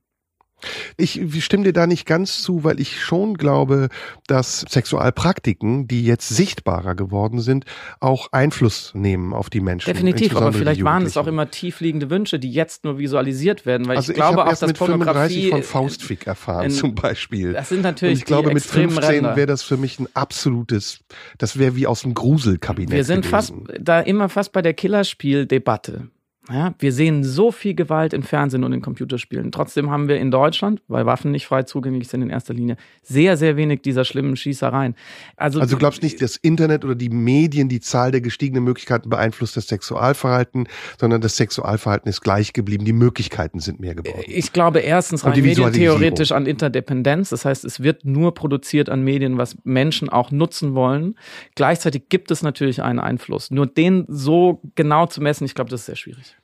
Ich 0.97 1.21
stimme 1.43 1.65
dir 1.65 1.73
da 1.73 1.85
nicht 1.85 2.05
ganz 2.05 2.41
zu, 2.41 2.63
weil 2.63 2.79
ich 2.79 2.99
schon 2.99 3.35
glaube, 3.35 3.89
dass 4.25 4.61
Sexualpraktiken, 4.61 5.87
die 5.87 6.03
jetzt 6.03 6.29
sichtbarer 6.29 6.95
geworden 6.95 7.39
sind, 7.39 7.65
auch 7.99 8.29
Einfluss 8.31 8.91
nehmen 8.95 9.33
auf 9.33 9.51
die 9.51 9.61
Menschen. 9.61 9.85
Definitiv, 9.93 10.35
aber 10.35 10.53
vielleicht 10.53 10.83
waren 10.83 11.05
es 11.05 11.15
auch 11.15 11.27
immer 11.27 11.51
tiefliegende 11.51 12.09
Wünsche, 12.09 12.39
die 12.39 12.51
jetzt 12.51 12.85
nur 12.85 12.97
visualisiert 12.97 13.65
werden, 13.67 13.87
weil 13.87 13.97
also 13.97 14.11
ich 14.11 14.15
glaube 14.15 14.45
auch, 14.45 14.57
dass 14.57 14.73
Pornografie 14.73 15.49
von 15.49 15.63
Faustfick 15.63 16.25
erfahren 16.25 16.65
in, 16.65 16.71
zum 16.71 16.95
Beispiel. 16.95 17.53
Das 17.53 17.69
sind 17.69 17.83
natürlich 17.83 18.15
Und 18.15 18.19
ich 18.19 18.25
glaube, 18.25 18.53
mit 18.53 18.63
15 18.63 19.23
wäre 19.23 19.45
das 19.45 19.61
für 19.61 19.77
mich 19.77 19.99
ein 19.99 20.07
absolutes, 20.15 20.99
das 21.37 21.59
wäre 21.59 21.75
wie 21.75 21.85
aus 21.85 22.01
dem 22.01 22.15
Gruselkabinett. 22.15 22.93
Wir 22.93 23.03
sind 23.03 23.21
gewesen. 23.21 23.29
fast 23.29 23.53
da 23.79 23.99
immer 23.99 24.29
fast 24.29 24.51
bei 24.53 24.63
der 24.63 24.73
Killerspieldebatte. 24.73 26.09
Ja, 26.49 26.73
wir 26.79 26.93
sehen 26.93 27.25
so 27.25 27.51
viel 27.51 27.73
Gewalt 27.73 28.13
in 28.13 28.23
Fernsehen 28.23 28.63
und 28.63 28.71
in 28.71 28.81
Computerspielen. 28.81 29.51
Trotzdem 29.51 29.89
haben 29.89 30.07
wir 30.07 30.17
in 30.17 30.31
Deutschland, 30.31 30.81
weil 30.87 31.05
Waffen 31.05 31.31
nicht 31.31 31.45
frei 31.45 31.63
zugänglich 31.63 32.07
sind 32.07 32.21
in 32.21 32.29
erster 32.29 32.53
Linie, 32.53 32.77
sehr, 33.03 33.35
sehr 33.35 33.57
wenig 33.57 33.81
dieser 33.81 34.05
schlimmen 34.05 34.37
Schießereien. 34.37 34.95
Also, 35.35 35.59
also 35.59 35.75
du 35.75 35.79
glaubst 35.79 36.01
nicht, 36.03 36.21
das 36.21 36.37
Internet 36.37 36.85
oder 36.85 36.95
die 36.95 37.09
Medien 37.09 37.67
die 37.67 37.81
Zahl 37.81 38.11
der 38.11 38.21
gestiegenen 38.21 38.63
Möglichkeiten 38.63 39.09
beeinflusst 39.09 39.57
das 39.57 39.67
Sexualverhalten, 39.67 40.67
sondern 40.99 41.19
das 41.19 41.35
Sexualverhalten 41.35 42.09
ist 42.09 42.21
gleich 42.21 42.53
geblieben. 42.53 42.85
Die 42.85 42.93
Möglichkeiten 42.93 43.59
sind 43.59 43.81
mehr 43.81 43.95
geworden. 43.95 44.23
Ich 44.25 44.53
glaube 44.53 44.79
erstens 44.79 45.25
rein 45.25 45.41
medientheoretisch 45.41 46.31
an 46.31 46.45
Interdependenz. 46.45 47.29
Das 47.29 47.43
heißt, 47.43 47.65
es 47.65 47.81
wird 47.81 48.05
nur 48.05 48.33
produziert 48.33 48.89
an 48.89 49.03
Medien, 49.03 49.37
was 49.37 49.57
Menschen 49.65 50.07
auch 50.07 50.31
nutzen 50.31 50.75
wollen. 50.75 51.15
Gleichzeitig 51.55 52.03
gibt 52.07 52.31
es 52.31 52.41
natürlich 52.41 52.81
einen 52.81 52.99
Einfluss. 52.99 53.51
Nur 53.51 53.67
den 53.67 54.05
so 54.07 54.61
genau 54.75 55.07
zu 55.07 55.21
messen, 55.21 55.43
ich 55.43 55.53
glaube, 55.53 55.69
das 55.69 55.81
ist 55.81 55.85
sehr 55.87 55.95
schwierig. 55.97 56.36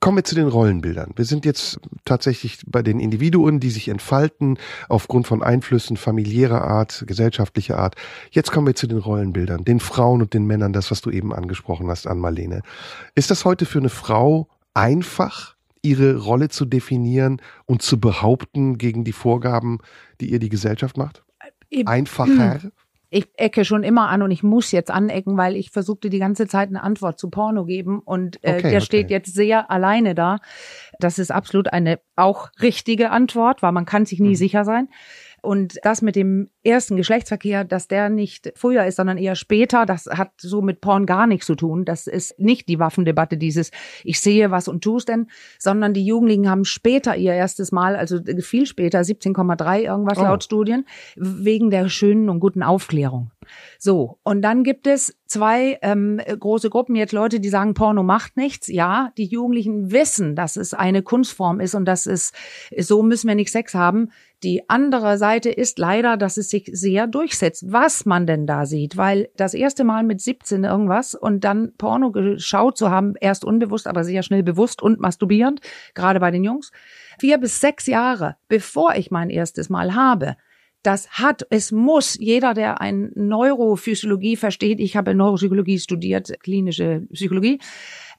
Kommen 0.00 0.18
wir 0.18 0.24
zu 0.24 0.34
den 0.34 0.48
Rollenbildern. 0.48 1.12
Wir 1.16 1.24
sind 1.24 1.44
jetzt 1.44 1.78
tatsächlich 2.04 2.58
bei 2.66 2.82
den 2.82 3.00
Individuen, 3.00 3.60
die 3.60 3.70
sich 3.70 3.88
entfalten 3.88 4.58
aufgrund 4.88 5.26
von 5.26 5.42
Einflüssen 5.42 5.96
familiärer 5.96 6.62
Art, 6.62 7.04
gesellschaftlicher 7.06 7.78
Art. 7.78 7.94
Jetzt 8.30 8.52
kommen 8.52 8.66
wir 8.66 8.74
zu 8.74 8.86
den 8.86 8.98
Rollenbildern, 8.98 9.64
den 9.64 9.80
Frauen 9.80 10.22
und 10.22 10.34
den 10.34 10.46
Männern, 10.46 10.72
das, 10.72 10.90
was 10.90 11.00
du 11.00 11.10
eben 11.10 11.32
angesprochen 11.32 11.88
hast, 11.88 12.06
an 12.06 12.18
Marlene. 12.18 12.62
Ist 13.14 13.30
das 13.30 13.44
heute 13.44 13.64
für 13.64 13.78
eine 13.78 13.88
Frau 13.88 14.48
einfach, 14.74 15.56
ihre 15.82 16.16
Rolle 16.16 16.48
zu 16.48 16.64
definieren 16.64 17.40
und 17.64 17.80
zu 17.80 18.00
behaupten 18.00 18.76
gegen 18.76 19.04
die 19.04 19.12
Vorgaben, 19.12 19.78
die 20.20 20.30
ihr 20.30 20.40
die 20.40 20.48
Gesellschaft 20.48 20.96
macht? 20.96 21.22
Einfacher? 21.84 22.60
ich 23.08 23.28
ecke 23.36 23.64
schon 23.64 23.82
immer 23.82 24.08
an 24.08 24.22
und 24.22 24.30
ich 24.30 24.42
muss 24.42 24.72
jetzt 24.72 24.90
anecken, 24.90 25.36
weil 25.36 25.56
ich 25.56 25.70
versuchte 25.70 26.10
die 26.10 26.18
ganze 26.18 26.46
Zeit 26.48 26.68
eine 26.68 26.82
Antwort 26.82 27.18
zu 27.18 27.30
Porno 27.30 27.64
geben 27.64 28.00
und 28.00 28.42
äh, 28.42 28.54
okay, 28.54 28.62
der 28.62 28.70
okay. 28.70 28.80
steht 28.80 29.10
jetzt 29.10 29.32
sehr 29.32 29.70
alleine 29.70 30.14
da. 30.14 30.38
Das 30.98 31.18
ist 31.18 31.30
absolut 31.30 31.72
eine 31.72 32.00
auch 32.16 32.50
richtige 32.60 33.10
Antwort, 33.10 33.62
weil 33.62 33.72
man 33.72 33.84
kann 33.84 34.06
sich 34.06 34.18
nie 34.18 34.30
mhm. 34.30 34.34
sicher 34.34 34.64
sein. 34.64 34.88
Und 35.46 35.78
das 35.82 36.02
mit 36.02 36.16
dem 36.16 36.50
ersten 36.64 36.96
Geschlechtsverkehr, 36.96 37.62
dass 37.62 37.86
der 37.86 38.10
nicht 38.10 38.52
früher 38.56 38.84
ist, 38.84 38.96
sondern 38.96 39.16
eher 39.16 39.36
später, 39.36 39.86
das 39.86 40.06
hat 40.06 40.32
so 40.38 40.60
mit 40.60 40.80
Porn 40.80 41.06
gar 41.06 41.28
nichts 41.28 41.46
zu 41.46 41.54
tun. 41.54 41.84
Das 41.84 42.08
ist 42.08 42.38
nicht 42.40 42.68
die 42.68 42.80
Waffendebatte, 42.80 43.36
dieses 43.38 43.70
ich 44.02 44.20
sehe 44.20 44.50
was 44.50 44.66
und 44.66 44.82
tue 44.82 44.98
es 44.98 45.04
denn, 45.04 45.28
sondern 45.58 45.94
die 45.94 46.04
Jugendlichen 46.04 46.50
haben 46.50 46.64
später 46.64 47.16
ihr 47.16 47.32
erstes 47.32 47.70
Mal, 47.70 47.94
also 47.94 48.18
viel 48.40 48.66
später, 48.66 49.00
17,3 49.00 49.82
irgendwas 49.82 50.18
oh. 50.18 50.22
laut 50.22 50.42
Studien, 50.42 50.84
wegen 51.14 51.70
der 51.70 51.88
schönen 51.88 52.28
und 52.28 52.40
guten 52.40 52.64
Aufklärung. 52.64 53.30
So, 53.78 54.18
und 54.22 54.42
dann 54.42 54.64
gibt 54.64 54.86
es 54.86 55.16
zwei 55.26 55.78
ähm, 55.82 56.18
große 56.18 56.70
Gruppen, 56.70 56.94
jetzt 56.94 57.12
Leute, 57.12 57.40
die 57.40 57.48
sagen, 57.48 57.74
Porno 57.74 58.02
macht 58.02 58.36
nichts. 58.36 58.68
Ja, 58.68 59.12
die 59.16 59.26
Jugendlichen 59.26 59.90
wissen, 59.90 60.36
dass 60.36 60.56
es 60.56 60.74
eine 60.74 61.02
Kunstform 61.02 61.60
ist 61.60 61.74
und 61.74 61.84
dass 61.84 62.06
es, 62.06 62.32
so 62.78 63.02
müssen 63.02 63.28
wir 63.28 63.34
nicht 63.34 63.50
Sex 63.50 63.74
haben. 63.74 64.10
Die 64.42 64.68
andere 64.68 65.16
Seite 65.18 65.50
ist 65.50 65.78
leider, 65.78 66.16
dass 66.16 66.36
es 66.36 66.50
sich 66.50 66.68
sehr 66.72 67.06
durchsetzt, 67.06 67.72
was 67.72 68.04
man 68.04 68.26
denn 68.26 68.46
da 68.46 68.66
sieht, 68.66 68.96
weil 68.96 69.30
das 69.36 69.54
erste 69.54 69.82
Mal 69.82 70.04
mit 70.04 70.20
17 70.20 70.62
irgendwas 70.64 71.14
und 71.14 71.42
dann 71.42 71.72
Porno 71.78 72.12
geschaut 72.12 72.76
zu 72.76 72.90
haben, 72.90 73.14
erst 73.18 73.44
unbewusst, 73.44 73.86
aber 73.86 74.04
sehr 74.04 74.22
schnell 74.22 74.42
bewusst 74.42 74.82
und 74.82 75.00
masturbierend, 75.00 75.60
gerade 75.94 76.20
bei 76.20 76.30
den 76.30 76.44
Jungs, 76.44 76.70
vier 77.18 77.38
bis 77.38 77.60
sechs 77.60 77.86
Jahre, 77.86 78.36
bevor 78.48 78.94
ich 78.94 79.10
mein 79.10 79.30
erstes 79.30 79.70
Mal 79.70 79.94
habe, 79.94 80.36
das 80.86 81.10
hat, 81.10 81.46
es 81.50 81.72
muss 81.72 82.16
jeder, 82.18 82.54
der 82.54 82.80
ein 82.80 83.10
Neurophysiologie 83.14 84.36
versteht, 84.36 84.78
ich 84.78 84.96
habe 84.96 85.14
Neuropsychologie 85.14 85.80
studiert, 85.80 86.32
klinische 86.40 87.06
Psychologie, 87.12 87.58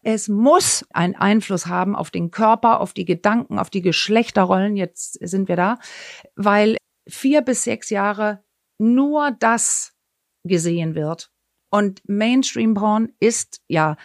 es 0.03 0.27
muss 0.27 0.85
einen 0.91 1.15
Einfluss 1.15 1.67
haben 1.67 1.95
auf 1.95 2.11
den 2.11 2.29
Körper, 2.29 2.81
auf 2.81 2.93
die 2.93 3.05
Gedanken, 3.05 3.57
auf 3.57 3.69
die 3.69 3.81
Geschlechterrollen, 3.81 4.75
jetzt 4.75 5.13
sind 5.25 5.47
wir 5.47 5.55
da, 5.55 5.79
weil 6.35 6.77
vier 7.07 7.41
bis 7.41 7.63
sechs 7.63 7.89
Jahre 7.89 8.43
nur 8.77 9.31
das 9.31 9.93
gesehen 10.43 10.93
wird. 10.93 11.31
Und 11.69 12.01
Mainstream-Porn 12.07 13.09
ist 13.19 13.61
ja 13.67 13.97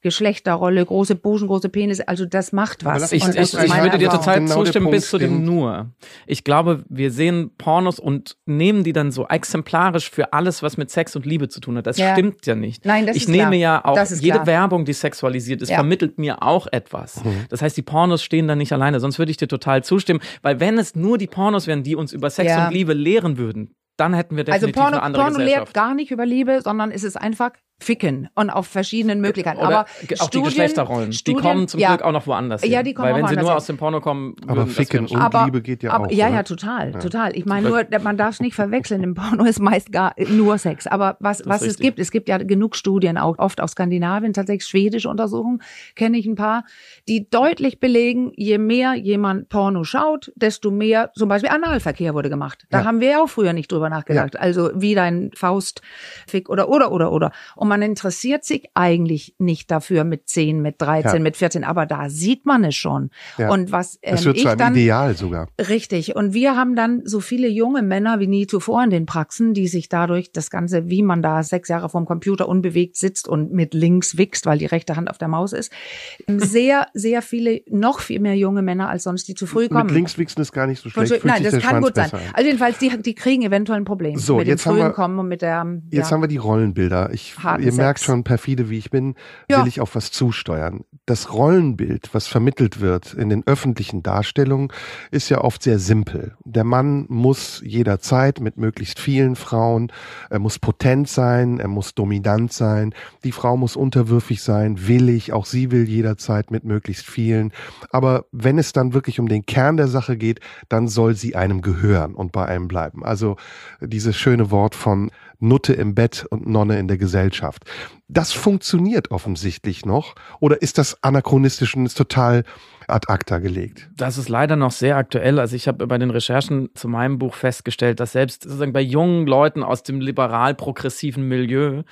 Geschlechterrolle, 0.00 0.86
große 0.86 1.16
Busen, 1.16 1.48
große 1.48 1.68
Penis, 1.68 2.00
also 2.00 2.24
das 2.24 2.52
macht 2.52 2.84
was. 2.84 3.10
Ich, 3.10 3.26
ich, 3.26 3.36
ich 3.36 3.82
würde 3.82 3.98
dir 3.98 4.10
total 4.10 4.40
genau 4.40 4.62
zustimmen 4.62 4.92
bis 4.92 5.10
zu 5.10 5.18
dem 5.18 5.44
nur. 5.44 5.90
Ich 6.26 6.44
glaube, 6.44 6.84
wir 6.88 7.10
sehen 7.10 7.50
Pornos 7.58 7.98
und 7.98 8.36
nehmen 8.46 8.84
die 8.84 8.92
dann 8.92 9.10
so 9.10 9.26
exemplarisch 9.26 10.08
für 10.08 10.32
alles, 10.32 10.62
was 10.62 10.76
mit 10.76 10.90
Sex 10.90 11.16
und 11.16 11.26
Liebe 11.26 11.48
zu 11.48 11.60
tun 11.60 11.76
hat. 11.76 11.88
Das 11.88 11.96
ja. 11.96 12.12
stimmt 12.12 12.46
ja 12.46 12.54
nicht. 12.54 12.86
Nein, 12.86 13.06
das 13.06 13.16
ich 13.16 13.22
ist 13.22 13.28
nehme 13.28 13.50
klar. 13.50 13.54
ja 13.54 13.84
auch 13.84 13.98
jede 13.98 14.34
klar. 14.34 14.46
Werbung, 14.46 14.84
die 14.84 14.92
sexualisiert 14.92 15.62
ist, 15.62 15.70
ja. 15.70 15.76
vermittelt 15.76 16.16
mir 16.18 16.44
auch 16.44 16.68
etwas. 16.70 17.24
Mhm. 17.24 17.46
Das 17.48 17.60
heißt, 17.60 17.76
die 17.76 17.82
Pornos 17.82 18.22
stehen 18.22 18.46
da 18.46 18.54
nicht 18.54 18.72
alleine. 18.72 19.00
Sonst 19.00 19.18
würde 19.18 19.32
ich 19.32 19.36
dir 19.36 19.48
total 19.48 19.82
zustimmen, 19.82 20.20
weil 20.42 20.60
wenn 20.60 20.78
es 20.78 20.94
nur 20.94 21.18
die 21.18 21.26
Pornos 21.26 21.66
wären, 21.66 21.82
die 21.82 21.96
uns 21.96 22.12
über 22.12 22.30
Sex 22.30 22.50
ja. 22.50 22.68
und 22.68 22.72
Liebe 22.72 22.92
lehren 22.92 23.36
würden, 23.36 23.74
dann 23.96 24.14
hätten 24.14 24.36
wir 24.36 24.44
also 24.48 24.66
definitiv 24.66 24.76
also 24.76 24.90
Porno, 24.90 24.96
eine 24.98 25.02
andere 25.02 25.22
Porno 25.24 25.38
Gesellschaft. 25.38 25.66
lehrt 25.66 25.74
gar 25.74 25.94
nicht 25.94 26.10
über 26.12 26.24
Liebe, 26.24 26.60
sondern 26.62 26.92
es 26.92 27.02
ist 27.02 27.16
einfach 27.16 27.50
ficken 27.80 28.28
und 28.34 28.50
auf 28.50 28.66
verschiedenen 28.66 29.20
Möglichkeiten. 29.20 29.58
Oder 29.58 29.68
aber 29.68 29.80
auch 29.82 30.26
Studien, 30.26 30.30
die 30.30 30.42
Geschlechterrollen, 30.42 31.12
Studien, 31.12 31.36
die 31.36 31.48
kommen 31.48 31.68
zum 31.68 31.80
ja, 31.80 31.90
Glück 31.90 32.02
auch 32.02 32.12
noch 32.12 32.26
woanders 32.26 32.62
hin. 32.62 32.72
Ja, 32.72 32.82
die 32.82 32.92
kommen 32.92 33.12
Weil 33.12 33.22
wenn 33.22 33.28
sie 33.28 33.36
nur 33.36 33.44
hin. 33.44 33.52
aus 33.52 33.66
dem 33.66 33.76
Porno 33.76 34.00
kommen, 34.00 34.34
aber 34.46 34.66
ficken 34.66 35.06
und 35.06 35.16
aber, 35.16 35.44
Liebe 35.44 35.62
geht 35.62 35.82
ja 35.82 35.92
aber, 35.92 36.06
auch. 36.06 36.10
Ja, 36.10 36.26
oder? 36.26 36.36
ja, 36.36 36.42
total, 36.42 36.92
ja. 36.92 36.98
total. 36.98 37.36
Ich 37.36 37.46
meine 37.46 37.68
nur, 37.68 37.84
man 38.02 38.16
darf 38.16 38.34
es 38.34 38.40
nicht 38.40 38.54
verwechseln. 38.54 39.02
Im 39.02 39.14
Porno 39.14 39.44
ist 39.44 39.60
meist 39.60 39.92
gar 39.92 40.14
nur 40.28 40.58
Sex. 40.58 40.86
Aber 40.86 41.16
was, 41.20 41.42
was 41.46 41.62
es 41.62 41.78
gibt, 41.78 41.98
es 42.00 42.10
gibt 42.10 42.28
ja 42.28 42.38
genug 42.38 42.74
Studien, 42.74 43.16
auch 43.16 43.38
oft 43.38 43.60
aus 43.60 43.72
Skandinavien, 43.72 44.32
tatsächlich 44.32 44.66
schwedische 44.66 45.08
Untersuchungen, 45.08 45.62
kenne 45.94 46.18
ich 46.18 46.26
ein 46.26 46.34
paar, 46.34 46.64
die 47.06 47.30
deutlich 47.30 47.78
belegen, 47.78 48.32
je 48.36 48.58
mehr 48.58 48.94
jemand 48.94 49.48
Porno 49.48 49.84
schaut, 49.84 50.32
desto 50.34 50.70
mehr, 50.70 51.10
zum 51.14 51.28
Beispiel 51.28 51.50
Analverkehr 51.50 52.14
wurde 52.14 52.28
gemacht. 52.28 52.66
Da 52.70 52.80
ja. 52.80 52.84
haben 52.84 53.00
wir 53.00 53.08
ja 53.08 53.22
auch 53.22 53.28
früher 53.28 53.52
nicht 53.52 53.70
drüber 53.70 53.88
nachgedacht. 53.88 54.38
Also 54.38 54.70
wie 54.74 54.94
dein 54.94 55.30
Faustfick 55.34 56.48
oder 56.48 56.68
oder 56.68 56.90
oder 56.90 57.12
oder. 57.12 57.32
Und 57.54 57.67
man 57.68 57.82
interessiert 57.82 58.44
sich 58.44 58.68
eigentlich 58.74 59.34
nicht 59.38 59.70
dafür 59.70 60.04
mit 60.04 60.28
10, 60.28 60.60
mit 60.60 60.80
13, 60.80 61.14
ja. 61.14 61.18
mit 61.20 61.36
14, 61.36 61.64
aber 61.64 61.86
da 61.86 62.10
sieht 62.10 62.46
man 62.46 62.64
es 62.64 62.74
schon. 62.74 63.10
Ja. 63.36 63.50
Und 63.50 63.72
was 63.72 63.98
ähm, 64.02 64.14
es 64.14 64.24
wird 64.24 64.36
ich 64.36 64.42
zu 64.42 64.48
einem 64.48 64.58
dann, 64.58 64.74
Ideal 64.74 65.16
sogar. 65.16 65.48
Richtig. 65.58 66.16
Und 66.16 66.34
wir 66.34 66.56
haben 66.56 66.76
dann 66.76 67.02
so 67.04 67.20
viele 67.20 67.48
junge 67.48 67.82
Männer 67.82 68.20
wie 68.20 68.26
nie 68.26 68.46
zuvor 68.46 68.82
in 68.84 68.90
den 68.90 69.06
Praxen, 69.06 69.54
die 69.54 69.68
sich 69.68 69.88
dadurch 69.88 70.32
das 70.32 70.50
Ganze, 70.50 70.88
wie 70.88 71.02
man 71.02 71.22
da 71.22 71.42
sechs 71.42 71.68
Jahre 71.68 71.88
vorm 71.88 72.06
Computer 72.06 72.48
unbewegt 72.48 72.96
sitzt 72.96 73.28
und 73.28 73.52
mit 73.52 73.74
links 73.74 74.16
wichst, 74.16 74.46
weil 74.46 74.58
die 74.58 74.66
rechte 74.66 74.96
Hand 74.96 75.10
auf 75.10 75.18
der 75.18 75.28
Maus 75.28 75.52
ist, 75.52 75.72
sehr, 76.28 76.86
sehr 76.94 77.22
viele, 77.22 77.62
noch 77.68 78.00
viel 78.00 78.20
mehr 78.20 78.36
junge 78.36 78.62
Männer 78.62 78.88
als 78.88 79.04
sonst, 79.04 79.28
die 79.28 79.34
zu 79.34 79.46
früh 79.46 79.68
kommen. 79.68 79.86
Mit 79.86 79.94
links 79.94 80.18
wichsen 80.18 80.40
ist 80.40 80.52
gar 80.52 80.66
nicht 80.66 80.82
so 80.82 80.90
schlecht. 80.90 81.24
Nein, 81.24 81.42
das 81.42 81.58
kann 81.58 81.82
gut 81.82 81.94
sein. 81.94 82.10
Also 82.32 82.46
jedenfalls, 82.46 82.78
die, 82.78 83.02
die 83.02 83.14
kriegen 83.14 83.42
eventuell 83.42 83.80
ein 83.80 83.84
Problem 83.84 84.18
so, 84.18 84.36
mit 84.36 84.46
jetzt 84.46 84.64
dem 84.64 84.72
frühen 84.72 84.82
haben 84.82 84.90
wir, 84.90 84.94
Kommen 84.94 85.18
und 85.18 85.28
mit 85.28 85.42
der. 85.42 85.80
Jetzt 85.90 86.08
ja, 86.08 86.14
haben 86.14 86.22
wir 86.22 86.28
die 86.28 86.36
Rollenbilder. 86.36 87.10
Ich, 87.12 87.34
ihr 87.58 87.72
merkt 87.72 88.00
schon 88.00 88.24
perfide, 88.24 88.70
wie 88.70 88.78
ich 88.78 88.90
bin, 88.90 89.14
Ja. 89.50 89.60
will 89.60 89.68
ich 89.68 89.80
auf 89.80 89.94
was 89.94 90.10
zusteuern. 90.10 90.84
Das 91.06 91.32
Rollenbild, 91.32 92.10
was 92.12 92.26
vermittelt 92.26 92.80
wird 92.80 93.14
in 93.14 93.28
den 93.28 93.46
öffentlichen 93.46 94.02
Darstellungen, 94.02 94.72
ist 95.10 95.28
ja 95.28 95.40
oft 95.42 95.62
sehr 95.62 95.78
simpel. 95.78 96.36
Der 96.44 96.64
Mann 96.64 97.06
muss 97.08 97.62
jederzeit 97.64 98.40
mit 98.40 98.56
möglichst 98.58 98.98
vielen 98.98 99.36
Frauen, 99.36 99.90
er 100.30 100.38
muss 100.38 100.58
potent 100.58 101.08
sein, 101.08 101.60
er 101.60 101.68
muss 101.68 101.94
dominant 101.94 102.52
sein, 102.52 102.94
die 103.24 103.32
Frau 103.32 103.56
muss 103.56 103.76
unterwürfig 103.76 104.42
sein, 104.42 104.86
willig, 104.88 105.32
auch 105.32 105.46
sie 105.46 105.70
will 105.70 105.88
jederzeit 105.88 106.50
mit 106.50 106.64
möglichst 106.64 107.06
vielen. 107.06 107.52
Aber 107.90 108.26
wenn 108.32 108.58
es 108.58 108.72
dann 108.72 108.92
wirklich 108.92 109.20
um 109.20 109.28
den 109.28 109.46
Kern 109.46 109.76
der 109.76 109.88
Sache 109.88 110.16
geht, 110.16 110.40
dann 110.68 110.88
soll 110.88 111.14
sie 111.14 111.36
einem 111.36 111.62
gehören 111.62 112.14
und 112.14 112.32
bei 112.32 112.46
einem 112.46 112.68
bleiben. 112.68 113.04
Also 113.04 113.36
dieses 113.80 114.16
schöne 114.16 114.50
Wort 114.50 114.74
von 114.74 115.10
Nutte 115.40 115.72
im 115.72 115.94
Bett 115.94 116.26
und 116.30 116.46
Nonne 116.48 116.78
in 116.78 116.88
der 116.88 116.98
Gesellschaft. 116.98 117.64
Das 118.08 118.32
funktioniert 118.32 119.10
offensichtlich 119.10 119.84
noch. 119.84 120.14
Oder 120.40 120.62
ist 120.62 120.78
das 120.78 121.02
anachronistisch 121.02 121.76
und 121.76 121.86
ist 121.86 121.96
total 121.96 122.44
ad 122.88 123.06
acta 123.08 123.38
gelegt. 123.38 123.88
Das 123.96 124.16
ist 124.16 124.28
leider 124.28 124.56
noch 124.56 124.70
sehr 124.70 124.96
aktuell. 124.96 125.38
Also 125.38 125.54
ich 125.54 125.68
habe 125.68 125.86
bei 125.86 125.98
den 125.98 126.10
Recherchen 126.10 126.70
zu 126.74 126.88
meinem 126.88 127.18
Buch 127.18 127.34
festgestellt, 127.34 128.00
dass 128.00 128.12
selbst 128.12 128.44
sozusagen 128.44 128.72
bei 128.72 128.80
jungen 128.80 129.26
Leuten 129.26 129.62
aus 129.62 129.82
dem 129.82 130.00
liberal-progressiven 130.00 131.28
Milieu 131.28 131.82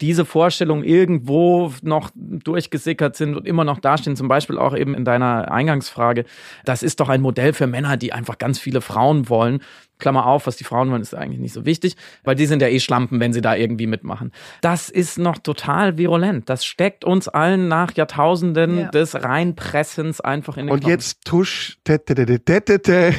diese 0.00 0.24
Vorstellungen 0.24 0.82
irgendwo 0.82 1.72
noch 1.82 2.10
durchgesickert 2.14 3.16
sind 3.16 3.36
und 3.36 3.46
immer 3.46 3.64
noch 3.64 3.78
dastehen. 3.78 4.16
Zum 4.16 4.28
Beispiel 4.28 4.58
auch 4.58 4.76
eben 4.76 4.94
in 4.94 5.04
deiner 5.04 5.50
Eingangsfrage. 5.52 6.24
Das 6.64 6.82
ist 6.82 7.00
doch 7.00 7.08
ein 7.08 7.20
Modell 7.20 7.52
für 7.52 7.68
Männer, 7.68 7.96
die 7.96 8.12
einfach 8.12 8.38
ganz 8.38 8.58
viele 8.58 8.80
Frauen 8.80 9.28
wollen. 9.28 9.60
Klammer 10.00 10.26
auf, 10.26 10.46
was 10.46 10.56
die 10.56 10.64
Frauen 10.64 10.90
wollen, 10.90 11.02
ist 11.02 11.14
eigentlich 11.14 11.40
nicht 11.40 11.52
so 11.52 11.64
wichtig, 11.64 11.96
weil 12.24 12.34
die 12.34 12.46
sind 12.46 12.62
ja 12.62 12.68
eh 12.68 12.80
Schlampen, 12.80 13.20
wenn 13.20 13.32
sie 13.32 13.40
da 13.40 13.54
irgendwie 13.54 13.86
mitmachen. 13.86 14.32
Das 14.60 14.88
ist 14.88 15.18
noch 15.18 15.38
total 15.38 15.98
virulent. 15.98 16.48
Das 16.48 16.64
steckt 16.64 17.04
uns 17.04 17.28
allen 17.28 17.68
nach 17.68 17.92
Jahrtausenden 17.92 18.78
ja. 18.78 18.88
des 18.90 19.14
Reinpressens 19.14 20.20
einfach 20.20 20.56
in 20.56 20.66
den 20.66 20.72
Und 20.72 20.80
Knochen. 20.80 20.90
jetzt 20.90 21.24
tusch, 21.24 21.78
te. 21.84 22.00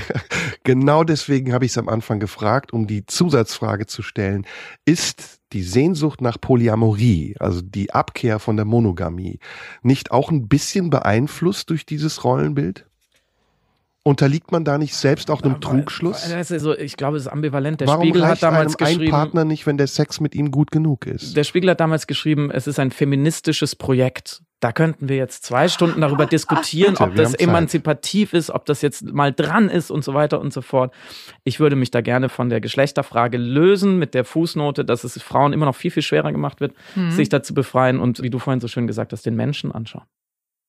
genau 0.64 1.04
deswegen 1.04 1.54
habe 1.54 1.66
ich 1.66 1.72
es 1.72 1.78
am 1.78 1.88
Anfang 1.90 2.20
gefragt, 2.20 2.74
um 2.74 2.88
die 2.88 3.06
Zusatzfrage 3.06 3.86
zu 3.86 4.02
stellen. 4.02 4.46
Ist 4.86 5.42
die 5.54 5.64
Sehnsucht 5.64 6.22
nach 6.22 6.40
Polyamorie, 6.40 7.36
also 7.40 7.62
die 7.62 7.94
Abkehr 7.94 8.40
von 8.40 8.56
der 8.56 8.66
Monogamie, 8.66 9.40
nicht 9.82 10.12
auch 10.12 10.32
ein 10.32 10.48
bisschen 10.48 10.90
beeinflusst 10.90 11.70
durch 11.70 11.86
dieses 11.86 12.24
Rollenbild? 12.24 12.86
Unterliegt 14.04 14.52
man 14.52 14.66
da 14.66 14.80
nicht 14.80 14.96
selbst 14.96 15.30
auch 15.30 15.44
einem 15.44 15.62
Trugschluss? 15.62 16.32
Also 16.32 16.76
ich 16.76 16.98
glaube, 16.98 17.18
es 17.18 17.24
ist 17.28 17.32
ambivalent. 17.32 17.82
Der 17.82 17.88
Warum 17.88 18.02
Spiegel 18.02 18.26
hat 18.26 18.42
damals 18.42 18.76
einem 18.76 18.88
ein 18.88 18.94
geschrieben. 18.96 19.12
Partner 19.12 19.46
nicht, 19.46 19.68
wenn 19.68 19.78
der 19.78 19.86
Sex 19.86 20.20
mit 20.20 20.34
ihm 20.34 20.50
gut 20.50 20.72
genug 20.72 21.06
ist? 21.06 21.38
Der 21.38 21.44
Spiegel 21.44 21.70
hat 21.70 21.80
damals 21.80 22.08
geschrieben, 22.08 22.50
es 22.50 22.66
ist 22.66 22.80
ein 22.80 22.90
feministisches 22.90 23.76
Projekt. 23.76 24.42
Da 24.60 24.72
könnten 24.72 25.08
wir 25.08 25.18
jetzt 25.18 25.44
zwei 25.46 25.68
Stunden 25.68 26.02
darüber 26.02 26.26
diskutieren, 26.28 26.94
Bitte, 26.94 27.04
ob 27.04 27.16
das 27.16 27.36
emanzipativ 27.36 28.34
ist, 28.34 28.50
ob 28.50 28.66
das 28.66 28.82
jetzt 28.82 29.04
mal 29.04 29.32
dran 29.34 29.70
ist 29.70 29.92
und 29.92 30.04
so 30.04 30.16
weiter 30.16 30.42
und 30.42 30.52
so 30.52 30.62
fort. 30.62 30.92
Ich 31.44 31.60
würde 31.60 31.76
mich 31.76 31.92
da 31.92 32.02
gerne 32.02 32.30
von 32.30 32.50
der 32.50 32.60
Geschlechterfrage 32.60 33.38
lösen 33.38 34.00
mit 34.00 34.16
der 34.16 34.26
Fußnote, 34.26 34.84
dass 34.84 35.04
es 35.04 35.22
Frauen 35.22 35.54
immer 35.54 35.66
noch 35.68 35.76
viel, 35.76 35.92
viel 35.92 36.04
schwerer 36.04 36.32
gemacht 36.32 36.60
wird, 36.60 36.74
Mhm. 36.96 37.12
sich 37.12 37.30
da 37.30 37.44
zu 37.44 37.54
befreien 37.54 38.00
und, 38.00 38.24
wie 38.24 38.32
du 38.32 38.40
vorhin 38.40 38.62
so 38.62 38.68
schön 38.68 38.88
gesagt 38.88 39.14
hast, 39.14 39.26
den 39.28 39.36
Menschen 39.36 39.72
anschauen. 39.72 40.06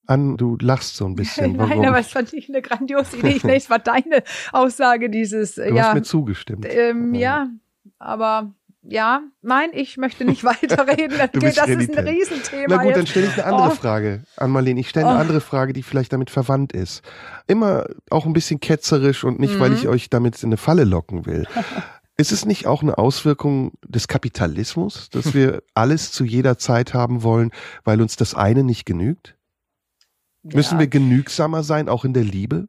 An, 0.07 0.37
du 0.37 0.57
lachst 0.61 0.97
so 0.97 1.07
ein 1.07 1.15
bisschen. 1.17 1.59
Warum? 1.59 1.71
Nein, 1.71 1.87
aber 1.89 1.99
es 1.99 2.09
fand 2.09 2.33
ich 2.33 2.49
eine 2.49 2.63
grandiose 2.63 3.19
Idee. 3.19 3.37
Ich, 3.37 3.45
es 3.45 3.71
war 3.71 3.79
deine 3.79 4.23
Aussage, 4.53 5.11
dieses, 5.11 5.55
du 5.57 5.63
hast 5.65 5.75
ja, 5.77 5.95
mir 5.95 6.03
zugestimmt. 6.03 6.67
ähm, 6.69 7.15
ja, 7.15 7.49
aber 7.99 8.53
ja, 8.85 9.23
nein, 9.43 9.71
ich 9.75 9.97
möchte 9.97 10.25
nicht 10.25 10.43
weiterreden. 10.45 11.17
Das, 11.17 11.31
Du 11.31 11.39
geht, 11.39 11.55
bist 11.55 11.59
das 11.59 11.69
ist 11.69 11.97
ein. 11.97 12.09
Riesenthema. 12.09 12.65
Na 12.69 12.77
gut, 12.83 12.93
dann 12.93 13.01
jetzt. 13.03 13.11
stelle 13.11 13.27
ich 13.27 13.35
eine 13.35 13.45
andere 13.45 13.69
Oh. 13.69 13.75
Frage 13.77 14.25
an 14.37 14.51
Marlene. 14.51 14.81
Ich 14.81 14.89
stelle 14.89 15.07
eine 15.07 15.19
Oh. 15.19 15.21
andere 15.21 15.41
Frage, 15.41 15.73
die 15.73 15.85
vielleicht 15.85 16.13
damit 16.13 16.31
verwandt 16.31 16.73
ist. 16.73 17.03
Immer 17.47 17.87
auch 18.11 18.27
ein 18.27 18.33
bisschen 18.33 18.59
ketzerisch 18.59 19.23
und 19.23 19.39
nicht, 19.39 19.61
weil 19.61 19.71
Mhm. 19.71 19.77
ich 19.77 19.87
euch 19.89 20.11
damit 20.11 20.43
in 20.43 20.49
eine 20.49 20.57
Falle 20.57 20.83
locken 20.85 21.27
will. 21.27 21.47
Ist 22.19 22.31
es 22.33 22.45
nicht 22.45 22.67
auch 22.67 22.83
eine 22.83 22.99
Auswirkung 22.99 23.73
des 23.87 24.07
Kapitalismus, 24.09 25.09
dass 25.11 25.33
wir 25.33 25.63
alles 25.75 26.13
zu 26.13 26.25
jeder 26.25 26.59
Zeit 26.59 26.93
haben 26.93 27.23
wollen, 27.23 27.53
weil 27.85 28.03
uns 28.03 28.17
das 28.17 28.35
eine 28.35 28.65
nicht 28.65 28.85
genügt? 28.85 29.37
Müssen 30.43 30.75
Ja. 30.75 30.81
wir 30.81 30.87
genügsamer 30.89 31.63
sein, 31.63 31.89
auch 31.89 32.05
in 32.05 32.13
der 32.15 32.25
Liebe? 32.25 32.69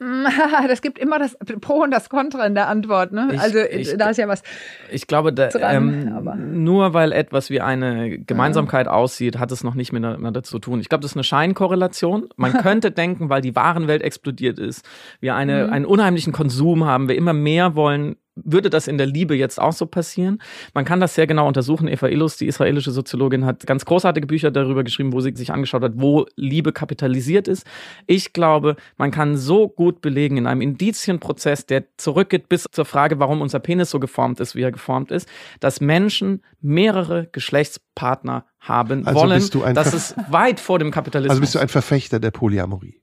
Das 0.68 0.82
gibt 0.82 0.98
immer 0.98 1.18
das 1.20 1.36
Pro 1.60 1.82
und 1.82 1.90
das 1.92 2.08
Contra 2.08 2.44
in 2.46 2.54
der 2.54 2.68
Antwort. 2.68 3.12
Ne? 3.12 3.28
Ich- 3.32 3.40
also 3.40 3.58
ich- 3.60 3.96
da 3.96 4.10
ist 4.10 4.16
ja 4.16 4.26
was. 4.26 4.42
Ich 4.90 5.06
glaube, 5.06 5.32
da, 5.32 5.48
Dran, 5.48 6.16
ähm, 6.26 6.64
nur 6.64 6.92
weil 6.92 7.12
etwas 7.12 7.50
wie 7.50 7.60
eine 7.60 8.18
Gemeinsamkeit 8.18 8.88
aussieht, 8.88 9.38
hat 9.38 9.52
es 9.52 9.62
noch 9.62 9.74
nicht 9.74 9.92
miteinander 9.92 10.42
zu 10.42 10.58
tun. 10.58 10.80
Ich 10.80 10.88
glaube, 10.88 11.02
das 11.02 11.12
ist 11.12 11.16
eine 11.16 11.24
Scheinkorrelation. 11.24 12.28
Man 12.36 12.52
könnte 12.66 12.90
denken, 12.90 13.28
weil 13.28 13.42
die 13.42 13.54
Warenwelt 13.54 14.02
explodiert 14.02 14.58
ist, 14.58 14.84
wir 15.20 15.36
eine, 15.36 15.66
Mhm. 15.68 15.72
einen 15.72 15.84
unheimlichen 15.84 16.32
Konsum 16.32 16.84
haben, 16.84 17.08
wir 17.08 17.16
immer 17.16 17.32
mehr 17.32 17.76
wollen, 17.76 18.16
würde 18.34 18.70
das 18.70 18.88
in 18.88 18.96
der 18.98 19.06
Liebe 19.06 19.34
jetzt 19.36 19.60
auch 19.60 19.72
so 19.72 19.86
passieren? 19.86 20.40
Man 20.72 20.84
kann 20.84 21.00
das 21.00 21.14
sehr 21.14 21.26
genau 21.26 21.46
untersuchen. 21.46 21.86
Eva 21.88 22.08
Illus, 22.08 22.36
die 22.38 22.46
israelische 22.46 22.90
Soziologin, 22.90 23.44
hat 23.44 23.66
ganz 23.66 23.84
großartige 23.84 24.26
Bücher 24.26 24.50
darüber 24.50 24.84
geschrieben, 24.84 25.12
wo 25.12 25.20
sie 25.20 25.32
sich 25.36 25.52
angeschaut 25.52 25.82
hat, 25.82 25.92
wo 25.96 26.26
Liebe 26.36 26.72
kapitalisiert 26.72 27.46
ist. 27.48 27.66
Ich 28.06 28.32
glaube, 28.32 28.76
man 28.96 29.10
kann 29.10 29.36
so 29.36 29.68
gut 29.68 30.00
belegen 30.00 30.38
in 30.38 30.46
einem 30.46 30.62
Indizienprozess, 30.62 31.66
der 31.66 31.84
zurückgeht 31.98 32.48
bis 32.48 32.66
zur 32.72 32.84
Frage, 32.86 33.18
warum 33.18 33.40
unser 33.42 33.60
Penis 33.60 33.90
so 33.90 34.00
geformt 34.00 34.40
ist, 34.40 34.54
wie 34.56 34.62
er 34.62 34.72
geformt 34.72 35.10
ist, 35.10 35.28
dass 35.60 35.80
Menschen 35.80 36.42
mehrere 36.60 37.28
Geschlechtspartner 37.32 38.46
haben 38.60 39.06
Also 39.06 39.20
wollen. 39.20 39.38
bist 39.38 39.54
du 39.54 39.62
ein 39.62 39.74
das 39.74 39.90
Ver- 39.90 39.96
ist 39.96 40.16
weit 40.32 40.60
vor 40.60 40.78
dem 40.78 40.90
Kapitalismus. 40.90 41.30
Also 41.32 41.40
bist 41.40 41.54
du 41.54 41.58
ein 41.58 41.68
Verfechter 41.68 42.18
der 42.20 42.30
Polyamorie? 42.30 43.02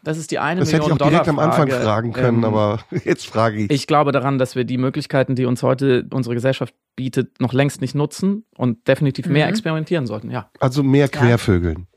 das 0.04 0.18
ist 0.18 0.32
die 0.32 0.40
eine 0.40 0.60
Das 0.62 0.70
hätte 0.70 0.78
ich 0.84 0.90
Million 0.90 1.02
auch 1.02 1.08
direkt 1.10 1.28
am 1.30 1.36
Dollar 1.36 1.50
Anfang 1.52 1.68
Frage. 1.70 1.84
fragen 1.84 2.14
können, 2.14 2.38
Ähm, 2.40 2.46
aber 2.46 2.80
jetzt 3.06 3.28
frage 3.28 3.58
ich. 3.64 3.72
Ich 3.72 3.88
glaube 3.88 4.12
daran, 4.12 4.38
dass 4.38 4.56
wir 4.56 4.64
die 4.66 4.78
Möglichkeiten, 4.78 5.36
die 5.36 5.46
uns 5.46 5.64
heute 5.64 6.08
unsere 6.12 6.36
Gesellschaft 6.36 6.74
bietet, 6.96 7.40
noch 7.40 7.54
längst 7.54 7.82
nicht 7.82 7.96
nutzen 7.96 8.46
und 8.58 8.88
definitiv 8.88 9.28
mehr 9.28 9.46
Mhm. 9.46 9.52
experimentieren 9.52 10.06
sollten. 10.08 10.30
Ja, 10.32 10.50
Also 10.60 10.84
mehr 10.84 11.08
Quervögeln. 11.08 11.88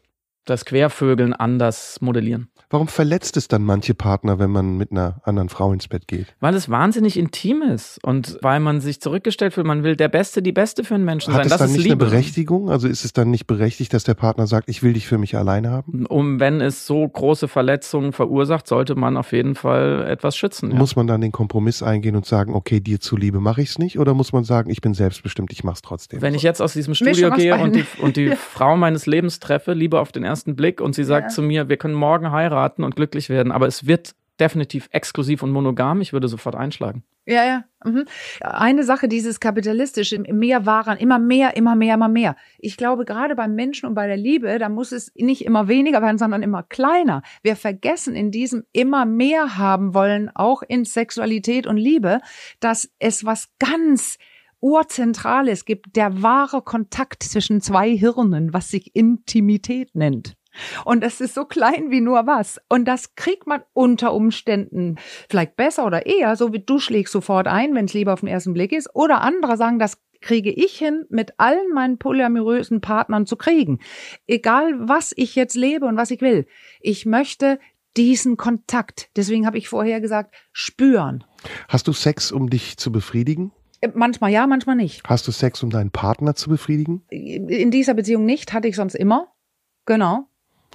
Das 0.45 0.64
Quervögeln 0.64 1.32
anders 1.32 2.01
modellieren. 2.01 2.49
Warum 2.70 2.88
verletzt 2.88 3.36
es 3.36 3.47
dann 3.47 3.62
manche 3.62 3.95
Partner, 3.95 4.38
wenn 4.38 4.51
man 4.51 4.76
mit 4.76 4.90
einer 4.90 5.20
anderen 5.24 5.49
Frau 5.49 5.72
ins 5.72 5.86
Bett 5.86 6.09
geht? 6.09 6.34
Weil 6.40 6.55
es 6.55 6.68
wahnsinnig 6.68 7.16
intim 7.16 7.62
ist 7.62 8.03
und 8.03 8.38
weil 8.42 8.59
man 8.59 8.80
sich 8.80 9.01
zurückgestellt 9.01 9.55
fühlt, 9.55 9.66
man 9.66 9.84
will 9.84 9.95
der 9.97 10.09
Beste, 10.09 10.42
die 10.42 10.51
Beste 10.51 10.82
für 10.82 10.95
einen 10.97 11.05
Menschen 11.05 11.32
Hat 11.32 11.40
sein. 11.42 11.47
es 11.47 11.51
Das 11.51 11.59
dann 11.61 11.68
ist 11.70 11.76
nicht 11.76 11.84
Liebe. 11.84 12.05
eine 12.05 12.11
Berechtigung? 12.11 12.70
Also 12.70 12.88
ist 12.88 13.05
es 13.05 13.12
dann 13.12 13.30
nicht 13.30 13.47
berechtigt, 13.47 13.95
dass 13.95 14.03
der 14.03 14.14
Partner 14.14 14.47
sagt, 14.49 14.68
ich 14.68 14.82
will 14.82 14.95
dich 14.95 15.07
für 15.07 15.18
mich 15.18 15.36
alleine 15.36 15.70
haben? 15.70 16.05
Um 16.07 16.40
wenn 16.40 16.61
es 16.61 16.84
so 16.86 17.07
große 17.07 17.47
Verletzungen 17.47 18.12
verursacht, 18.12 18.66
sollte 18.66 18.97
man 18.97 19.16
auf 19.16 19.32
jeden 19.32 19.55
Fall 19.55 20.07
etwas 20.09 20.36
schützen. 20.36 20.72
Ja. 20.72 20.76
Muss 20.76 20.97
man 20.97 21.07
dann 21.07 21.20
den 21.20 21.32
Kompromiss 21.32 21.82
eingehen 21.82 22.16
und 22.16 22.26
sagen, 22.26 22.55
okay, 22.55 22.80
dir 22.80 22.99
zuliebe 22.99 23.38
mache 23.40 23.62
ich 23.62 23.68
es 23.70 23.78
nicht? 23.78 24.01
Oder 24.01 24.14
muss 24.14 24.32
man 24.32 24.42
sagen, 24.42 24.68
ich 24.70 24.80
bin 24.80 24.95
selbstbestimmt, 24.95 25.53
ich 25.53 25.62
mache 25.62 25.74
es 25.74 25.82
trotzdem? 25.82 26.22
Wenn 26.22 26.34
ich 26.34 26.42
jetzt 26.42 26.61
aus 26.61 26.72
diesem 26.72 26.95
Studio 26.95 27.30
gehe 27.30 27.57
und 27.57 27.76
die, 27.76 27.84
und 28.01 28.16
die 28.16 28.30
Frau 28.36 28.76
meines 28.76 29.07
Lebens 29.07 29.38
treffe, 29.38 29.74
lieber 29.74 30.01
auf 30.01 30.11
den 30.11 30.24
ersten 30.24 30.34
Blick, 30.57 30.80
und 30.80 30.95
sie 30.95 31.05
sagt 31.05 31.30
Ja. 31.30 31.35
zu 31.35 31.43
mir, 31.43 31.68
wir 31.68 31.76
können 31.76 31.95
morgen 31.95 32.30
heiraten 32.30 32.85
und 32.85 32.97
glücklich 32.97 33.28
werden, 33.28 33.53
aber 33.53 33.66
es 33.66 33.87
wird 33.87 34.14
definitiv 34.41 34.89
exklusiv 34.91 35.43
und 35.43 35.53
monogam, 35.53 36.01
ich 36.01 36.12
würde 36.12 36.26
sofort 36.28 36.57
einschlagen. 36.57 37.05
Ja, 37.26 37.45
ja. 37.45 37.64
Mhm. 37.85 38.05
Eine 38.41 38.82
Sache, 38.82 39.09
dieses 39.09 39.41
kapitalistische, 39.41 40.18
mehr 40.18 40.66
Waren, 40.66 40.99
immer 40.99 41.18
mehr, 41.18 41.57
immer 41.57 41.74
mehr, 41.74 41.95
immer 41.95 42.09
mehr. 42.09 42.37
Ich 42.59 42.76
glaube, 42.76 43.05
gerade 43.05 43.35
beim 43.35 43.55
Menschen 43.55 43.87
und 43.87 43.95
bei 43.95 44.07
der 44.07 44.16
Liebe, 44.16 44.59
da 44.59 44.68
muss 44.68 44.93
es 44.93 45.11
nicht 45.14 45.45
immer 45.45 45.68
weniger 45.68 46.03
werden, 46.03 46.18
sondern 46.18 46.43
immer 46.43 46.64
kleiner. 46.64 47.22
Wir 47.43 47.57
vergessen 47.57 48.14
in 48.14 48.30
diesem 48.30 48.64
immer 48.72 49.07
mehr 49.07 49.57
haben 49.57 49.95
wollen, 49.95 50.30
auch 50.35 50.62
in 50.66 50.85
Sexualität 50.85 51.66
und 51.66 51.78
Liebe, 51.78 52.18
dass 52.61 52.91
es 52.99 53.24
was 53.24 53.49
ganz 53.59 54.18
Urzentrales 54.65 55.67
gibt, 55.67 55.95
der 55.95 56.23
wahre 56.23 56.62
Kontakt 56.62 57.23
zwischen 57.23 57.61
zwei 57.61 57.95
Hirnen, 57.95 58.55
was 58.55 58.71
sich 58.71 58.97
Intimität 58.97 59.95
nennt. 59.95 60.39
Und 60.87 61.03
das 61.03 61.21
ist 61.21 61.35
so 61.35 61.45
klein 61.45 61.91
wie 61.91 62.01
nur 62.01 62.27
was. 62.27 62.59
Und 62.71 62.87
das 62.87 63.15
kriegt 63.15 63.47
man 63.47 63.61
unter 63.75 64.15
Umständen 64.15 64.97
vielleicht 65.29 65.57
besser 65.57 65.85
oder 65.85 66.07
eher, 66.07 66.35
so 66.37 66.55
wie 66.55 66.61
du 66.61 66.79
schlägst 66.79 67.12
sofort 67.12 67.47
ein, 67.47 67.75
wenn 67.75 67.85
es 67.85 67.93
lieber 67.93 68.15
auf 68.15 68.21
den 68.21 68.29
ersten 68.31 68.55
Blick 68.55 68.73
ist. 68.73 68.89
Oder 68.95 69.21
andere 69.21 69.59
sagen, 69.59 69.79
das 69.79 69.99
kriege 70.23 70.51
ich 70.51 70.79
hin, 70.79 71.05
mit 71.11 71.39
allen 71.39 71.75
meinen 71.75 71.99
polyamorösen 71.99 72.81
Partnern 72.81 73.27
zu 73.27 73.37
kriegen. 73.37 73.81
Egal, 74.27 74.89
was 74.89 75.12
ich 75.15 75.35
jetzt 75.35 75.57
lebe 75.57 75.85
und 75.85 75.99
was 75.99 76.11
ich 76.11 76.23
will. 76.23 76.47
Ich 76.81 77.05
möchte 77.05 77.59
diesen 77.99 78.39
Kontakt, 78.39 79.11
deswegen 79.15 79.47
habe 79.47 79.59
ich 79.59 79.69
vorher 79.69 80.01
gesagt, 80.01 80.35
spüren. 80.53 81.23
Hast 81.69 81.87
du 81.87 81.93
Sex, 81.93 82.33
um 82.33 82.49
dich 82.49 82.79
zu 82.79 82.91
befriedigen? 82.91 83.53
Äh, 83.85 83.91
Manchmal 83.95 84.30
ja, 84.30 84.47
manchmal 84.47 84.76
nicht. 84.76 85.03
Hast 85.07 85.26
du 85.28 85.32
Sex, 85.32 85.62
um 85.62 85.70
deinen 85.70 85.91
Partner 85.91 86.35
zu 86.35 86.49
befriedigen? 86.51 87.03
In 87.11 87.70
dieser 87.70 87.95
Beziehung 87.95 88.24
nicht, 88.24 88.53
hatte 88.53 88.68
ich 88.68 88.76
sonst 88.76 88.95
immer. 88.95 89.28
Genau. 89.87 90.26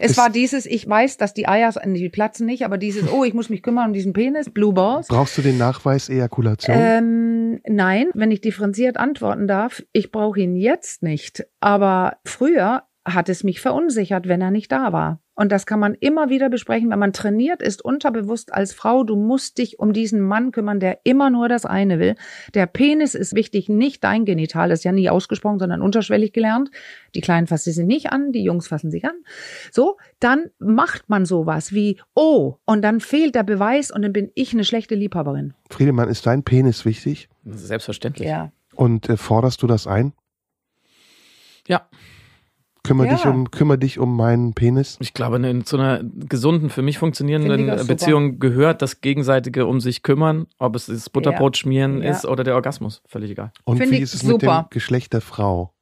Es 0.01 0.11
Ist- 0.11 0.17
war 0.17 0.29
dieses, 0.29 0.65
ich 0.65 0.87
weiß, 0.87 1.17
dass 1.17 1.33
die 1.33 1.47
Eier, 1.47 1.73
die 1.85 2.09
platzen 2.09 2.45
nicht, 2.45 2.63
aber 2.63 2.77
dieses, 2.77 3.11
oh, 3.11 3.25
ich 3.25 3.33
muss 3.33 3.49
mich 3.49 3.61
kümmern 3.61 3.87
um 3.87 3.93
diesen 3.93 4.13
Penis, 4.13 4.49
Blue 4.49 4.73
Balls. 4.73 5.07
Brauchst 5.09 5.37
du 5.37 5.41
den 5.41 5.57
Nachweis 5.57 6.07
Ejakulation? 6.07 6.77
Ähm, 6.79 7.61
nein, 7.67 8.07
wenn 8.13 8.31
ich 8.31 8.39
differenziert 8.39 8.95
antworten 8.95 9.45
darf, 9.47 9.83
ich 9.91 10.11
brauche 10.11 10.39
ihn 10.39 10.55
jetzt 10.55 11.03
nicht. 11.03 11.45
Aber 11.59 12.17
früher 12.23 12.83
hat 13.13 13.29
es 13.29 13.43
mich 13.43 13.61
verunsichert, 13.61 14.27
wenn 14.27 14.41
er 14.41 14.51
nicht 14.51 14.71
da 14.71 14.91
war. 14.93 15.21
Und 15.35 15.53
das 15.53 15.65
kann 15.65 15.79
man 15.79 15.93
immer 15.93 16.29
wieder 16.29 16.49
besprechen, 16.49 16.89
wenn 16.89 16.99
man 16.99 17.13
trainiert 17.13 17.61
ist, 17.61 17.81
unterbewusst 17.81 18.53
als 18.53 18.73
Frau, 18.73 19.05
du 19.05 19.15
musst 19.15 19.57
dich 19.57 19.79
um 19.79 19.93
diesen 19.93 20.19
Mann 20.19 20.51
kümmern, 20.51 20.81
der 20.81 20.99
immer 21.05 21.29
nur 21.29 21.47
das 21.47 21.65
eine 21.65 21.97
will. 21.97 22.15
Der 22.55 22.65
Penis 22.65 23.15
ist 23.15 23.33
wichtig, 23.33 23.69
nicht 23.69 24.03
dein 24.03 24.25
Genital, 24.25 24.71
ist 24.71 24.83
ja 24.83 24.91
nie 24.91 25.09
ausgesprochen, 25.09 25.59
sondern 25.59 25.81
unterschwellig 25.81 26.33
gelernt. 26.33 26.71
Die 27.15 27.21
Kleinen 27.21 27.47
fassen 27.47 27.71
sie 27.71 27.85
nicht 27.85 28.11
an, 28.11 28.33
die 28.33 28.43
Jungs 28.43 28.67
fassen 28.67 28.91
sich 28.91 29.05
an. 29.05 29.15
So, 29.71 29.95
dann 30.19 30.47
macht 30.59 31.09
man 31.09 31.25
sowas 31.25 31.71
wie, 31.71 32.01
oh, 32.15 32.55
und 32.65 32.81
dann 32.81 32.99
fehlt 32.99 33.33
der 33.33 33.43
Beweis 33.43 33.91
und 33.91 34.01
dann 34.01 34.11
bin 34.11 34.31
ich 34.35 34.51
eine 34.51 34.65
schlechte 34.65 34.95
Liebhaberin. 34.95 35.53
Friedemann, 35.69 36.09
ist 36.09 36.25
dein 36.25 36.43
Penis 36.43 36.83
wichtig? 36.83 37.29
Selbstverständlich. 37.45 38.27
Ja. 38.27 38.51
Und 38.75 39.07
äh, 39.07 39.15
forderst 39.15 39.61
du 39.61 39.67
das 39.67 39.87
ein? 39.87 40.11
Ja. 41.65 41.87
Kümmer 42.83 43.05
Ja. 43.05 43.15
dich 43.15 43.25
um, 43.25 43.51
kümmer 43.51 43.77
dich 43.77 43.99
um 43.99 44.15
meinen 44.15 44.53
Penis. 44.53 44.97
Ich 45.01 45.13
glaube, 45.13 45.35
in 45.37 45.65
zu 45.65 45.77
einer 45.77 46.01
gesunden, 46.03 46.69
für 46.69 46.81
mich 46.81 46.97
funktionierenden 46.97 47.69
super. 47.77 47.83
Beziehung 47.85 48.39
gehört 48.39 48.81
das 48.81 49.01
gegenseitige 49.01 49.65
um 49.65 49.81
sich 49.81 50.01
kümmern, 50.01 50.47
ob 50.59 50.75
es 50.75 50.85
das 50.87 51.09
Butterbrot 51.09 51.57
schmieren 51.57 52.01
Ja. 52.01 52.11
ist 52.11 52.25
oder 52.25 52.43
der 52.43 52.55
Orgasmus, 52.55 53.01
völlig 53.05 53.31
egal. 53.31 53.51
Und 53.65 53.77
Finde 53.77 53.97
wie 53.97 54.01
ist 54.01 54.13
es 54.13 54.23
mit 54.23 54.41
dem 54.41 54.47
super. 54.47 54.67
Geschlecht 54.69 55.13
der 55.13 55.21
Frau? 55.21 55.73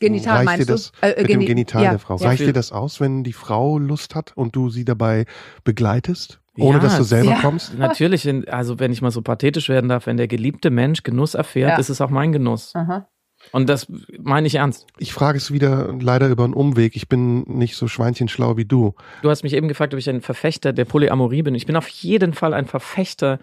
Genital 0.00 0.34
Reicht 0.38 0.44
meinst 0.46 0.68
dir 0.68 0.72
das 0.72 0.92
du? 0.92 1.06
Äh, 1.06 1.10
äh, 1.12 1.20
mit 1.22 1.30
dem 1.30 1.40
Geni- 1.40 1.46
Genital 1.46 1.84
ja. 1.84 1.90
der 1.90 1.98
Frau? 2.00 2.16
Ja. 2.18 2.26
Reicht 2.26 2.40
dir 2.42 2.52
das 2.52 2.72
aus, 2.72 3.00
wenn 3.00 3.22
die 3.22 3.32
Frau 3.32 3.78
Lust 3.78 4.14
hat 4.16 4.32
und 4.36 4.56
du 4.56 4.68
sie 4.68 4.84
dabei 4.84 5.24
begleitest, 5.62 6.40
ohne 6.58 6.78
Ja, 6.78 6.82
dass 6.82 6.96
du 6.98 7.04
selber 7.04 7.30
ja. 7.30 7.38
kommst? 7.40 7.72
Natürlich, 7.78 8.28
also 8.52 8.78
wenn 8.80 8.92
ich 8.92 9.02
mal 9.02 9.12
so 9.12 9.22
pathetisch 9.22 9.68
werden 9.68 9.88
darf, 9.88 10.06
wenn 10.06 10.16
der 10.16 10.26
geliebte 10.28 10.70
Mensch 10.70 11.04
Genuss 11.04 11.34
erfährt, 11.34 11.70
Ja. 11.70 11.76
ist 11.78 11.88
es 11.90 12.00
auch 12.00 12.10
mein 12.10 12.32
Genuss. 12.32 12.72
Aha. 12.74 13.08
Und 13.52 13.68
das 13.68 13.86
meine 14.20 14.46
ich 14.46 14.56
ernst. 14.56 14.86
Ich 14.98 15.12
frage 15.12 15.38
es 15.38 15.52
wieder 15.52 15.94
leider 16.00 16.28
über 16.28 16.44
einen 16.44 16.54
Umweg. 16.54 16.96
Ich 16.96 17.08
bin 17.08 17.42
nicht 17.42 17.76
so 17.76 17.86
schweinchenschlau 17.88 18.56
wie 18.56 18.64
du. 18.64 18.94
Du 19.22 19.30
hast 19.30 19.44
mich 19.44 19.52
eben 19.52 19.68
gefragt, 19.68 19.94
ob 19.94 19.98
ich 20.00 20.10
ein 20.10 20.20
Verfechter 20.22 20.72
der 20.72 20.84
Polyamorie 20.84 21.42
bin. 21.42 21.54
Ich 21.54 21.66
bin 21.66 21.76
auf 21.76 21.86
jeden 21.88 22.32
Fall 22.34 22.52
ein 22.54 22.66
Verfechter 22.66 23.38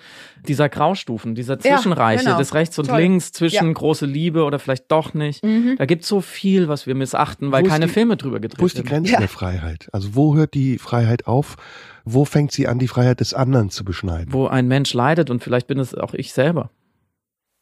dieser 0.47 0.67
Graustufen, 0.69 1.33
dieser 1.35 1.53
Ja, 1.63 1.77
Zwischenreiche, 1.77 2.25
genau. 2.25 2.37
des 2.37 2.53
Rechts 2.53 2.77
und 2.77 2.87
Toll. 2.87 2.99
Links, 2.99 3.31
zwischen 3.31 3.67
Ja. 3.67 3.73
große 3.73 4.05
Liebe 4.05 4.43
oder 4.43 4.59
vielleicht 4.59 4.91
doch 4.91 5.13
nicht. 5.13 5.43
Mhm. 5.45 5.75
Da 5.77 5.85
gibt 5.85 6.03
so 6.03 6.19
viel, 6.19 6.67
was 6.67 6.87
wir 6.87 6.95
missachten, 6.95 7.51
weil 7.51 7.63
keine 7.63 7.87
die- 7.87 7.93
Filme 7.93 8.17
drüber 8.17 8.39
gedreht 8.39 8.61
Wo 8.61 8.65
ist 8.65 8.73
die 8.77 8.79
werden. 8.79 8.89
Grenze 8.89 9.13
Ja. 9.13 9.19
der 9.19 9.29
Freiheit? 9.29 9.87
Also 9.93 10.15
wo 10.15 10.35
hört 10.35 10.53
die 10.53 10.77
Freiheit 10.77 11.27
auf? 11.27 11.55
Wo 12.03 12.25
fängt 12.25 12.51
sie 12.51 12.67
an, 12.67 12.79
die 12.79 12.87
Freiheit 12.87 13.19
des 13.19 13.33
anderen 13.33 13.69
zu 13.69 13.85
beschneiden? 13.85 14.33
Wo 14.33 14.47
ein 14.47 14.67
Mensch 14.67 14.93
leidet 14.93 15.29
und 15.29 15.43
vielleicht 15.43 15.67
bin 15.67 15.79
es 15.79 15.93
auch 15.95 16.13
ich 16.15 16.33
selber. 16.33 16.71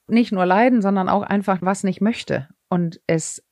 Nicht 0.09 0.31
nur 0.31 0.45
leiden, 0.45 0.81
sondern 0.81 1.09
auch 1.09 1.23
einfach 1.23 1.59
was 1.61 1.83
nicht 1.83 2.01
möchte 2.01 2.47
und 2.69 3.01
es 3.07 3.43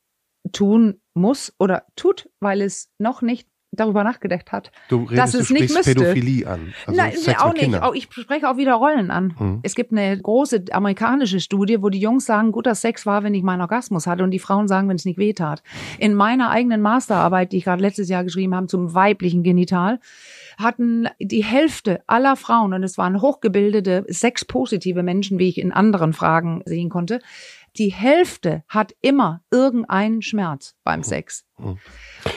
tun 0.52 1.00
muss 1.14 1.52
oder 1.58 1.84
tut, 1.96 2.30
weil 2.40 2.62
es 2.62 2.90
noch 2.98 3.22
nicht 3.22 3.48
darüber 3.70 4.02
nachgedacht 4.02 4.50
hat. 4.52 4.70
Du 4.88 5.04
redest, 5.04 5.34
es 5.34 5.48
du 5.48 5.54
nicht 5.54 5.74
müsste. 5.74 5.94
Pädophilie 5.94 6.46
an. 6.46 6.72
Also 6.86 7.00
Nein, 7.00 7.12
Sex 7.16 7.40
auch 7.40 7.46
mit 7.48 7.54
nicht. 7.54 7.62
Kindern. 7.64 7.82
Auch, 7.82 7.94
ich 7.94 8.08
spreche 8.10 8.48
auch 8.48 8.56
wieder 8.56 8.74
Rollen 8.74 9.10
an. 9.10 9.38
Hm. 9.38 9.60
Es 9.62 9.74
gibt 9.74 9.92
eine 9.92 10.18
große 10.18 10.64
amerikanische 10.72 11.40
Studie, 11.40 11.82
wo 11.82 11.90
die 11.90 12.00
Jungs 12.00 12.24
sagen, 12.24 12.52
guter 12.52 12.74
Sex 12.74 13.04
war, 13.04 13.22
wenn 13.24 13.34
ich 13.34 13.42
meinen 13.42 13.60
Orgasmus 13.60 14.06
hatte 14.06 14.24
und 14.24 14.30
die 14.30 14.38
Frauen 14.38 14.68
sagen, 14.68 14.88
wenn 14.88 14.96
es 14.96 15.04
nicht 15.04 15.18
weh 15.18 15.34
tat. 15.34 15.62
In 15.98 16.14
meiner 16.14 16.50
eigenen 16.50 16.80
Masterarbeit, 16.80 17.52
die 17.52 17.58
ich 17.58 17.64
gerade 17.64 17.82
letztes 17.82 18.08
Jahr 18.08 18.24
geschrieben 18.24 18.54
habe 18.54 18.68
zum 18.68 18.94
weiblichen 18.94 19.42
Genital, 19.42 20.00
hatten 20.58 21.08
die 21.20 21.44
Hälfte 21.44 22.02
aller 22.06 22.36
Frauen, 22.36 22.74
und 22.74 22.82
es 22.82 22.98
waren 22.98 23.22
hochgebildete, 23.22 24.04
sexpositive 24.08 25.02
Menschen, 25.02 25.38
wie 25.38 25.48
ich 25.48 25.58
in 25.58 25.72
anderen 25.72 26.12
Fragen 26.12 26.62
sehen 26.66 26.90
konnte, 26.90 27.20
die 27.76 27.92
Hälfte 27.92 28.64
hat 28.66 28.92
immer 29.00 29.40
irgendeinen 29.52 30.20
Schmerz 30.20 30.74
beim 30.82 31.04
Sex. 31.04 31.44
Mhm. 31.58 31.78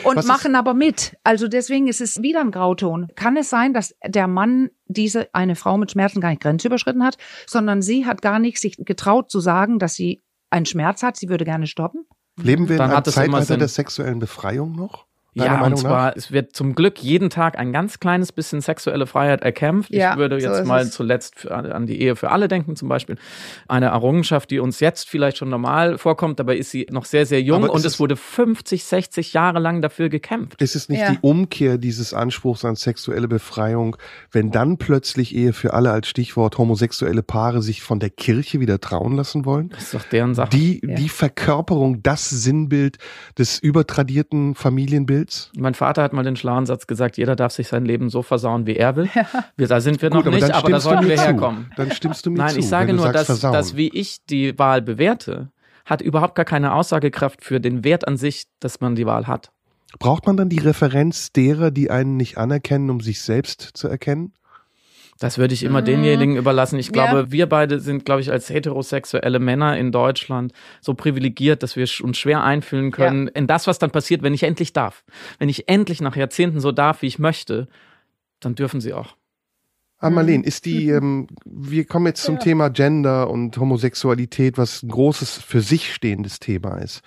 Und 0.03 0.15
Was 0.17 0.27
machen 0.27 0.55
aber 0.55 0.75
mit. 0.75 1.17
Also 1.23 1.47
deswegen 1.47 1.87
ist 1.87 1.99
es 1.99 2.21
wieder 2.21 2.41
ein 2.41 2.51
Grauton. 2.51 3.07
Kann 3.15 3.37
es 3.37 3.49
sein, 3.49 3.73
dass 3.73 3.95
der 4.05 4.27
Mann 4.27 4.69
diese 4.85 5.33
eine 5.33 5.55
Frau 5.55 5.77
mit 5.77 5.91
Schmerzen 5.91 6.21
gar 6.21 6.29
nicht 6.29 6.43
Grenze 6.43 6.67
überschritten 6.67 7.03
hat, 7.03 7.17
sondern 7.47 7.81
sie 7.81 8.05
hat 8.05 8.21
gar 8.21 8.37
nicht 8.37 8.59
sich 8.59 8.77
getraut 8.77 9.31
zu 9.31 9.39
sagen, 9.39 9.79
dass 9.79 9.95
sie 9.95 10.21
einen 10.51 10.67
Schmerz 10.67 11.01
hat, 11.01 11.17
sie 11.17 11.29
würde 11.29 11.45
gerne 11.45 11.65
stoppen? 11.65 12.05
Leben 12.37 12.67
wir 12.67 12.75
in 12.75 12.79
Dann 12.79 12.91
einem 12.91 13.03
Zeitalter 13.03 13.57
der 13.57 13.67
sexuellen 13.67 14.19
Befreiung 14.19 14.73
noch? 14.73 15.07
Ja, 15.33 15.53
und 15.55 15.59
Meinung 15.61 15.77
zwar, 15.79 16.07
nach? 16.09 16.15
es 16.17 16.33
wird 16.33 16.55
zum 16.55 16.75
Glück 16.75 16.99
jeden 16.99 17.29
Tag 17.29 17.57
ein 17.57 17.71
ganz 17.71 18.01
kleines 18.01 18.33
bisschen 18.33 18.59
sexuelle 18.59 19.07
Freiheit 19.07 19.41
erkämpft. 19.43 19.89
Ja, 19.93 20.11
ich 20.11 20.17
würde 20.17 20.41
so 20.41 20.47
jetzt 20.47 20.59
ist 20.59 20.67
mal 20.67 20.81
es. 20.81 20.91
zuletzt 20.91 21.39
für, 21.39 21.51
an 21.55 21.85
die 21.85 22.01
Ehe 22.01 22.17
für 22.17 22.31
alle 22.31 22.49
denken 22.49 22.75
zum 22.75 22.89
Beispiel. 22.89 23.15
Eine 23.69 23.85
Errungenschaft, 23.87 24.51
die 24.51 24.59
uns 24.59 24.81
jetzt 24.81 25.07
vielleicht 25.09 25.37
schon 25.37 25.47
normal 25.49 25.97
vorkommt, 25.97 26.39
dabei 26.41 26.57
ist 26.57 26.71
sie 26.71 26.85
noch 26.91 27.05
sehr, 27.05 27.25
sehr 27.25 27.41
jung 27.41 27.63
und 27.63 27.79
es 27.79 27.85
es- 27.85 27.99
wurde 28.01 28.17
50, 28.17 28.83
60 28.83 29.31
Jahre 29.31 29.59
lang 29.59 29.81
dafür 29.81 30.09
gekämpft. 30.09 30.61
Ist 30.61 30.75
es 30.75 30.89
nicht 30.89 30.99
Ja. 30.99 31.11
die 31.11 31.19
Umkehr 31.21 31.77
dieses 31.77 32.13
Anspruchs 32.13 32.65
an 32.65 32.75
sexuelle 32.75 33.29
Befreiung, 33.29 33.95
wenn 34.33 34.51
dann 34.51 34.77
plötzlich 34.77 35.33
Ehe 35.33 35.53
für 35.53 35.73
alle 35.73 35.91
als 35.91 36.09
Stichwort 36.09 36.57
homosexuelle 36.57 37.23
Paare 37.23 37.61
sich 37.61 37.81
von 37.83 37.99
der 38.01 38.09
Kirche 38.09 38.59
wieder 38.59 38.81
trauen 38.81 39.15
lassen 39.15 39.45
wollen? 39.45 39.69
Das 39.69 39.83
ist 39.83 39.93
doch 39.93 40.03
deren 40.03 40.35
Sache. 40.35 40.49
Die, 40.49 40.81
Ja. 40.85 40.95
die 40.95 41.07
Verkörperung, 41.09 42.03
das 42.03 42.29
Sinnbild 42.29 42.97
des 43.37 43.59
übertradierten 43.59 44.55
Familienbilds? 45.21 45.51
mein 45.57 45.73
Vater 45.73 46.03
hat 46.03 46.13
mal 46.13 46.23
den 46.23 46.35
schlauen 46.35 46.65
Satz 46.65 46.87
gesagt, 46.87 47.17
jeder 47.17 47.35
darf 47.35 47.51
sich 47.51 47.67
sein 47.67 47.85
Leben 47.85 48.09
so 48.09 48.21
versauen, 48.21 48.65
wie 48.65 48.75
er 48.75 48.95
will. 48.95 49.09
Wir, 49.55 49.67
da 49.67 49.81
sind 49.81 50.01
wir 50.01 50.09
noch 50.09 50.17
Gut, 50.17 50.27
aber 50.27 50.35
nicht, 50.35 50.51
aber 50.51 50.69
da 50.69 50.79
sollten 50.79 51.07
wir 51.07 51.15
zu. 51.17 51.23
herkommen. 51.23 51.71
Dann 51.75 51.91
stimmst 51.91 52.25
du 52.25 52.31
mir 52.31 52.37
Nein, 52.37 52.49
zu. 52.53 52.59
ich 52.59 52.67
sage 52.67 52.89
wenn 52.89 52.97
du 52.97 53.03
nur, 53.03 53.11
sagst, 53.11 53.29
dass, 53.29 53.39
versauen. 53.39 53.53
dass 53.53 53.75
wie 53.75 53.89
ich 53.89 54.25
die 54.25 54.57
Wahl 54.57 54.81
bewerte, 54.81 55.51
hat 55.85 56.01
überhaupt 56.01 56.35
gar 56.35 56.45
keine 56.45 56.73
Aussagekraft 56.73 57.43
für 57.43 57.59
den 57.59 57.83
Wert 57.83 58.07
an 58.07 58.17
sich, 58.17 58.45
dass 58.59 58.81
man 58.81 58.95
die 58.95 59.05
Wahl 59.05 59.27
hat. 59.27 59.51
Braucht 59.99 60.25
man 60.25 60.37
dann 60.37 60.49
die 60.49 60.59
Referenz 60.59 61.31
derer, 61.31 61.69
die 61.71 61.91
einen 61.91 62.15
nicht 62.17 62.37
anerkennen, 62.37 62.89
um 62.89 63.01
sich 63.01 63.21
selbst 63.21 63.61
zu 63.61 63.87
erkennen? 63.87 64.33
Das 65.21 65.37
würde 65.37 65.53
ich 65.53 65.61
immer 65.61 65.81
Mhm. 65.81 65.85
denjenigen 65.85 66.35
überlassen. 66.35 66.79
Ich 66.79 66.87
Ja. 66.87 66.93
glaube, 66.93 67.31
wir 67.31 67.45
beide 67.47 67.79
sind, 67.79 68.05
glaube 68.05 68.21
ich, 68.21 68.31
als 68.31 68.49
heterosexuelle 68.49 69.37
Männer 69.37 69.77
in 69.77 69.91
Deutschland 69.91 70.51
so 70.81 70.95
privilegiert, 70.95 71.61
dass 71.61 71.75
wir 71.75 71.87
uns 72.01 72.17
schwer 72.17 72.43
einfühlen 72.43 72.89
können 72.89 73.27
in 73.27 73.45
das, 73.45 73.67
was 73.67 73.77
dann 73.77 73.91
passiert, 73.91 74.23
wenn 74.23 74.33
ich 74.33 74.41
endlich 74.41 74.73
darf. 74.73 75.03
Wenn 75.37 75.47
ich 75.47 75.69
endlich 75.69 76.01
nach 76.01 76.15
Jahrzehnten 76.15 76.59
so 76.59 76.71
darf, 76.71 77.03
wie 77.03 77.05
ich 77.05 77.19
möchte, 77.19 77.67
dann 78.39 78.55
dürfen 78.55 78.81
sie 78.81 78.93
auch. 78.93 79.15
Ah, 79.99 80.09
Marlene, 80.09 80.43
ist 80.43 80.65
die, 80.65 80.89
ähm, 80.89 81.27
wir 81.45 81.85
kommen 81.85 82.07
jetzt 82.07 82.23
zum 82.23 82.39
Thema 82.39 82.71
Gender 82.71 83.29
und 83.29 83.55
Homosexualität, 83.57 84.57
was 84.57 84.81
ein 84.81 84.89
großes 84.89 85.37
für 85.43 85.61
sich 85.61 85.93
stehendes 85.93 86.39
Thema 86.39 86.77
ist. 86.79 87.01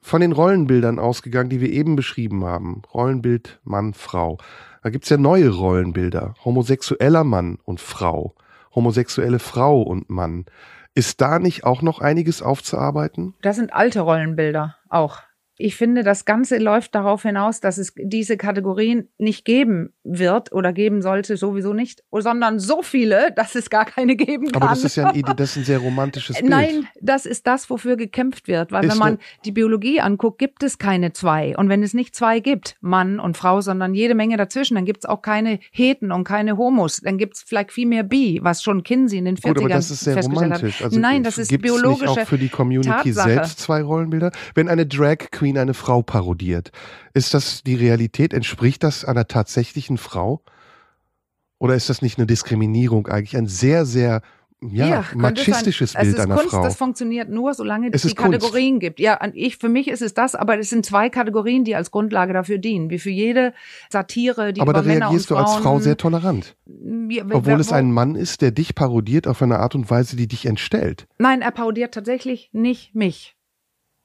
Von 0.00 0.20
den 0.20 0.32
Rollenbildern 0.32 0.98
ausgegangen, 0.98 1.50
die 1.50 1.60
wir 1.60 1.70
eben 1.70 1.96
beschrieben 1.96 2.44
haben. 2.44 2.82
Rollenbild 2.92 3.60
Mann, 3.64 3.94
Frau. 3.94 4.38
Da 4.82 4.90
gibt's 4.90 5.08
ja 5.08 5.16
neue 5.16 5.50
Rollenbilder. 5.50 6.34
Homosexueller 6.44 7.24
Mann 7.24 7.58
und 7.64 7.80
Frau. 7.80 8.34
Homosexuelle 8.74 9.38
Frau 9.38 9.82
und 9.82 10.10
Mann. 10.10 10.46
Ist 10.94 11.20
da 11.20 11.38
nicht 11.38 11.64
auch 11.64 11.82
noch 11.82 12.00
einiges 12.00 12.42
aufzuarbeiten? 12.42 13.34
Das 13.42 13.56
sind 13.56 13.72
alte 13.72 14.00
Rollenbilder 14.00 14.76
auch. 14.88 15.20
Ich 15.62 15.76
finde, 15.76 16.02
das 16.02 16.24
Ganze 16.24 16.58
läuft 16.58 16.94
darauf 16.96 17.22
hinaus, 17.22 17.60
dass 17.60 17.78
es 17.78 17.92
diese 17.96 18.36
Kategorien 18.36 19.08
nicht 19.16 19.44
geben 19.44 19.92
wird 20.02 20.50
oder 20.50 20.72
geben 20.72 21.02
sollte, 21.02 21.36
sowieso 21.36 21.72
nicht, 21.72 22.02
sondern 22.10 22.58
so 22.58 22.82
viele, 22.82 23.32
dass 23.36 23.54
es 23.54 23.70
gar 23.70 23.84
keine 23.84 24.16
geben 24.16 24.50
kann. 24.50 24.60
Aber 24.60 24.70
das 24.70 24.82
ist 24.82 24.96
ja 24.96 25.10
ein, 25.10 25.22
das 25.36 25.50
ist 25.50 25.56
ein 25.58 25.64
sehr 25.64 25.78
romantisches 25.78 26.38
Bild. 26.38 26.50
Nein, 26.50 26.88
das 27.00 27.26
ist 27.26 27.46
das, 27.46 27.70
wofür 27.70 27.96
gekämpft 27.96 28.48
wird. 28.48 28.72
Weil 28.72 28.84
Ist 28.84 28.90
wenn 28.90 28.98
man 28.98 29.12
ne- 29.14 29.18
die 29.44 29.52
Biologie 29.52 30.00
anguckt, 30.00 30.40
gibt 30.40 30.64
es 30.64 30.78
keine 30.78 31.12
zwei. 31.12 31.56
Und 31.56 31.68
wenn 31.68 31.84
es 31.84 31.94
nicht 31.94 32.16
zwei 32.16 32.40
gibt, 32.40 32.76
Mann 32.80 33.20
und 33.20 33.36
Frau, 33.36 33.60
sondern 33.60 33.94
jede 33.94 34.16
Menge 34.16 34.36
dazwischen, 34.36 34.74
dann 34.74 34.84
gibt 34.84 35.04
es 35.04 35.08
auch 35.08 35.22
keine 35.22 35.60
Heten 35.70 36.10
und 36.10 36.24
keine 36.24 36.56
Homos. 36.56 36.96
Dann 36.96 37.18
gibt 37.18 37.36
es 37.36 37.42
vielleicht 37.42 37.70
viel 37.70 37.86
mehr 37.86 38.02
Bi, 38.02 38.40
was 38.42 38.64
schon 38.64 38.82
Kinsey 38.82 39.18
in 39.18 39.26
den 39.26 39.36
40ern 39.36 39.48
Gut, 39.48 39.58
aber 39.58 39.68
das 39.68 39.92
ist 39.92 40.00
sehr 40.00 40.20
romantisch. 40.20 40.82
Also 40.82 40.98
Nein, 40.98 41.22
das 41.22 41.38
ist 41.38 41.56
biologische 41.62 42.06
nicht 42.06 42.18
auch 42.18 42.26
für 42.26 42.38
die 42.38 42.48
Community 42.48 42.90
Tatsache. 42.90 43.30
selbst 43.30 43.60
zwei 43.60 43.80
Rollenbilder? 43.82 44.32
Wenn 44.56 44.68
eine 44.68 44.86
Drag 44.86 45.30
Queen 45.30 45.51
eine 45.58 45.74
Frau 45.74 46.02
parodiert, 46.02 46.72
ist 47.14 47.34
das 47.34 47.62
die 47.62 47.74
Realität? 47.74 48.32
Entspricht 48.32 48.82
das 48.82 49.04
einer 49.04 49.26
tatsächlichen 49.28 49.98
Frau? 49.98 50.42
Oder 51.58 51.74
ist 51.74 51.88
das 51.88 52.02
nicht 52.02 52.18
eine 52.18 52.26
Diskriminierung 52.26 53.06
eigentlich? 53.06 53.36
Ein 53.36 53.46
sehr, 53.46 53.84
sehr 53.84 54.20
ja, 54.64 55.02
könnte 55.02 55.18
machistisches 55.18 55.92
sein. 55.92 56.02
Bild 56.06 56.20
einer 56.20 56.36
Kunst, 56.36 56.50
Frau. 56.50 56.62
Das 56.62 56.76
funktioniert 56.76 57.28
nur, 57.28 57.52
solange 57.52 57.88
Es 57.88 57.94
es 57.96 58.02
die 58.02 58.08
ist 58.08 58.16
Kunst. 58.16 58.32
Kategorien 58.40 58.78
gibt. 58.78 59.00
Ja, 59.00 59.18
ich, 59.34 59.56
für 59.56 59.68
mich 59.68 59.88
ist 59.88 60.02
es 60.02 60.14
das, 60.14 60.34
aber 60.36 60.58
es 60.58 60.70
sind 60.70 60.86
zwei 60.86 61.08
Kategorien, 61.08 61.64
die 61.64 61.74
als 61.74 61.90
Grundlage 61.90 62.32
dafür 62.32 62.58
dienen. 62.58 62.88
Wie 62.90 63.00
für 63.00 63.10
jede 63.10 63.54
Satire, 63.90 64.52
die 64.52 64.60
Aber 64.60 64.72
da 64.72 64.80
reagierst 64.80 65.30
du 65.30 65.36
als 65.36 65.54
Frau 65.54 65.80
sehr 65.80 65.96
tolerant. 65.96 66.56
Ja, 67.08 67.24
Obwohl 67.30 67.56
wo- 67.56 67.60
es 67.60 67.72
ein 67.72 67.90
Mann 67.92 68.14
ist, 68.14 68.40
der 68.40 68.52
dich 68.52 68.74
parodiert 68.76 69.26
auf 69.26 69.42
eine 69.42 69.58
Art 69.58 69.74
und 69.74 69.90
Weise, 69.90 70.14
die 70.16 70.28
dich 70.28 70.46
entstellt. 70.46 71.06
Nein, 71.18 71.42
er 71.42 71.50
parodiert 71.50 71.92
tatsächlich 71.94 72.50
nicht 72.52 72.94
mich. 72.94 73.36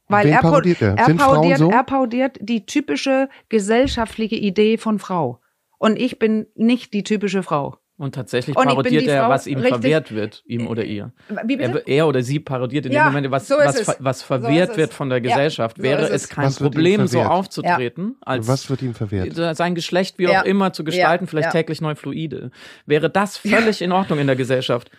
Weil 0.10 0.28
er, 0.28 0.36
pa- 0.40 0.50
parodiert 0.50 0.82
er? 0.82 0.96
er 0.98 1.14
parodiert, 1.16 1.58
so? 1.60 1.70
er 1.70 1.84
parodiert 1.84 2.38
die 2.42 2.66
typische 2.66 3.30
gesellschaftliche 3.50 4.36
Idee 4.36 4.78
von 4.78 5.00
Frau. 5.00 5.42
Und 5.78 6.00
ich 6.00 6.18
bin 6.20 6.48
nicht 6.56 6.94
die 6.94 7.04
typische 7.04 7.44
Frau. 7.44 7.78
Und 8.00 8.14
tatsächlich 8.14 8.56
Und 8.56 8.68
parodiert 8.68 9.04
die 9.06 9.08
er, 9.08 9.24
Frau 9.24 9.30
was 9.32 9.48
ihm 9.48 9.58
richtig- 9.58 9.74
verwehrt 9.74 10.14
wird, 10.14 10.44
ihm 10.46 10.68
oder 10.68 10.84
ihr. 10.86 11.14
Wie 11.46 11.58
bitte? 11.58 11.82
Er, 11.88 11.98
er 11.98 12.08
oder 12.08 12.22
sie 12.22 12.40
parodiert 12.40 12.86
in 12.86 12.92
Ja, 12.92 13.06
dem 13.06 13.14
Moment, 13.14 13.32
was, 13.32 13.48
so 13.48 13.56
was, 13.58 13.96
was 14.00 14.20
So 14.20 14.26
verwehrt 14.28 14.72
es. 14.72 14.78
wird 14.78 14.94
von 14.94 15.10
der 15.10 15.18
Ja, 15.18 15.24
Gesellschaft. 15.34 15.78
so 15.78 15.84
Wäre 15.84 16.04
ist 16.04 16.10
es 16.12 16.24
es. 16.26 16.30
kein 16.30 16.46
Was 16.46 16.60
Problem, 16.60 17.08
so 17.08 17.22
aufzutreten, 17.24 18.16
als 18.22 18.48
Was 18.48 18.70
wird 18.70 18.84
ihm 18.84 18.94
verwehrt? 18.94 19.34
sein 19.58 19.74
Geschlecht 19.74 20.20
wie 20.20 20.26
Ja. 20.26 20.42
auch 20.42 20.46
immer 20.46 20.74
zu 20.74 20.84
gestalten, 20.84 21.26
Ja. 21.26 21.30
vielleicht 21.30 21.48
Ja. 21.48 21.52
täglich 21.60 21.82
neu 21.82 21.96
fluide. 21.96 22.52
Wäre 22.86 23.10
das 23.10 23.38
völlig 23.38 23.82
in 23.82 23.92
Ordnung 23.92 24.20
in 24.20 24.28
der 24.28 24.36
Gesellschaft, 24.36 24.92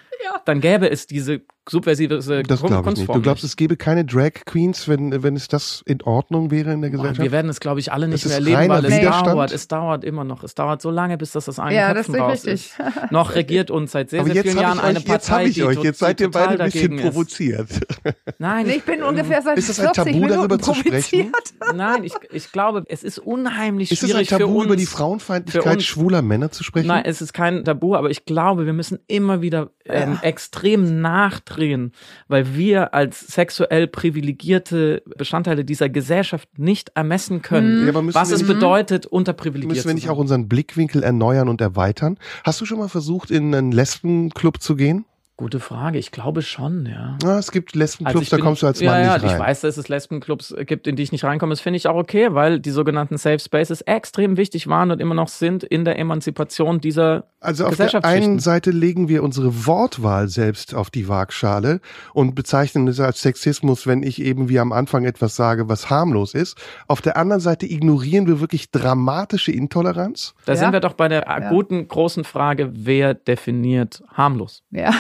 dann 0.45 0.61
gäbe 0.61 0.91
es 0.91 1.07
diese 1.07 1.43
subversive 1.71 2.09
Das 2.19 2.27
glaube 2.63 2.91
ich 2.91 2.97
nicht. 2.99 3.09
Du 3.09 3.21
glaubst, 3.21 3.45
es 3.45 3.57
gäbe 3.57 3.77
keine 3.77 4.05
Drag 4.05 4.33
Queens, 4.47 4.89
wenn, 4.89 5.23
wenn 5.23 5.37
es 5.37 5.49
das 5.49 5.83
in 5.87 6.03
Ordnung 6.03 6.51
wäre 6.51 6.73
in 6.73 6.81
der 6.83 6.89
Boah, 6.91 6.97
Gesellschaft? 6.99 7.21
Wir 7.23 7.33
werden 7.33 7.49
es, 7.51 7.61
glaube 7.61 7.81
ich, 7.81 7.93
alle 7.93 8.09
nicht 8.09 8.25
Das 8.25 8.31
mehr 8.31 8.39
ist 8.41 8.47
erleben, 8.47 8.69
weil 8.73 8.85
es 8.85 8.97
Widerstand. 9.01 9.27
dauert. 9.29 9.53
Es 9.53 9.69
dauert 9.69 10.05
immer 10.05 10.25
noch. 10.25 10.43
Es 10.45 10.55
dauert 10.55 10.83
so 10.83 10.91
lange, 10.91 11.19
bis 11.19 11.33
das 11.33 11.49
aus 11.49 11.59
allen 11.59 11.75
Ja, 11.75 11.95
das 11.95 12.07
Köpfen 12.07 12.15
ist 12.17 12.21
raus 12.21 12.33
richtig. 12.47 12.53
ist. 12.55 13.13
Noch 13.13 13.35
regiert 13.35 13.71
uns 13.71 13.93
seit 13.93 14.11
sehr, 14.11 14.21
Aber 14.21 14.31
sehr 14.33 14.43
vielen 14.43 14.59
Jahren 14.59 14.79
ich 14.79 14.85
eine 14.85 14.99
euch, 14.99 15.05
jetzt 15.07 15.31
habe 15.31 15.39
Partei, 15.43 15.45
ich 15.51 15.63
euch, 15.65 15.83
jetzt 15.85 15.99
seid 15.99 16.21
ihr 16.21 16.31
beide 16.31 16.63
ein 16.63 16.71
bisschen 16.71 16.99
ist. 16.99 17.03
provoziert. 17.05 17.69
Nein, 18.39 18.69
Ich 18.69 18.85
bin 18.85 19.03
ungefähr 19.03 19.43
seit 19.43 19.59
Ist 19.59 19.69
das 19.69 19.79
ein 19.81 19.87
40 19.87 20.05
Tabu, 20.05 20.11
Minuten 20.17 20.35
darüber 20.35 20.59
zu 20.59 20.75
sprechen? 20.75 21.31
provoziert. 21.33 21.75
Nein, 21.75 22.05
ich, 22.05 22.13
ich 22.33 22.53
glaube, 22.53 22.85
es 22.89 23.03
ist 23.03 23.19
unheimlich 23.19 23.91
Ist 23.93 24.03
es 24.03 24.11
ein 24.11 24.11
schwierig 24.11 24.29
für 24.29 24.39
Tabu, 24.39 24.57
uns. 24.59 24.65
über 24.67 24.77
die 24.77 24.87
Frauenfeindlichkeit 24.87 25.83
schwuler 25.83 26.23
Männer 26.23 26.51
zu 26.51 26.65
sprechen? 26.65 26.89
Nein, 26.89 27.03
es 27.05 27.21
ist 27.21 27.33
kein 27.33 27.65
Tabu, 27.65 27.95
aber 27.95 28.11
ich 28.11 28.25
glaube, 28.25 28.67
wir 28.67 28.73
müssen 28.73 28.99
immer 29.07 29.41
wieder 29.43 29.71
ähm, 29.85 30.19
extrem 30.23 31.01
nachdrehen, 31.59 31.93
weil 32.29 32.55
wir 32.57 32.95
als 32.95 33.21
sexuell 33.27 33.87
privilegierte 33.87 35.03
Bestandteile 35.17 35.65
dieser 35.65 35.89
Gesellschaft 35.89 36.49
nicht 36.59 36.91
ermessen 36.95 37.43
können, 37.43 37.83
Ja, 37.85 37.89
aber 37.91 38.03
müssen 38.03 38.15
was 38.17 38.31
es 38.31 38.41
nicht- 38.43 38.49
bedeutet, 38.49 39.07
unterprivilegiert 39.07 39.69
Müssen 39.77 39.85
wir 39.87 39.91
zu 39.91 39.95
nicht 39.95 40.05
sein. 40.07 40.13
auch 40.15 40.19
unseren 40.19 40.49
Blickwinkel 40.49 41.03
erneuern 41.03 41.49
und 41.49 41.61
erweitern? 41.61 42.19
Hast 42.45 42.61
du 42.61 42.65
schon 42.65 42.79
mal 42.79 42.89
versucht, 42.89 43.31
in 43.31 43.55
einen 43.55 43.73
Lesbenclub 43.73 44.61
zu 44.61 44.77
gehen? 44.77 45.05
Gute 45.41 45.61
Frage, 45.61 46.01
ich 46.01 46.11
glaube 46.11 46.43
schon, 46.43 46.85
ja. 46.87 47.17
Ah, 47.25 47.39
es 47.39 47.53
gibt 47.53 47.77
Lesbenclubs, 47.77 48.17
Also 48.19 48.31
da 48.31 48.37
bin- 48.39 48.45
kommst 48.45 48.63
du 48.63 48.67
als 48.67 48.81
ja, 48.81 48.91
Mann 48.91 49.03
ja, 49.05 49.15
nicht 49.15 49.25
rein. 49.25 49.35
Ich 49.35 49.39
weiß, 49.39 49.61
dass 49.61 49.77
es 49.77 49.89
Lesbenclubs 49.89 50.53
gibt, 50.67 50.89
in 50.89 50.97
die 50.97 51.05
ich 51.05 51.13
nicht 51.13 51.23
reinkomme. 51.23 51.53
Das 51.53 51.61
finde 51.61 51.77
ich 51.77 51.87
auch 51.87 51.95
okay, 51.95 52.31
weil 52.35 52.59
die 52.59 52.71
sogenannten 52.73 53.17
Safe 53.19 53.39
Spaces 53.39 53.81
extrem 53.83 54.37
wichtig 54.37 54.67
waren 54.67 54.91
und 54.91 55.01
immer 55.01 55.15
noch 55.15 55.29
sind 55.29 55.63
in 55.63 55.85
der 55.85 55.97
Emanzipation 55.97 56.81
dieser 56.81 57.29
Also 57.39 57.67
auf 57.67 57.77
der 57.77 58.05
einen 58.05 58.41
Seite 58.41 58.73
legen 58.73 59.09
wir 59.09 59.23
unsere 59.23 59.65
Wortwahl 59.65 60.27
selbst 60.27 60.75
auf 60.75 60.91
die 60.91 61.07
Waagschale 61.07 61.81
und 62.15 62.35
bezeichnen 62.35 62.89
es 62.89 62.99
als 62.99 63.23
Sexismus, 63.23 63.87
wenn 63.87 64.03
ich 64.03 64.21
eben 64.21 64.49
wie 64.49 64.59
am 64.59 64.73
Anfang 64.73 65.05
etwas 65.05 65.37
sage, 65.37 65.69
was 65.69 65.89
harmlos 65.89 66.35
ist. 66.35 66.59
Auf 66.89 67.01
der 67.01 67.17
anderen 67.17 67.41
Seite 67.41 67.65
ignorieren 67.67 68.27
wir 68.27 68.41
wirklich 68.41 68.73
dramatische 68.73 69.53
Intoleranz. 69.53 70.35
Da 70.47 70.55
Ja. 70.55 70.59
sind 70.59 70.73
wir 70.73 70.81
doch 70.81 70.95
bei 70.95 71.07
der 71.07 71.27
Ja. 71.29 71.49
guten 71.49 71.87
großen 71.87 72.25
Frage, 72.25 72.73
wer 72.75 73.15
definiert 73.15 74.03
harmlos? 74.13 74.65
Ja. 74.73 74.91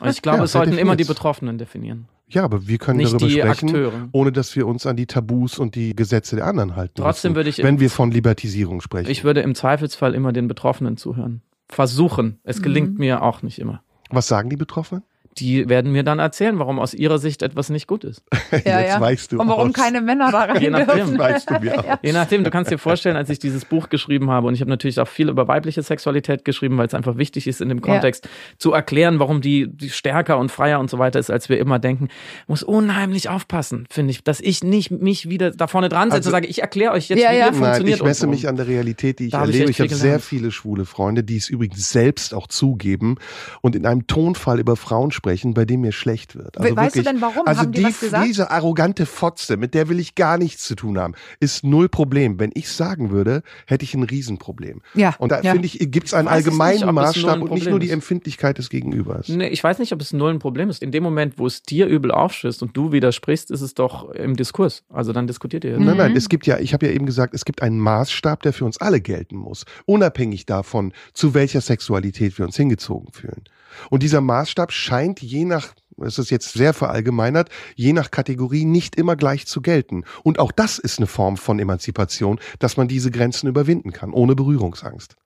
Und 0.00 0.08
ich 0.10 0.22
glaube, 0.22 0.38
Ja, 0.38 0.44
es 0.44 0.52
sollten 0.52 0.76
immer 0.78 0.96
die? 0.96 1.04
Betroffenen 1.04 1.58
definieren. 1.58 2.08
Ja, 2.28 2.42
aber 2.44 2.66
wir 2.66 2.78
können 2.78 2.98
Nicht 2.98 3.12
darüber 3.12 3.28
sprechen, 3.30 3.68
Akteure. 3.68 4.08
ohne 4.12 4.32
dass 4.32 4.56
wir 4.56 4.66
uns 4.66 4.86
an 4.86 4.96
die 4.96 5.06
Tabus 5.06 5.58
und 5.58 5.74
die 5.74 5.94
Gesetze 5.94 6.36
der 6.36 6.46
anderen 6.46 6.74
halten. 6.74 6.94
Trotzdem 6.96 7.32
müssen, 7.32 7.36
würde 7.36 7.50
ich- 7.50 7.58
wenn 7.62 7.80
wir 7.80 7.90
von 7.90 8.10
Libertisierung 8.10 8.80
sprechen. 8.80 9.10
Ich 9.10 9.24
würde 9.24 9.40
im 9.42 9.54
Zweifelsfall 9.54 10.14
immer 10.14 10.32
den 10.32 10.48
Betroffenen 10.48 10.96
zuhören. 10.96 11.42
Versuchen. 11.68 12.38
Es 12.42 12.62
gelingt 12.62 12.98
mir 12.98 13.22
auch 13.22 13.42
nicht 13.42 13.58
immer. 13.58 13.82
Was 14.10 14.26
sagen 14.26 14.48
die 14.50 14.56
Betroffenen? 14.56 15.04
Die 15.38 15.68
werden 15.68 15.92
mir 15.92 16.02
dann 16.04 16.18
erzählen, 16.18 16.58
warum 16.58 16.78
aus 16.78 16.94
ihrer 16.94 17.18
Sicht 17.18 17.42
etwas 17.42 17.68
nicht 17.70 17.86
gut 17.86 18.04
ist. 18.04 18.22
Ja, 18.64 18.80
Jetzt 18.80 18.90
ja. 18.94 19.00
weichst 19.00 19.32
du 19.32 19.40
Und 19.40 19.48
warum 19.48 19.68
aus. 19.70 19.74
keine 19.74 20.00
Männer 20.00 20.30
da 20.30 20.44
rein 20.44 20.62
Je 20.62 20.70
nachdem. 20.70 21.18
Weißt 21.18 21.50
du 21.50 21.58
mir 21.60 21.78
auch. 21.78 21.98
Je 22.02 22.12
nachdem, 22.12 22.44
du 22.44 22.50
kannst 22.50 22.70
dir 22.70 22.78
vorstellen, 22.78 23.16
als 23.16 23.28
ich 23.30 23.38
dieses 23.40 23.64
Buch 23.64 23.88
geschrieben 23.88 24.30
habe, 24.30 24.46
und 24.46 24.54
ich 24.54 24.60
habe 24.60 24.70
natürlich 24.70 25.00
auch 25.00 25.08
viel 25.08 25.28
über 25.28 25.48
weibliche 25.48 25.82
Sexualität 25.82 26.44
geschrieben, 26.44 26.78
weil 26.78 26.86
es 26.86 26.94
einfach 26.94 27.16
wichtig 27.16 27.46
ist, 27.46 27.60
in 27.60 27.68
dem 27.68 27.80
Kontext 27.80 28.28
zu 28.58 28.72
erklären, 28.72 29.18
warum 29.18 29.40
die, 29.40 29.68
die 29.68 29.90
stärker 29.90 30.38
und 30.38 30.50
freier 30.52 30.78
und 30.78 30.88
so 30.88 30.98
weiter 30.98 31.18
ist, 31.18 31.30
als 31.30 31.48
wir 31.48 31.58
immer 31.58 31.78
denken, 31.78 32.08
muss 32.46 32.62
unheimlich 32.62 33.28
aufpassen, 33.28 33.86
finde 33.90 34.12
ich, 34.12 34.22
dass 34.22 34.40
ich 34.40 34.62
nicht 34.62 34.90
mich 34.92 35.28
wieder 35.28 35.50
da 35.50 35.66
vorne 35.66 35.88
dran 35.88 36.10
setze 36.10 36.18
Also- 36.18 36.28
und 36.28 36.32
sage, 36.32 36.46
ich 36.46 36.62
erkläre 36.62 36.92
euch 36.92 37.08
jetzt, 37.08 37.20
Ja, 37.20 37.30
wie 37.32 37.36
ja. 37.38 37.46
ihr 37.46 37.50
Nein, 37.52 37.54
funktioniert. 37.60 37.98
ich 37.98 38.04
messe 38.04 38.26
mich 38.28 38.46
an 38.48 38.56
der 38.56 38.68
Realität, 38.68 39.18
die 39.18 39.26
ich 39.26 39.32
Da 39.32 39.40
hab 39.40 39.48
ich 39.48 39.54
erlebe. 39.54 39.70
echt 39.70 39.80
Ich 39.80 39.86
habe 39.90 39.94
sehr 40.00 40.20
viele 40.20 40.50
schwule 40.52 40.84
Freunde, 40.84 41.24
die 41.24 41.36
es 41.36 41.48
übrigens 41.48 41.90
selbst 41.90 42.34
auch 42.34 42.46
zugeben 42.46 43.16
und 43.62 43.74
in 43.74 43.84
einem 43.84 44.06
Tonfall 44.06 44.60
über 44.60 44.76
Frauen 44.76 45.10
sprechen, 45.10 45.23
bei 45.54 45.64
dem 45.64 45.80
mir 45.80 45.92
schlecht 45.92 46.36
wird. 46.36 46.58
Also 46.58 46.70
We- 46.70 46.76
weißt 46.76 46.94
du 46.94 46.98
wirklich, 47.00 47.12
denn 47.12 47.20
warum? 47.22 47.46
Also 47.46 47.62
Haben 47.62 47.72
die 47.72 47.78
die, 47.80 47.84
was 47.86 48.00
gesagt? 48.00 48.26
diese 48.28 48.50
arrogante 48.50 49.06
Fotze, 49.06 49.56
mit 49.56 49.74
der 49.74 49.88
will 49.88 49.98
ich 49.98 50.14
gar 50.14 50.38
nichts 50.38 50.64
zu 50.64 50.74
tun 50.74 50.98
haben, 50.98 51.14
ist 51.40 51.64
null 51.64 51.88
Problem. 51.88 52.38
Wenn 52.38 52.50
ich 52.54 52.68
sagen 52.68 53.10
würde, 53.10 53.42
hätte 53.66 53.84
ich 53.84 53.94
ein 53.94 54.02
Riesenproblem. 54.02 54.82
Ja, 54.94 55.14
Und 55.18 55.32
da 55.32 55.40
ja. 55.40 55.52
finde 55.52 55.66
ich, 55.66 55.78
gibt 55.90 56.06
es 56.08 56.14
einen 56.14 56.24
nicht, 56.26 56.32
allgemeinen 56.34 56.80
nur 56.80 56.92
Maßstab 56.92 57.36
ein 57.36 57.42
und 57.42 57.52
nicht 57.52 57.68
nur 57.68 57.80
die. 57.80 57.90
Empfindlichkeit 57.90 58.58
des 58.58 58.70
Gegenübers. 58.70 59.28
Nee, 59.28 59.48
ich 59.48 59.62
weiß 59.62 59.78
nicht, 59.78 59.92
ob 59.92 60.00
es 60.00 60.12
null 60.12 60.30
ein 60.32 60.38
Problem 60.40 60.68
ist. 60.68 60.82
In 60.82 60.90
dem 60.90 61.02
Moment, 61.02 61.38
wo 61.38 61.46
es 61.46 61.62
dir 61.62 61.86
übel 61.86 62.10
aufstößt 62.10 62.62
und 62.62 62.76
du 62.76 62.92
widersprichst, 62.92 63.50
ist 63.50 63.60
es 63.60 63.74
doch 63.74 64.10
im 64.10 64.36
Diskurs. 64.36 64.82
Also 64.88 65.12
dann 65.12 65.26
diskutiert 65.26 65.64
ihr. 65.64 65.78
Nein, 65.78 65.90
Mhm. 65.92 65.96
nein, 65.96 66.16
es 66.16 66.28
gibt 66.28 66.46
ja, 66.46 66.58
ich 66.58 66.72
habe 66.74 66.86
ja 66.86 66.92
eben 66.92 67.06
gesagt, 67.06 67.34
es 67.34 67.44
gibt 67.44 67.62
einen 67.62 67.78
Maßstab, 67.78 68.42
der 68.42 68.52
für 68.52 68.64
uns 68.64 68.78
alle 68.78 69.00
gelten 69.00 69.36
muss, 69.36 69.64
unabhängig 69.86 70.44
davon, 70.46 70.92
zu 71.12 71.34
welcher 71.34 71.60
Sexualität 71.60 72.36
wir 72.38 72.44
uns 72.46 72.56
hingezogen 72.56 73.12
fühlen. 73.12 73.44
Und 73.90 74.02
dieser 74.02 74.20
Maßstab 74.20 74.72
scheint 74.72 75.20
je 75.20 75.44
nach, 75.44 75.74
es 76.00 76.18
ist 76.18 76.30
jetzt 76.30 76.52
sehr 76.52 76.74
verallgemeinert, 76.74 77.50
je 77.76 77.92
nach 77.92 78.10
Kategorie 78.10 78.64
nicht 78.64 78.96
immer 78.96 79.16
gleich 79.16 79.46
zu 79.46 79.60
gelten. 79.60 80.04
Und 80.22 80.38
auch 80.38 80.52
das 80.52 80.78
ist 80.78 80.98
eine 80.98 81.06
Form 81.06 81.36
von 81.36 81.58
Emanzipation, 81.58 82.40
dass 82.58 82.76
man 82.76 82.88
diese 82.88 83.10
Grenzen 83.10 83.48
überwinden 83.48 83.92
kann, 83.92 84.12
ohne 84.12 84.34
Berührungsangst. 84.34 85.16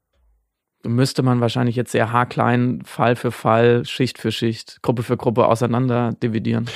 müsste 0.85 1.23
man 1.23 1.41
wahrscheinlich 1.41 1.77
jetzt 1.77 1.93
sehr 1.93 2.13
haarklein, 2.13 2.83
Fall 2.85 3.17
für 3.17 3.33
Fall, 3.33 3.85
Schicht 3.85 4.19
für 4.19 4.33
Schicht, 4.33 4.81
Gruppe 4.83 5.03
für 5.03 5.17
Gruppe 5.17 5.47
auseinander 5.47 6.13
dividieren. 6.23 6.69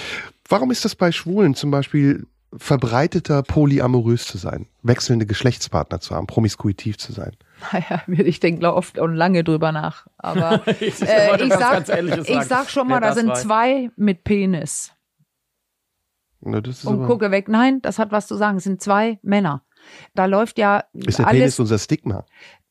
Warum 0.48 0.70
ist 0.70 0.84
das 0.84 0.96
bei 0.96 1.12
Schwulen 1.12 1.54
zum 1.54 1.70
Beispiel 1.70 2.26
verbreiteter, 2.56 3.42
polyamorös 3.42 4.24
zu 4.24 4.38
sein, 4.38 4.66
wechselnde 4.82 5.26
Geschlechtspartner 5.26 6.00
zu 6.00 6.14
haben, 6.14 6.26
promiskuitiv 6.26 6.98
zu 6.98 7.12
sein? 7.12 7.32
Naja, 7.72 8.02
ich 8.08 8.40
denke 8.40 8.72
oft 8.72 8.98
und 8.98 9.14
lange 9.14 9.44
drüber 9.44 9.72
nach. 9.72 10.06
Aber 10.18 10.66
Ich 10.80 11.00
äh, 11.02 11.42
ich, 11.44 11.52
sag, 11.52 11.72
ganz 11.72 11.88
Ähnliches 11.88 12.28
ich 12.28 12.42
sag 12.42 12.70
schon 12.70 12.88
mal, 12.88 13.00
Wer 13.00 13.08
da 13.08 13.14
sind 13.14 13.28
weiß. 13.28 13.42
zwei 13.42 13.90
mit 13.96 14.24
Penis. 14.24 14.92
Na, 16.40 16.60
das 16.60 16.78
ist 16.78 16.84
Und 16.84 16.98
aber- 16.98 17.06
gucke 17.06 17.30
weg. 17.30 17.48
Nein, 17.48 17.80
das 17.82 17.98
hat 17.98 18.10
was 18.10 18.26
zu 18.26 18.36
sagen. 18.36 18.56
Es 18.58 18.64
sind 18.64 18.80
zwei 18.82 19.18
Männer. 19.22 19.64
Da 20.14 20.26
läuft 20.26 20.58
ja 20.58 20.84
ist 20.92 21.18
der 21.18 21.26
alles. 21.26 21.38
Penis 21.40 21.58
unser 21.60 21.78
Stigma? 21.78 22.24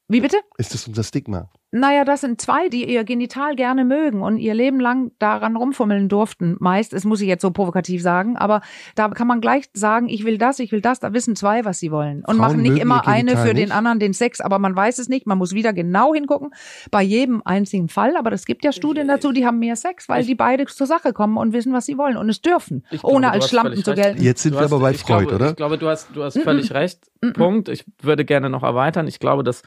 Wie 0.07 0.21
bitte? 0.21 0.37
Ist 0.57 0.73
das 0.73 0.87
unser 0.87 1.03
Stigma? 1.03 1.49
Naja, 1.73 2.03
das 2.03 2.21
sind 2.21 2.41
zwei, 2.41 2.67
die 2.67 2.83
ihr 2.91 3.03
Genital 3.05 3.55
gerne 3.55 3.85
mögen 3.85 4.21
und 4.21 4.37
ihr 4.37 4.53
Leben 4.53 4.79
lang 4.81 5.11
daran 5.19 5.55
rumfummeln 5.55 6.09
durften. 6.09 6.57
Meist, 6.59 6.91
das 6.91 7.05
muss 7.05 7.21
ich 7.21 7.27
jetzt 7.27 7.41
so 7.41 7.51
provokativ 7.51 8.01
sagen, 8.01 8.35
aber 8.35 8.61
da 8.95 9.07
kann 9.09 9.25
man 9.27 9.39
gleich 9.39 9.69
sagen, 9.73 10.09
ich 10.09 10.25
will 10.25 10.37
das, 10.37 10.59
ich 10.59 10.71
will 10.73 10.81
das. 10.81 10.99
Da 10.99 11.13
wissen 11.13 11.35
zwei, 11.37 11.63
was 11.63 11.79
sie 11.79 11.89
wollen. 11.91 12.17
Und 12.19 12.25
Frauen 12.25 12.37
machen 12.37 12.61
nicht 12.61 12.77
immer 12.77 13.07
eine 13.07 13.37
für 13.37 13.53
den 13.53 13.65
nicht? 13.69 13.71
anderen 13.71 13.99
den 13.99 14.13
Sex, 14.13 14.41
aber 14.41 14.59
man 14.59 14.75
weiß 14.75 14.99
es 14.99 15.07
nicht. 15.07 15.27
Man 15.27 15.37
muss 15.37 15.53
wieder 15.53 15.71
genau 15.71 16.13
hingucken 16.13 16.49
bei 16.91 17.01
jedem 17.03 17.41
einzigen 17.45 17.87
Fall. 17.87 18.15
Aber 18.17 18.33
es 18.33 18.45
gibt 18.45 18.65
ja 18.65 18.73
Studien 18.73 19.07
dazu, 19.07 19.31
die 19.31 19.45
haben 19.45 19.59
mehr 19.59 19.77
Sex, 19.77 20.09
weil 20.09 20.25
die 20.25 20.35
beide 20.35 20.65
zur 20.65 20.87
Sache 20.87 21.13
kommen 21.13 21.37
und 21.37 21.53
wissen, 21.53 21.71
was 21.71 21.85
sie 21.85 21.97
wollen 21.97 22.17
und 22.17 22.27
es 22.29 22.41
dürfen, 22.41 22.83
glaube, 22.89 23.07
ohne 23.07 23.31
als 23.31 23.47
Schlampen 23.49 23.81
zu 23.83 23.93
gelten. 23.95 24.21
Jetzt 24.21 24.43
sind 24.43 24.51
Du 24.53 24.57
wir 24.57 24.65
hast- 24.65 24.73
aber 24.73 24.81
bei 24.81 24.93
Freud, 24.93 25.25
glaube, 25.27 25.35
oder? 25.35 25.49
Ich 25.51 25.55
glaube, 25.55 25.77
du 25.77 25.87
hast, 25.87 26.09
du 26.13 26.21
hast 26.23 26.37
völlig 26.39 26.73
recht. 26.73 26.99
Punkt. 27.33 27.69
Ich 27.69 27.85
würde 28.01 28.25
gerne 28.25 28.49
noch 28.49 28.63
erweitern. 28.63 29.07
Ich 29.07 29.19
glaube, 29.19 29.43
dass 29.43 29.61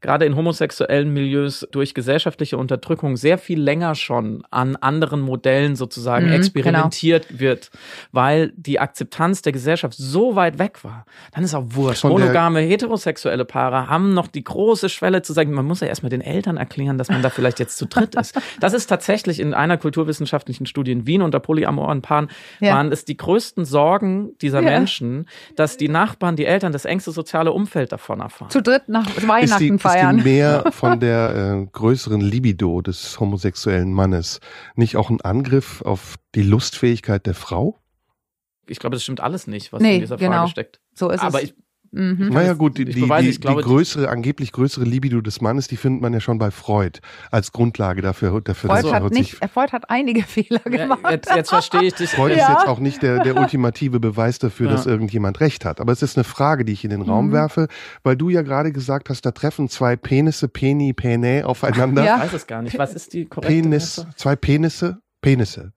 gerade 0.00 0.24
in 0.26 0.36
homosexuellen 0.36 1.12
Milieus 1.12 1.66
durch 1.70 1.94
gesellschaftliche 1.94 2.56
Unterdrückung 2.58 3.16
sehr 3.16 3.38
viel 3.38 3.60
länger 3.60 3.94
schon 3.94 4.42
an 4.50 4.76
anderen 4.76 5.20
Modellen 5.20 5.76
sozusagen 5.76 6.26
Mhm, 6.26 6.32
experimentiert 6.32 7.38
wird, 7.40 7.70
weil 8.12 8.52
die 8.56 8.78
Akzeptanz 8.80 9.42
der 9.42 9.52
Gesellschaft 9.52 9.94
so 9.98 10.36
weit 10.36 10.58
weg 10.58 10.84
war. 10.84 11.04
Dann 11.32 11.44
ist 11.44 11.54
auch 11.54 11.64
wurscht. 11.68 12.04
Der- 12.04 12.10
Monogame, 12.10 12.60
heterosexuelle 12.60 13.44
Paare 13.44 13.88
haben 13.88 14.14
noch 14.14 14.26
die 14.28 14.44
große 14.44 14.88
Schwelle 14.88 15.22
zu 15.22 15.32
sagen, 15.32 15.52
man 15.52 15.64
muss 15.64 15.80
ja 15.80 15.86
erstmal 15.88 16.10
den 16.10 16.20
Eltern 16.20 16.56
erklären, 16.56 16.98
dass 16.98 17.08
man 17.08 17.22
da 17.22 17.30
vielleicht 17.30 17.58
jetzt 17.58 17.76
zu 17.78 17.86
dritt 17.86 18.14
ist. 18.14 18.38
Das 18.60 18.72
ist 18.72 18.86
tatsächlich 18.86 19.38
in 19.40 19.54
einer 19.54 19.76
kulturwissenschaftlichen 19.76 20.66
Studie 20.66 20.92
in 20.92 21.06
Wien 21.06 21.22
unter 21.22 21.40
polyamoren 21.40 22.02
Paaren 22.02 22.28
Ja. 22.60 22.74
waren 22.74 22.90
es 22.92 23.04
die 23.04 23.16
größten 23.16 23.64
Sorgen 23.64 24.36
dieser 24.40 24.60
Ja. 24.60 24.70
Menschen, 24.70 25.26
dass 25.56 25.76
die 25.76 25.88
Nachbarn, 25.88 26.36
die 26.36 26.46
Eltern, 26.46 26.72
das 26.72 26.84
engste 26.84 27.10
soziale 27.12 27.52
Umfeld 27.52 27.92
davon 27.92 28.20
erfahren. 28.20 28.50
Zu 28.50 28.62
dritt 28.62 28.88
nach 28.88 29.06
Ist 29.16 29.26
Weihnachten 29.86 29.96
ist 29.96 30.00
feiern. 30.02 30.16
die 30.18 30.22
mehr 30.24 30.64
von 30.72 31.00
der 31.00 31.60
äh, 31.62 31.66
größeren 31.72 32.20
Libido 32.20 32.80
des 32.82 33.18
homosexuellen 33.20 33.92
Mannes 33.92 34.40
nicht 34.74 34.96
auch 34.96 35.10
ein 35.10 35.20
Angriff 35.20 35.82
auf 35.82 36.16
die 36.34 36.42
Lustfähigkeit 36.42 37.26
der 37.26 37.34
Frau? 37.34 37.78
Ich 38.68 38.78
glaube, 38.78 38.96
das 38.96 39.02
stimmt 39.04 39.20
alles 39.20 39.46
nicht, 39.46 39.72
was 39.72 39.80
Nee, 39.80 39.94
in 39.96 40.00
dieser 40.00 40.18
Frage 40.18 40.30
genau. 40.30 40.46
steckt. 40.48 40.80
so 40.94 41.08
ist 41.10 41.20
Aber 41.20 41.42
es. 41.42 41.50
ich, 41.50 41.54
mhm. 41.92 42.28
Naja 42.30 42.52
gut, 42.54 42.78
die, 42.78 42.84
die, 42.84 43.00
beweise, 43.00 43.24
die, 43.24 43.30
ich 43.30 43.40
glaube, 43.40 43.62
die 43.62 43.68
größere, 43.68 44.08
angeblich 44.08 44.52
größere 44.52 44.84
Libido 44.84 45.20
des 45.20 45.40
Mannes, 45.40 45.68
die 45.68 45.76
findet 45.76 46.02
man 46.02 46.12
ja 46.12 46.20
schon 46.20 46.38
bei 46.38 46.50
Freud 46.50 47.00
als 47.30 47.52
Grundlage 47.52 48.02
dafür. 48.02 48.40
dafür 48.40 48.70
Freud 48.70 48.82
dass 48.84 48.92
hat 48.92 49.12
nicht, 49.12 49.42
äh, 49.42 49.48
Freud 49.48 49.72
hat 49.72 49.90
einige 49.90 50.22
Fehler 50.24 50.60
ja, 50.70 50.84
gemacht. 50.84 51.00
jetzt, 51.10 51.34
jetzt 51.34 51.48
verstehe 51.50 51.82
ich 51.82 51.94
dich. 51.94 52.10
Freud 52.10 52.32
ist 52.32 52.38
Ja. 52.38 52.52
jetzt 52.52 52.66
auch 52.68 52.78
nicht 52.78 53.02
der, 53.02 53.22
der 53.22 53.36
ultimative 53.40 53.98
Beweis 53.98 54.38
dafür, 54.38 54.66
Ja. 54.68 54.72
dass 54.76 54.86
irgendjemand 54.86 55.40
recht 55.40 55.64
hat. 55.64 55.80
Aber 55.80 55.92
es 55.92 56.02
ist 56.02 56.16
eine 56.16 56.24
Frage, 56.24 56.64
die 56.64 56.72
ich 56.72 56.84
in 56.84 56.90
den 56.90 57.02
Raum 57.02 57.26
Mhm. 57.28 57.32
werfe, 57.32 57.68
weil 58.04 58.16
du 58.16 58.28
ja 58.30 58.42
gerade 58.42 58.70
gesagt 58.72 59.10
hast, 59.10 59.22
da 59.26 59.32
treffen 59.32 59.68
zwei 59.68 59.96
Penisse, 59.96 60.48
Peni, 60.48 60.92
Pene 60.92 61.42
aufeinander. 61.46 62.04
Ja. 62.04 62.16
Ich 62.18 62.22
weiß 62.24 62.32
es 62.34 62.46
gar 62.46 62.62
nicht. 62.62 62.78
Was 62.78 62.94
ist 62.94 63.12
die 63.12 63.24
korrekte 63.26 63.52
Penis, 63.62 64.06
zwei 64.16 64.36
Penisse, 64.36 64.98
Penisse, 65.20 65.72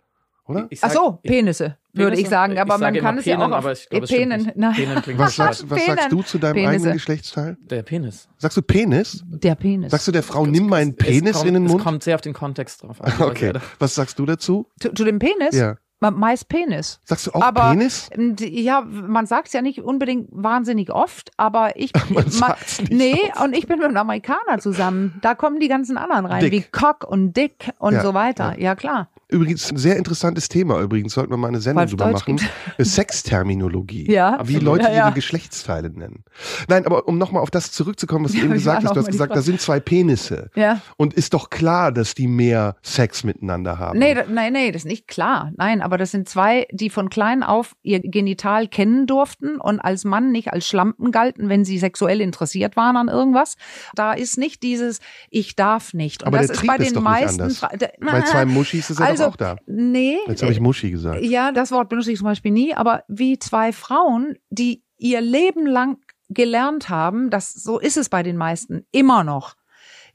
oder? 0.46 0.68
Ich 0.70 0.84
Ach 0.84 0.90
sag- 0.92 0.98
so, 0.98 1.20
ich- 1.24 1.32
Penisse. 1.32 1.78
Würde 1.94 2.20
ich 2.20 2.30
sagen. 2.30 2.58
Aber 2.58 2.76
ich 2.76 2.82
man 2.82 2.96
kann 2.96 3.18
es 3.18 3.26
ja 3.26 3.36
Penen, 3.38 3.52
auch 3.54 3.58
aber 3.58 3.72
auf 3.72 3.78
ich 3.80 3.90
glaube, 3.90 4.04
es 4.06 4.10
stimmt 4.12 4.30
Penen. 4.56 4.74
Penen 4.74 5.02
klingt 5.02 5.20
Was 5.20 5.36
sagst, 5.36 5.70
was 5.70 5.86
sagst 5.86 6.12
du 6.12 6.22
zu 6.22 6.38
deinem 6.38 6.54
Penisse. 6.56 6.72
eigenen 6.76 6.94
Geschlechtsteil? 6.94 7.58
Der 7.62 7.84
Penis. 7.84 8.28
Sagst 8.38 8.58
du 8.58 8.62
Penis? 8.62 9.24
Der 9.28 9.56
Penis. 9.56 9.92
Sagst 9.92 10.08
du 10.08 10.12
der 10.12 10.24
Frau, 10.24 10.46
nimm 10.46 10.68
meinen 10.68 10.96
Penis 10.96 11.34
kommt, 11.38 11.48
in 11.48 11.54
den 11.56 11.64
Mund? 11.64 11.80
Es 11.80 11.84
kommt 11.84 12.04
sehr 12.04 12.16
auf 12.16 12.22
den 12.22 12.34
Kontext 12.34 12.84
drauf 12.84 13.02
an. 13.02 13.12
Okay. 13.20 13.54
Was 13.80 13.96
sagst 13.96 14.20
du 14.20 14.26
dazu? 14.26 14.68
zu, 14.80 14.94
zu 14.94 15.04
dem 15.04 15.20
Penis? 15.20 15.56
Ja. 15.56 15.76
Meist 16.02 16.48
Penis. 16.48 17.02
Sagst 17.04 17.28
du 17.28 17.32
auch 17.34 17.42
Aber- 17.42 17.72
Penis? 17.72 18.10
Ja, 18.40 18.80
man 18.90 19.26
sagt 19.26 19.48
es 19.48 19.54
ja 19.54 19.62
nicht 19.62 19.82
unbedingt 19.82 20.30
wahnsinnig 20.32 20.92
oft, 20.94 21.32
aber 21.36 21.76
ich 21.76 21.92
Man 22.10 22.24
ma- 22.24 22.30
sagt's 22.30 22.80
nicht 22.80 22.94
nee, 22.94 23.18
oft. 23.34 23.44
und 23.44 23.54
ich 23.54 23.68
bin 23.68 23.80
mit 23.80 23.88
einem 23.90 23.98
Amerikaner 23.98 24.60
zusammen. 24.60 25.16
Da 25.22 25.36
kommen 25.36 25.60
die 25.60 25.68
ganzen 25.68 25.98
anderen 25.98 26.26
rein, 26.26 26.40
Dick. 26.40 26.54
wie 26.54 26.62
Cock 26.62 27.04
und 27.06 27.36
Dick 27.36 27.72
und 27.80 27.96
Ja, 27.96 28.02
so 28.02 28.14
weiter. 28.14 28.58
Ja, 28.58 28.76
klar. 28.76 29.10
Übrigens 29.32 29.72
ein 29.72 29.78
sehr 29.78 29.96
interessantes 29.98 30.50
Thema. 30.50 30.80
Übrigens 30.82 31.14
sollten 31.14 31.32
wir 31.32 31.38
mal 31.38 31.50
eine 31.50 31.62
Sendung 31.62 31.86
drüber 31.86 32.12
machen. 32.12 32.40
Sexterminologie. 32.80 34.12
Ja, 34.12 34.40
Wie. 34.44 34.56
Leute 34.58 34.86
Ja, 34.86 34.92
ja. 34.94 35.06
ihre 35.08 35.14
Geschlechtsteile 35.16 35.90
nennen. 35.90 36.24
Nein, 36.68 36.86
aber 36.86 37.08
um 37.08 37.18
nochmal 37.18 37.42
auf 37.42 37.52
das 37.52 37.72
zurückzukommen, 37.72 38.26
was 38.26 38.32
du 38.34 38.40
Ja, 38.40 38.44
eben 38.46 38.54
gesagt 38.54 38.84
hast. 38.84 38.96
Du 38.96 39.00
hast 39.00 39.08
gesagt, 39.08 39.36
da 39.36 39.42
sind 39.42 39.62
zwei 39.62 39.80
Penisse. 39.80 40.50
Ja. 40.56 40.82
Und 40.98 41.14
ist 41.14 41.34
doch 41.34 41.50
klar, 41.50 41.92
dass 41.92 42.14
die 42.16 42.28
mehr 42.28 42.76
Sex 42.82 43.24
miteinander 43.24 43.80
haben. 43.80 44.00
Nee, 44.00 44.14
da, 44.14 44.24
nein, 44.28 44.54
nee, 44.54 44.72
das 44.72 44.82
ist 44.84 44.88
nicht 44.88 45.08
klar. 45.08 45.52
Nein, 45.58 45.82
aber 45.82 45.98
das 45.98 46.12
sind 46.12 46.28
zwei, 46.30 46.68
die 46.72 46.90
von 46.90 47.10
klein 47.10 47.44
auf 47.44 47.76
ihr 47.82 48.00
Genital 48.00 48.68
kennen 48.68 49.08
durften 49.08 49.58
und 49.60 49.80
als 49.80 50.06
Mann 50.06 50.32
nicht 50.32 50.52
als 50.54 50.68
Schlampen 50.68 51.12
galten, 51.12 51.50
wenn 51.50 51.66
sie 51.66 51.78
sexuell 51.80 52.22
interessiert 52.22 52.76
waren 52.76 52.98
an 52.98 53.08
irgendwas. 53.08 53.56
Da 53.96 54.14
ist 54.14 54.38
nicht 54.38 54.64
dieses 54.64 55.00
ich 55.30 55.56
darf 55.56 55.94
nicht. 55.94 56.24
Und 56.24 56.28
Aber 56.28 56.38
das 56.40 56.48
der 56.48 56.54
ist 56.56 56.60
Trieb 56.62 56.68
bei 56.70 56.76
ist 56.78 56.86
den 56.88 56.94
doch 56.96 57.02
nicht 57.02 57.10
meisten 57.10 57.42
anders. 57.42 57.66
Der- 57.80 57.94
Bei 58.00 58.22
zwei 58.24 58.46
Muschis 58.60 58.90
ist 58.90 59.00
er 59.00 59.06
also, 59.08 59.19
doch 59.20 59.28
auch 59.28 59.36
da. 59.36 59.58
Nee. 59.66 60.18
Jetzt 60.28 60.42
habe 60.42 60.52
ich 60.52 60.60
Muschi 60.60 60.92
gesagt. 60.92 61.24
Ja, 61.24 61.52
das 61.52 61.72
Wort 61.72 61.90
benutze 61.90 62.12
ich 62.12 62.18
zum 62.18 62.26
Beispiel 62.26 62.52
nie, 62.52 62.74
aber 62.74 63.04
wie 63.08 63.40
zwei 63.40 63.72
Frauen, 63.72 64.38
die 64.50 64.84
ihr 64.98 65.22
Leben 65.22 65.66
lang 65.66 65.98
gelernt 66.30 66.90
haben, 66.90 67.30
das 67.30 67.54
so 67.54 67.80
ist 67.80 67.98
es 67.98 68.10
bei 68.10 68.24
den 68.24 68.38
meisten 68.38 68.86
immer 68.92 69.24
noch. 69.24 69.56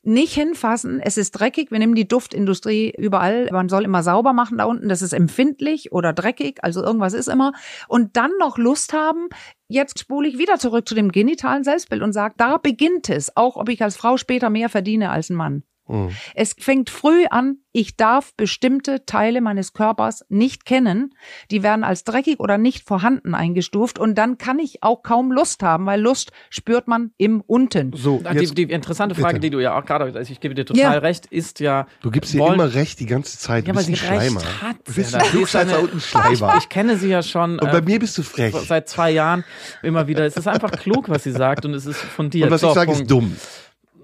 Nicht 0.06 0.34
hinfassen, 0.34 1.00
es 1.00 1.16
ist 1.16 1.30
dreckig, 1.32 1.70
wir 1.70 1.78
nehmen 1.78 1.94
die 1.94 2.06
Duftindustrie 2.06 2.92
überall, 2.98 3.48
man 3.50 3.70
soll 3.70 3.84
immer 3.84 4.02
sauber 4.02 4.34
machen 4.34 4.58
da 4.58 4.64
unten, 4.64 4.90
das 4.90 5.00
ist 5.00 5.14
empfindlich 5.14 5.92
oder 5.92 6.12
dreckig, 6.12 6.58
also 6.62 6.82
irgendwas 6.82 7.14
ist 7.14 7.26
immer. 7.26 7.52
Und 7.88 8.18
dann 8.18 8.30
noch 8.38 8.58
Lust 8.58 8.92
haben, 8.92 9.28
jetzt 9.66 9.98
spule 9.98 10.28
ich 10.28 10.36
wieder 10.36 10.58
zurück 10.58 10.86
zu 10.86 10.94
dem 10.94 11.10
genitalen 11.10 11.64
Selbstbild 11.64 12.02
und 12.02 12.12
sage, 12.12 12.34
da 12.36 12.58
beginnt 12.58 13.08
es, 13.08 13.34
auch 13.34 13.56
ob 13.56 13.70
ich 13.70 13.82
als 13.82 13.96
Frau 13.96 14.18
später 14.18 14.50
mehr 14.50 14.68
verdiene 14.68 15.08
als 15.08 15.30
ein 15.30 15.36
Mann. 15.36 15.62
Mhm. 15.86 16.10
Es 16.34 16.54
fängt 16.58 16.88
früh 16.90 17.26
an, 17.30 17.58
ich 17.72 17.96
darf 17.96 18.34
bestimmte 18.36 19.04
Teile 19.04 19.40
meines 19.40 19.72
Körpers 19.72 20.24
nicht 20.28 20.64
kennen. 20.64 21.14
Die 21.50 21.62
werden 21.62 21.84
als 21.84 22.04
dreckig 22.04 22.38
oder 22.40 22.56
nicht 22.56 22.86
vorhanden 22.86 23.34
eingestuft 23.34 23.98
und 23.98 24.14
dann 24.16 24.38
kann 24.38 24.58
ich 24.58 24.82
auch 24.82 25.02
kaum 25.02 25.32
Lust 25.32 25.62
haben, 25.62 25.84
weil 25.86 26.00
Lust 26.00 26.30
spürt 26.50 26.88
man 26.88 27.10
im 27.18 27.40
Unten. 27.46 27.92
So, 27.94 28.22
Ah, 28.24 28.32
jetzt, 28.32 28.56
Die, 28.56 28.66
die 28.66 28.72
interessante 28.72 29.14
Frage, 29.14 29.34
bitte. 29.34 29.40
die 29.40 29.50
du 29.50 29.60
ja 29.60 29.78
auch 29.78 29.84
gerade, 29.84 30.04
also 30.06 30.32
ich 30.32 30.40
gebe 30.40 30.54
dir 30.54 30.64
total 30.64 30.80
Ja. 30.82 30.90
recht, 30.98 31.26
ist 31.26 31.60
ja. 31.60 31.86
du 32.00 32.10
gibst 32.10 32.32
ihr 32.32 32.40
wollen- 32.40 32.54
immer 32.54 32.72
recht 32.74 33.00
die 33.00 33.06
ganze 33.06 33.38
Zeit. 33.38 33.64
Du 33.64 33.68
Ja, 33.68 33.74
bist 33.74 33.86
sie 33.86 33.92
ein 33.92 33.96
Schleimer. 33.96 34.40
recht 34.40 34.62
hat. 34.62 34.76
Du 34.84 34.94
bist 34.94 35.12
Ja, 35.12 35.18
ein 35.18 35.24
Klugscheißer 35.26 35.80
und 35.82 35.94
ein 35.94 36.00
Schleimer. 36.00 36.54
Ich 36.58 36.68
kenne 36.68 36.96
sie 36.96 37.08
ja 37.08 37.22
schon 37.22 37.58
Und 37.58 37.70
bei 37.70 37.78
äh, 37.78 37.82
mir 37.82 37.98
bist 37.98 38.16
du 38.16 38.22
frech. 38.22 38.54
seit 38.54 38.88
zwei 38.88 39.10
Jahren 39.10 39.44
immer 39.82 40.06
wieder. 40.06 40.24
Es 40.24 40.36
ist 40.36 40.46
einfach 40.48 40.70
klug, 40.72 41.08
was 41.08 41.24
sie 41.24 41.32
sagt 41.32 41.64
und 41.66 41.74
es 41.74 41.84
ist 41.86 41.98
fundiert. 41.98 42.46
Und 42.46 42.52
was 42.52 42.60
So, 42.60 42.68
ich 42.68 42.74
sage, 42.74 42.92
ist 42.92 43.10
dumm. 43.10 43.36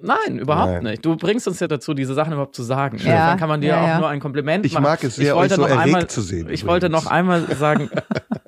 Nein, 0.03 0.39
überhaupt 0.39 0.73
Nein. 0.83 0.85
nicht. 0.85 1.05
Du 1.05 1.17
bringst 1.17 1.47
uns 1.49 1.61
ja 1.61 1.67
dazu, 1.69 1.95
diese 1.95 2.15
Sachen 2.15 2.33
überhaupt 2.33 2.55
zu 2.57 2.63
sagen. 2.63 2.99
Ja, 3.05 3.29
Dann 3.31 3.39
kann 3.39 3.49
man 3.49 3.61
dir 3.61 3.69
ja, 3.69 3.83
auch 3.83 3.87
ja. 3.89 3.99
nur 3.99 4.09
ein 4.09 4.21
Kompliment 4.21 4.65
Ich 4.67 4.73
machen. 4.75 4.85
mag 4.85 5.05
es 5.05 5.17
sehr, 5.17 5.29
ich 5.29 5.35
wollte 5.35 5.55
euch 5.55 5.57
so 5.57 5.63
noch 5.63 5.69
erregt 5.69 5.85
einmal, 5.87 6.07
zu 6.09 6.21
sehen, 6.23 6.39
Ich 6.39 6.43
übrigens. 6.45 6.67
wollte 6.67 6.89
noch 6.91 7.07
einmal 7.07 7.47
sagen, 7.57 7.91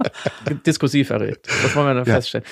diskursiv 0.66 1.10
erregt. 1.10 1.48
Das 1.62 1.74
wollen 1.76 1.86
wir 1.86 1.94
dann 1.94 2.04
Ja. 2.06 2.14
feststellen. 2.14 2.44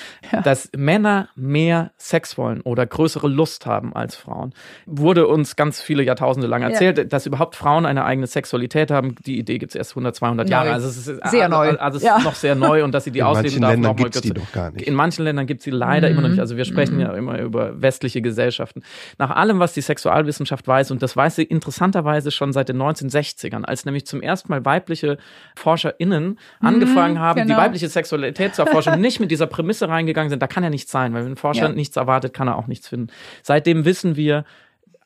Dass 0.43 0.69
Männer 0.75 1.29
mehr 1.35 1.91
Sex 1.97 2.37
wollen 2.37 2.61
oder 2.61 2.85
größere 2.85 3.27
Lust 3.27 3.65
haben 3.65 3.95
als 3.95 4.15
Frauen, 4.15 4.53
wurde 4.85 5.27
uns 5.27 5.55
ganz 5.55 5.81
viele 5.81 6.03
Jahrtausende 6.03 6.47
lang 6.47 6.61
erzählt. 6.61 7.11
Dass 7.11 7.25
überhaupt 7.25 7.55
Frauen 7.55 7.85
eine 7.85 8.05
eigene 8.05 8.27
Sexualität 8.27 8.91
haben, 8.91 9.15
die 9.25 9.37
Idee 9.39 9.57
gibt 9.57 9.71
es 9.71 9.75
erst 9.75 9.91
100, 9.91 10.15
200 10.15 10.47
Neu. 10.47 10.51
Jahre. 10.51 10.71
Also 10.71 10.87
es 10.87 10.97
ist 10.97 11.05
Sehr 11.05 11.45
also, 11.45 11.47
neu. 11.57 11.69
Also 11.77 11.97
es 11.97 12.03
Ja. 12.03 12.17
ist 12.17 12.23
noch 12.23 12.35
sehr 12.35 12.55
neu 12.55 12.83
und 12.83 12.93
dass 12.93 13.03
sie 13.03 13.11
die 13.11 13.19
In 13.19 13.25
ausleben 13.25 13.61
darf. 13.61 13.71
Ländern 13.71 13.91
noch 13.91 13.97
mal 13.99 14.03
gibt's 14.03 14.21
die 14.21 14.33
doch 14.33 14.51
gar 14.51 14.71
nicht. 14.71 14.87
In 14.87 14.93
manchen 14.93 15.23
Ländern 15.23 15.45
gibt 15.47 15.59
es 15.59 15.65
sie 15.65 15.71
leider 15.71 16.09
immer 16.09 16.21
noch 16.21 16.27
Mhm. 16.27 16.33
nicht. 16.35 16.39
Also 16.41 16.57
wir 16.57 16.65
sprechen 16.65 16.99
ja 16.99 17.13
immer 17.13 17.39
über 17.39 17.81
westliche 17.81 18.21
Gesellschaften. 18.21 18.81
Nach 19.17 19.31
allem, 19.31 19.59
was 19.59 19.73
die 19.73 19.81
Sexualwissenschaft 19.81 20.67
weiß, 20.67 20.91
und 20.91 21.01
das 21.01 21.15
weiß 21.15 21.35
sie 21.35 21.43
interessanterweise 21.43 22.31
schon 22.31 22.53
seit 22.53 22.69
den 22.69 22.77
1960ern, 22.77 23.63
als 23.65 23.85
nämlich 23.85 24.05
zum 24.05 24.21
ersten 24.21 24.51
Mal 24.51 24.63
weibliche 24.65 25.17
ForscherInnen 25.55 26.39
angefangen 26.59 27.19
haben, 27.19 27.40
die 27.43 27.49
genau. 27.53 27.61
weibliche 27.61 27.87
Sexualität 27.89 28.55
zu 28.55 28.63
erforschen, 28.63 28.99
nicht 29.01 29.19
mit 29.19 29.31
dieser 29.31 29.47
Prämisse 29.47 29.89
reingegangen 29.89 30.29
sind, 30.29 30.41
da 30.41 30.47
kann 30.47 30.63
ja 30.63 30.69
nichts 30.69 30.91
sein, 30.91 31.13
weil 31.13 31.25
wenn 31.25 31.33
ein 31.33 31.37
Forscher 31.37 31.63
Ja. 31.63 31.69
nichts 31.69 31.95
erwartet, 31.97 32.33
kann 32.33 32.47
er 32.47 32.57
auch 32.57 32.67
nichts 32.67 32.87
finden. 32.87 33.07
Seitdem 33.43 33.85
wissen 33.85 34.15
wir, 34.15 34.45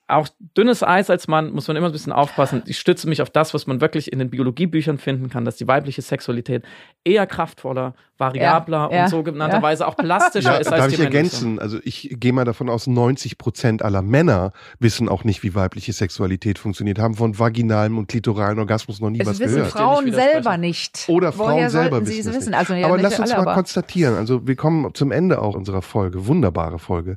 auch 0.08 0.28
dünnes 0.56 0.84
Eis 0.84 1.10
als 1.10 1.28
Mann 1.28 1.52
muss 1.52 1.68
man 1.68 1.76
immer 1.78 1.88
ein 1.88 1.92
bisschen 1.92 2.14
aufpassen. 2.14 2.62
Ich 2.68 2.78
stütze 2.78 3.10
mich 3.10 3.24
auf 3.24 3.32
das, 3.32 3.56
was 3.56 3.66
man 3.66 3.82
wirklich 3.82 4.14
in 4.14 4.20
den 4.20 4.30
Biologiebüchern 4.30 5.00
finden 5.00 5.30
kann, 5.30 5.46
dass 5.46 5.56
die 5.58 5.68
weibliche 5.68 6.04
Sexualität 6.04 6.64
eher 7.04 7.26
kraftvoller, 7.26 7.96
variabler 8.20 8.90
Ja, 8.92 8.96
ja, 8.98 9.04
und 9.06 9.10
sogenannterweise 9.10 9.88
auch 9.88 9.96
plastischer 9.98 10.54
Ja, 10.54 10.58
ist 10.58 10.68
als 10.68 10.78
darf 10.78 10.88
die 10.90 10.94
ich 10.94 11.00
männliche. 11.00 11.18
ergänzen? 11.18 11.60
Also 11.60 11.80
ich 11.84 12.16
gehe 12.20 12.34
mal 12.34 12.46
davon 12.46 12.70
aus, 12.70 12.86
90 12.86 13.40
Prozent 13.40 13.82
aller 13.82 14.04
Männer 14.04 14.54
wissen 14.80 15.10
auch 15.10 15.24
nicht, 15.24 15.42
wie 15.42 15.56
weibliche 15.56 15.92
Sexualität 15.92 16.60
funktioniert, 16.60 17.00
haben 17.00 17.16
von 17.16 17.40
vaginalem 17.40 17.98
und 17.98 18.08
klitoralen 18.08 18.60
Orgasmus 18.60 19.02
noch 19.02 19.10
nie 19.10 19.22
Es 19.22 19.28
was 19.28 19.40
wissen 19.40 19.56
gehört. 19.56 19.72
Frauen 19.72 20.12
selber 20.14 20.58
nicht. 20.58 21.06
Oder 21.08 21.32
Frauen 21.32 21.54
Woher 21.54 21.70
selber 21.72 22.06
wissen 22.06 22.32
wissen? 22.32 22.50
nicht. 22.52 22.60
Also, 22.60 22.76
ja, 22.76 22.86
aber 22.86 22.98
nicht 22.98 23.04
lass 23.04 23.20
uns 23.20 23.32
alle, 23.32 23.40
mal 23.42 23.48
aber- 23.48 23.56
konstatieren. 23.56 24.16
Also 24.16 24.46
wir 24.46 24.56
kommen 24.56 24.94
zum 24.94 25.12
Ende 25.12 25.42
auch 25.42 25.56
unserer 25.56 25.82
Folge. 25.82 26.28
Wunderbare 26.28 26.78
Folge. 26.78 27.16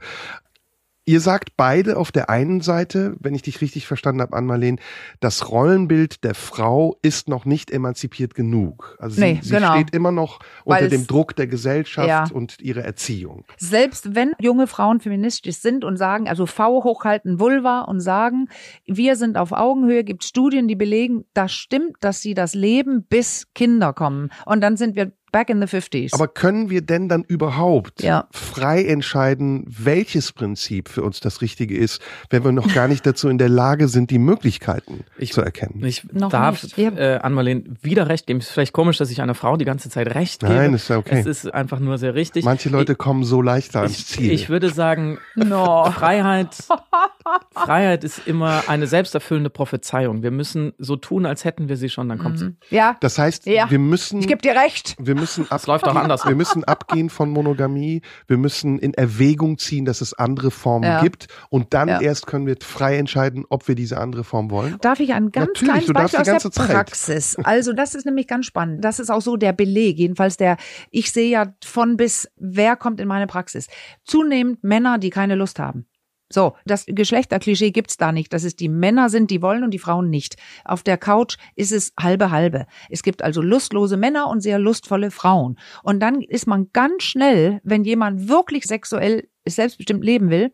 Ihr 1.08 1.20
sagt 1.22 1.56
beide 1.56 1.96
auf 1.96 2.12
der 2.12 2.28
einen 2.28 2.60
Seite, 2.60 3.16
wenn 3.18 3.34
ich 3.34 3.40
dich 3.40 3.62
richtig 3.62 3.86
verstanden 3.86 4.20
habe, 4.20 4.36
Ann-Marleen, 4.36 4.78
das 5.20 5.50
Rollenbild 5.50 6.22
der 6.22 6.34
Frau 6.34 6.98
ist 7.00 7.30
noch 7.30 7.46
nicht 7.46 7.70
emanzipiert 7.70 8.34
genug. 8.34 8.94
Also 9.00 9.18
Nee, 9.18 9.38
sie, 9.40 9.48
sie 9.48 9.54
genau. 9.54 9.72
steht 9.72 9.94
immer 9.94 10.12
noch 10.12 10.40
unter 10.66 10.82
Weil 10.82 10.90
dem 10.90 11.00
es- 11.00 11.06
Druck 11.06 11.34
der 11.34 11.46
Gesellschaft 11.46 12.06
Ja. 12.08 12.26
und 12.30 12.60
ihrer 12.60 12.82
Erziehung. 12.82 13.46
Selbst 13.56 14.14
wenn 14.14 14.32
junge 14.38 14.66
Frauen 14.66 15.00
feministisch 15.00 15.56
sind 15.56 15.82
und 15.82 15.96
sagen, 15.96 16.28
also 16.28 16.44
V 16.44 16.84
hochhalten 16.84 17.40
Vulva 17.40 17.80
und 17.80 18.00
sagen, 18.00 18.50
wir 18.84 19.16
sind 19.16 19.38
auf 19.38 19.52
Augenhöhe, 19.52 20.04
gibt 20.04 20.24
Studien, 20.24 20.68
die 20.68 20.76
belegen, 20.76 21.24
das 21.32 21.52
stimmt, 21.52 21.96
dass 22.00 22.20
sie 22.20 22.34
das 22.34 22.52
leben, 22.54 23.04
bis 23.08 23.46
Kinder 23.54 23.94
kommen. 23.94 24.28
Und 24.44 24.60
dann 24.60 24.76
sind 24.76 24.94
wir 24.94 25.12
back 25.32 25.50
in 25.50 25.60
the 25.60 25.66
50s. 25.66 26.14
Aber 26.14 26.28
können 26.28 26.70
wir 26.70 26.80
denn 26.82 27.08
dann 27.08 27.22
überhaupt 27.24 28.02
Ja. 28.02 28.26
frei 28.30 28.84
entscheiden, 28.84 29.64
welches 29.68 30.32
Prinzip 30.32 30.88
für 30.88 31.02
uns 31.02 31.20
das 31.20 31.42
Richtige 31.42 31.76
ist, 31.76 32.00
wenn 32.30 32.44
wir 32.44 32.52
noch 32.52 32.72
gar 32.72 32.88
nicht 32.88 33.04
dazu 33.06 33.28
in 33.28 33.38
der 33.38 33.48
Lage 33.48 33.88
sind, 33.88 34.10
die 34.10 34.18
Möglichkeiten 34.18 35.04
Ich- 35.18 35.32
zu 35.32 35.40
erkennen? 35.42 35.82
Ich 35.84 36.04
Noch 36.12 36.30
darf 36.30 36.62
nicht. 36.62 36.78
Äh, 36.78 37.18
Ann-Marleen 37.22 37.76
wieder 37.82 38.08
recht 38.08 38.26
geben. 38.26 38.40
Es 38.40 38.46
ist 38.46 38.52
vielleicht 38.52 38.72
komisch, 38.72 38.96
dass 38.98 39.10
ich 39.10 39.20
einer 39.22 39.34
Frau 39.34 39.56
die 39.56 39.64
ganze 39.64 39.90
Zeit 39.90 40.14
recht 40.14 40.40
gebe. 40.40 40.52
Nein, 40.54 40.74
ist 40.74 40.88
ja 40.88 40.96
okay. 40.98 41.20
Es 41.20 41.26
ist 41.26 41.52
einfach 41.54 41.78
nur 41.80 41.98
sehr 41.98 42.14
richtig. 42.14 42.44
Manche 42.44 42.68
Leute 42.68 42.94
kommen 42.94 43.24
so 43.24 43.42
leichter 43.42 43.80
ans 43.80 43.98
ich, 43.98 44.06
Ziel. 44.06 44.32
ich 44.32 44.48
würde 44.48 44.70
sagen, 44.70 45.18
No. 45.34 45.90
Freiheit, 45.90 46.56
Freiheit 47.54 48.04
ist 48.04 48.26
immer 48.26 48.64
eine 48.68 48.86
selbsterfüllende 48.86 49.50
Prophezeiung. 49.50 50.22
Wir 50.22 50.30
müssen 50.30 50.72
so 50.78 50.96
tun, 50.96 51.26
als 51.26 51.44
hätten 51.44 51.68
wir 51.68 51.76
sie 51.76 51.88
schon, 51.88 52.08
dann 52.08 52.18
kommt 52.18 52.38
sie. 52.38 52.54
ja, 52.70 52.96
das 53.00 53.18
heißt, 53.18 53.46
Ja. 53.46 53.70
wir 53.70 53.78
müssen, 53.78 54.20
ich 54.20 54.26
gebe 54.28 54.40
dir 54.40 54.54
recht. 54.54 54.96
wir 54.98 55.14
müssen 55.18 55.50
ab, 55.50 55.58
Es 55.60 55.66
läuft 55.66 55.86
auch 55.86 55.94
anders. 55.94 56.24
Wir 56.26 56.34
müssen 56.34 56.64
abgehen 56.64 57.10
von 57.10 57.30
Monogamie. 57.30 58.02
Wir 58.26 58.38
müssen 58.38 58.78
in 58.78 58.94
Erwägung 58.94 59.58
ziehen, 59.58 59.84
dass 59.84 60.00
es 60.00 60.14
andere 60.14 60.50
Formen 60.50 60.84
Ja. 60.84 61.00
gibt. 61.02 61.28
Und 61.50 61.74
dann 61.74 61.88
Ja. 61.88 62.00
erst 62.00 62.26
können 62.26 62.46
wir 62.46 62.56
frei 62.62 62.96
entscheiden, 62.96 63.44
ob 63.48 63.68
wir 63.68 63.74
diese 63.74 63.98
andere 63.98 64.24
Form 64.24 64.50
wollen. 64.50 64.76
Darf 64.80 65.00
ich 65.00 65.12
ein 65.12 65.30
ganz 65.32 65.48
Natürlich, 65.48 65.64
kleines 65.64 65.86
du 65.86 65.92
darfst 65.92 66.12
Beispiel 66.16 66.32
die 66.32 66.36
aus 66.36 66.42
der 66.42 66.50
ganze 66.50 66.50
Zeit. 66.50 66.76
Praxis? 66.76 67.36
Also 67.42 67.72
das 67.72 67.94
ist 67.94 68.06
nämlich 68.06 68.26
ganz 68.28 68.46
spannend. 68.46 68.84
Das 68.84 68.98
ist 69.00 69.10
auch 69.10 69.20
so 69.22 69.36
der 69.36 69.52
Beleg, 69.52 69.98
jedenfalls 69.98 70.36
der, 70.36 70.56
ich 70.90 71.10
sehe 71.12 71.28
ja 71.28 71.52
von 71.64 71.96
bis, 71.96 72.28
wer 72.36 72.76
kommt 72.76 73.00
in 73.00 73.08
meine 73.08 73.26
Praxis? 73.26 73.66
Zunehmend 74.04 74.62
Männer, 74.62 74.98
die 74.98 75.10
keine 75.10 75.34
Lust 75.34 75.58
haben. 75.58 75.87
So, 76.30 76.54
das 76.66 76.84
Geschlechterklischee 76.86 77.70
gibt's 77.70 77.96
da 77.96 78.12
nicht, 78.12 78.32
dass 78.34 78.44
es 78.44 78.54
die 78.54 78.68
Männer 78.68 79.08
sind, 79.08 79.30
die 79.30 79.40
wollen 79.40 79.64
und 79.64 79.72
die 79.72 79.78
Frauen 79.78 80.10
nicht. 80.10 80.36
Auf 80.64 80.82
der 80.82 80.98
Couch 80.98 81.38
ist 81.56 81.72
es 81.72 81.94
halbe 81.98 82.30
halbe. 82.30 82.66
Es 82.90 83.02
gibt 83.02 83.22
also 83.22 83.40
lustlose 83.40 83.96
Männer 83.96 84.28
und 84.28 84.42
sehr 84.42 84.58
lustvolle 84.58 85.10
Frauen. 85.10 85.58
Und 85.82 86.00
dann 86.00 86.20
ist 86.20 86.46
man 86.46 86.68
ganz 86.72 87.04
schnell, 87.04 87.60
wenn 87.64 87.84
jemand 87.84 88.28
wirklich 88.28 88.66
sexuell 88.66 89.28
selbstbestimmt 89.46 90.04
leben 90.04 90.28
will, 90.28 90.52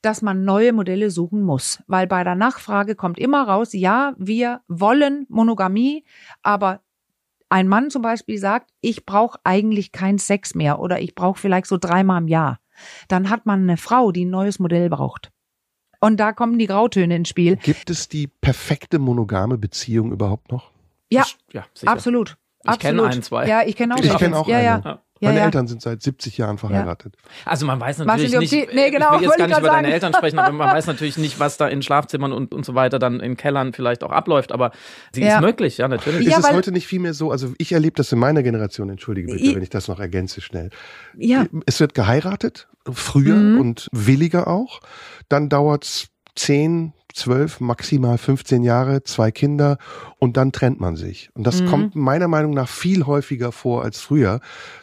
dass 0.00 0.22
man 0.22 0.44
neue 0.44 0.72
Modelle 0.72 1.10
suchen 1.10 1.42
muss. 1.42 1.82
Weil 1.86 2.08
bei 2.08 2.24
der 2.24 2.34
Nachfrage 2.34 2.96
kommt 2.96 3.20
immer 3.20 3.46
raus, 3.46 3.72
ja, 3.72 4.14
wir 4.18 4.62
wollen 4.66 5.26
Monogamie, 5.28 6.04
aber 6.42 6.80
ein 7.48 7.68
Mann 7.68 7.90
zum 7.90 8.02
Beispiel 8.02 8.38
sagt, 8.38 8.70
ich 8.80 9.06
brauche 9.06 9.38
eigentlich 9.44 9.92
keinen 9.92 10.18
Sex 10.18 10.54
mehr 10.54 10.80
oder 10.80 11.00
ich 11.00 11.14
brauche 11.14 11.38
vielleicht 11.38 11.66
so 11.66 11.76
dreimal 11.78 12.22
im 12.22 12.28
Jahr. 12.28 12.61
Dann 13.08 13.30
hat 13.30 13.46
man 13.46 13.62
eine 13.62 13.76
Frau, 13.76 14.12
die 14.12 14.24
ein 14.24 14.30
neues 14.30 14.58
Modell 14.58 14.88
braucht. 14.88 15.30
Und 16.00 16.18
da 16.18 16.32
kommen 16.32 16.58
die 16.58 16.66
Grautöne 16.66 17.14
ins 17.16 17.28
Spiel. 17.28 17.56
Gibt 17.56 17.88
es 17.90 18.08
die 18.08 18.26
perfekte 18.26 18.98
monogame 18.98 19.56
Beziehung 19.58 20.10
überhaupt 20.12 20.50
noch? 20.50 20.70
Ja, 21.10 21.24
ja 21.52 21.64
sicher. 21.74 21.92
absolut. 21.92 22.36
Ich 22.70 22.78
kenne 22.78 23.02
ein, 23.04 23.22
zwei. 23.22 23.46
Ja, 23.46 23.62
ich 23.64 23.76
kenne 23.76 23.94
auch. 23.94 23.98
Ich 24.00 24.16
kenne 24.16 24.36
auch 24.36 24.48
ja, 24.48 24.56
eine. 24.56 24.66
Ja. 24.66 25.02
Meine 25.20 25.38
ja. 25.38 25.44
Eltern 25.44 25.68
sind 25.68 25.80
seit 25.80 26.02
70 26.02 26.36
Jahren 26.38 26.58
verheiratet. 26.58 27.14
Also 27.44 27.64
man 27.64 27.78
weiß 27.78 27.98
natürlich 27.98 28.36
nicht, 28.36 28.50
die- 28.52 28.66
nee, 28.74 28.90
genau, 28.90 29.14
ich 29.14 29.20
will 29.20 29.28
jetzt 29.28 29.30
wollte 29.30 29.38
gar 29.38 29.46
ich 29.46 29.48
nicht 29.50 29.58
über 29.58 29.68
grad 29.68 29.76
deine 29.76 29.86
sagen. 29.86 29.92
Eltern 29.92 30.14
sprechen, 30.14 30.38
aber 30.40 30.52
man 30.52 30.68
weiß 30.76 30.86
natürlich 30.88 31.16
nicht, 31.16 31.38
was 31.38 31.56
da 31.58 31.68
in 31.68 31.80
Schlafzimmern 31.82 32.32
und, 32.32 32.52
und 32.52 32.64
so 32.64 32.74
weiter 32.74 32.98
dann 32.98 33.20
in 33.20 33.36
Kellern 33.36 33.72
vielleicht 33.72 34.02
auch 34.02 34.10
abläuft, 34.10 34.50
aber 34.50 34.72
sie 35.12 35.22
Ja. 35.22 35.36
ist 35.36 35.40
möglich, 35.42 35.78
ja, 35.78 35.86
natürlich. 35.86 36.26
Ja, 36.26 36.38
ist 36.38 36.46
es 36.46 36.52
heute 36.52 36.72
nicht 36.72 36.88
viel 36.88 36.98
mehr 36.98 37.14
so, 37.14 37.30
also 37.30 37.54
ich 37.58 37.70
erlebe 37.70 37.94
das 37.94 38.10
in 38.10 38.18
meiner 38.18 38.42
Generation, 38.42 38.90
entschuldige 38.90 39.32
bitte, 39.32 39.44
I- 39.44 39.54
wenn 39.54 39.62
ich 39.62 39.70
das 39.70 39.86
noch 39.86 40.00
ergänze 40.00 40.40
schnell. 40.40 40.70
Ja. 41.16 41.46
Es 41.66 41.78
wird 41.78 41.94
geheiratet, 41.94 42.68
früher 42.90 43.36
Mhm. 43.36 43.60
und 43.60 43.88
williger 43.92 44.48
auch. 44.48 44.80
Dann 45.28 45.48
dauert's 45.48 46.08
10, 46.34 46.92
12, 47.14 47.60
maximal 47.60 48.16
15 48.16 48.62
Jahre, 48.62 49.02
zwei 49.02 49.30
Kinder 49.30 49.76
und 50.18 50.36
dann 50.38 50.50
trennt 50.52 50.80
man 50.80 50.96
sich. 50.96 51.28
Und 51.34 51.46
das 51.46 51.60
Mhm. 51.62 51.66
kommt 51.66 51.94
meiner 51.94 52.28
Meinung 52.28 52.54
nach 52.54 52.68
viel 52.68 53.04
häufiger 53.06 53.52
vor 53.52 53.82
als 53.84 54.00
früher. 54.00 54.40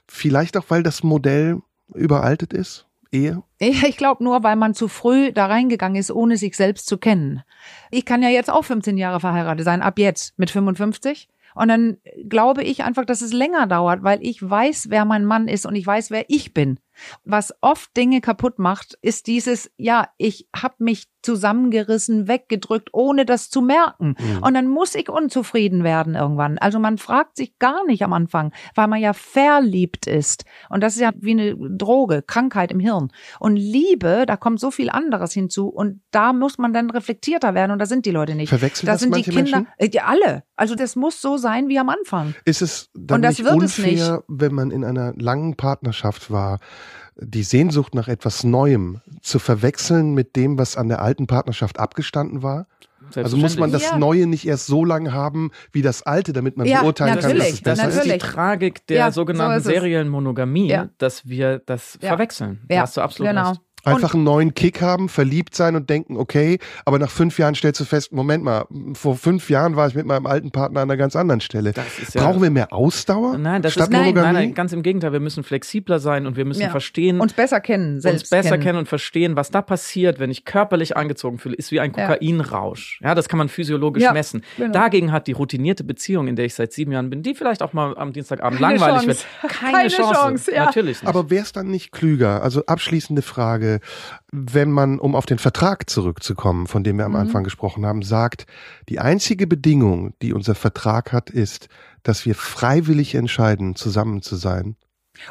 Vielleicht 0.08 0.56
auch, 0.58 0.66
weil 0.70 0.84
das 0.84 1.02
Modell 1.04 1.58
überaltet 1.94 2.54
ist, 2.54 2.86
Ehe. 3.12 3.42
Ich 3.58 3.98
glaube 3.98 4.24
nur, 4.24 4.44
weil 4.44 4.56
man 4.56 4.76
zu 4.76 4.88
früh 4.88 5.32
da 5.34 5.48
reingegangen 5.48 5.96
ist, 6.00 6.12
ohne 6.12 6.38
sich 6.38 6.56
selbst 6.56 6.86
zu 6.86 7.00
kennen. 7.00 7.42
Ich 7.90 8.06
kann 8.06 8.22
ja 8.22 8.30
jetzt 8.30 8.52
auch 8.52 8.64
15 8.64 8.98
Jahre 9.00 9.20
verheiratet 9.20 9.66
sein, 9.66 9.82
ab 9.82 9.98
jetzt 9.98 10.38
mit 10.38 10.52
55. 10.52 11.28
Und 11.56 11.70
dann 11.70 11.98
glaube 12.30 12.62
ich 12.64 12.84
einfach, 12.84 13.06
dass 13.06 13.22
es 13.22 13.34
länger 13.34 13.66
dauert, 13.66 14.04
weil 14.04 14.20
ich 14.22 14.48
weiß, 14.48 14.92
wer 14.92 15.06
mein 15.06 15.26
Mann 15.26 15.48
ist 15.48 15.66
und 15.66 15.74
ich 15.74 15.88
weiß, 15.88 16.12
wer 16.12 16.26
ich 16.30 16.54
bin. 16.54 16.80
Was 17.24 17.54
oft 17.62 17.96
Dinge 17.96 18.22
kaputt 18.22 18.60
macht, 18.60 18.98
ist 19.02 19.28
dieses, 19.28 19.72
ja, 19.78 20.10
ich 20.18 20.48
habe 20.56 20.76
mich 20.80 21.08
zusammengerissen, 21.22 22.28
weggedrückt, 22.28 22.90
ohne 22.94 23.26
das 23.26 23.50
zu 23.50 23.62
merken. 23.62 24.16
Mhm. 24.18 24.44
Und 24.44 24.54
dann 24.54 24.68
muss 24.68 24.96
ich 24.96 25.10
unzufrieden 25.10 25.84
werden 25.84 26.16
irgendwann. 26.16 26.58
Also 26.58 26.80
man 26.80 26.98
fragt 26.98 27.36
sich 27.36 27.58
gar 27.60 27.86
nicht 27.86 28.04
am 28.04 28.14
Anfang, 28.14 28.54
weil 28.76 28.88
man 28.88 29.02
ja 29.02 29.14
verliebt 29.14 30.08
ist. 30.08 30.46
Und 30.70 30.82
das 30.82 30.96
ist 30.96 31.02
ja 31.02 31.12
wie 31.18 31.32
eine 31.32 31.56
Droge, 31.56 32.22
Krankheit 32.22 32.72
im 32.72 32.80
Hirn. 32.80 33.12
Und 33.40 33.58
Liebe, 33.58 34.24
da 34.26 34.38
kommt 34.38 34.60
so 34.60 34.72
viel 34.72 34.90
anderes 34.90 35.34
hinzu. 35.34 35.68
Und 35.68 36.02
da 36.12 36.32
muss 36.32 36.58
man 36.58 36.74
dann 36.74 36.90
reflektierter 36.90 37.54
werden. 37.54 37.72
Und 37.72 37.80
da 37.80 37.86
sind 37.86 38.06
die 38.06 38.12
Leute 38.12 38.36
nicht. 38.36 38.50
Verwechseln 38.50 38.86
da 38.86 38.94
das 38.94 39.02
sind 39.02 39.16
die 39.16 39.24
Kinder, 39.24 39.42
Menschen? 39.42 39.68
äh, 39.78 40.00
alle. 40.00 40.44
Also 40.56 40.76
das 40.76 40.96
muss 40.96 41.22
so 41.22 41.38
sein 41.38 41.68
wie 41.68 41.80
am 41.80 41.90
Anfang. 41.90 42.34
Ist 42.46 42.62
es 42.62 42.90
dann 42.94 43.18
Und 43.18 43.22
das 43.24 43.38
nicht 43.40 43.46
wird 43.46 43.64
es 43.64 43.78
unfair, 43.78 44.12
nicht. 44.12 44.24
wenn 44.28 44.54
man 44.54 44.72
in 44.72 44.86
einer 44.86 45.14
langen 45.18 45.56
Partnerschaft 45.56 46.32
war, 46.32 46.60
die 47.22 47.44
Sehnsucht 47.44 47.96
nach 47.96 48.08
etwas 48.08 48.44
Neuem 48.44 49.02
zu 49.22 49.40
verwechseln 49.40 50.14
mit 50.14 50.36
dem, 50.36 50.58
was 50.58 50.78
an 50.78 50.88
der 50.90 51.02
alten 51.02 51.28
Partnerschaft 51.28 51.80
abgestanden 51.80 52.44
war? 52.44 52.68
Also 53.16 53.38
muss 53.38 53.58
man 53.58 53.72
das 53.72 53.84
Ja. 53.84 53.98
Neue 53.98 54.28
nicht 54.28 54.46
erst 54.46 54.68
so 54.68 54.84
lange 54.86 55.14
haben 55.14 55.52
wie 55.72 55.82
das 55.82 56.04
Alte, 56.04 56.34
damit 56.34 56.58
man 56.58 56.68
Ja, 56.68 56.82
beurteilen 56.82 57.14
kann, 57.20 57.22
natürlich, 57.32 57.44
dass 57.48 57.54
es 57.54 57.62
Das 57.64 57.78
besser 57.78 57.88
ist 57.90 58.04
die 58.06 58.10
natürlich. 58.10 58.32
Tragik 58.34 58.88
der 58.88 58.98
Ja, 58.98 59.12
sogenannten 59.12 59.64
so 59.64 59.70
ist 59.70 59.76
es. 59.76 59.82
seriellen 59.82 60.10
Monogamie, 60.10 60.70
Ja. 60.70 60.90
dass 60.98 61.28
wir 61.28 61.60
das 61.60 61.98
Ja. 62.02 62.10
verwechseln. 62.10 62.60
Da 62.68 62.76
Ja, 62.76 62.82
hast 62.82 62.98
du 62.98 63.02
absolut 63.02 63.30
genau. 63.32 63.50
recht. 63.50 63.62
Einfach 63.86 64.14
einen 64.14 64.24
neuen 64.24 64.54
Kick 64.54 64.82
haben, 64.82 65.10
verliebt 65.10 65.56
sein 65.56 65.76
und 65.76 65.90
denken, 65.90 66.18
okay, 66.18 66.60
aber 66.86 67.00
nach 67.00 67.10
fünf 67.10 67.38
Jahren 67.40 67.56
stellst 67.56 67.80
du 67.80 67.86
fest, 67.86 68.12
Moment 68.12 68.44
mal, 68.44 68.66
vor 68.94 69.16
fünf 69.16 69.50
Jahren 69.50 69.76
war 69.76 69.88
ich 69.88 69.96
mit 69.96 70.06
meinem 70.06 70.26
alten 70.26 70.52
Partner 70.52 70.82
an 70.82 70.90
einer 70.90 70.98
ganz 70.98 71.16
anderen 71.16 71.42
Stelle. 71.42 71.72
Das 71.74 72.00
ist 72.00 72.16
ja- 72.16 72.24
Brauchen 72.24 72.42
wir 72.42 72.50
mehr 72.50 72.74
Ausdauer 72.74 73.38
Nein, 73.38 73.62
das 73.62 73.74
statt 73.74 73.86
ist 73.88 73.92
nein, 73.92 74.14
nein, 74.14 74.34
nein, 74.34 74.54
ganz 74.54 74.74
im 74.74 74.84
Gegenteil. 74.84 75.14
Wir 75.14 75.20
müssen 75.20 75.44
flexibler 75.44 76.00
sein 76.00 76.26
und 76.28 76.36
wir 76.38 76.46
müssen 76.46 76.62
Ja. 76.64 76.70
verstehen, 76.70 77.20
Uns 77.22 77.34
besser 77.34 77.60
kennen, 77.62 78.00
selbst 78.02 78.24
uns 78.24 78.30
besser 78.30 78.58
kennen. 78.58 78.80
und 78.80 78.88
verstehen, 78.88 79.36
was 79.36 79.52
da 79.52 79.62
passiert, 79.62 80.20
wenn 80.20 80.32
ich 80.32 80.46
körperlich 80.46 80.98
angezogen 80.98 81.38
fühle, 81.38 81.56
ist 81.56 81.72
wie 81.72 81.80
ein. 81.80 81.92
Kokainrausch. 81.92 83.00
Ja, 83.04 83.16
das 83.16 83.30
kann 83.30 83.38
man 83.38 83.50
physiologisch 83.50 84.04
Ja, 84.04 84.14
messen. 84.14 84.44
genau. 84.58 84.72
Dagegen 84.72 85.12
hat 85.12 85.28
die 85.28 85.32
routinierte 85.34 85.84
Beziehung, 85.84 86.28
in 86.28 86.36
der 86.36 86.46
ich 86.46 86.54
seit 86.56 86.74
sieben 86.74 86.92
Jahren 86.92 87.10
bin, 87.10 87.24
die 87.24 87.34
vielleicht 87.36 87.62
auch 87.62 87.74
mal 87.74 87.98
am 87.98 88.14
Dienstagabend 88.14 88.60
Keine 88.60 88.78
langweilig 88.78 89.06
Chance. 89.06 89.26
wird, 89.42 89.52
keine, 89.52 89.72
Keine 89.78 89.90
Chance. 89.90 90.14
Chance, 90.14 90.52
ja. 90.56 90.66
Natürlich 90.66 91.02
nicht. 91.02 91.08
Aber 91.08 91.30
wäre 91.30 91.44
es 91.44 91.52
dann 91.52 91.68
nicht 91.68 91.92
klüger? 91.92 92.42
Also 92.44 92.66
abschließende 92.66 93.22
Frage, 93.22 93.69
wenn 94.32 94.72
man, 94.72 95.00
um 95.00 95.16
auf 95.16 95.26
den 95.26 95.40
Vertrag 95.40 95.90
zurückzukommen, 95.90 96.68
von 96.68 96.84
dem 96.84 96.98
wir 96.98 97.06
am 97.06 97.12
Mhm. 97.12 97.20
Anfang 97.20 97.44
gesprochen 97.44 97.86
haben, 97.86 98.02
sagt, 98.02 98.46
die 98.90 99.00
einzige 99.00 99.48
Bedingung, 99.48 100.14
die 100.22 100.34
unser 100.34 100.56
Vertrag 100.56 101.14
hat, 101.14 101.30
ist, 101.30 101.70
dass 102.04 102.26
wir 102.26 102.36
freiwillig 102.36 103.16
entscheiden, 103.16 103.76
zusammen 103.76 104.22
zu 104.22 104.36
sein. 104.36 104.76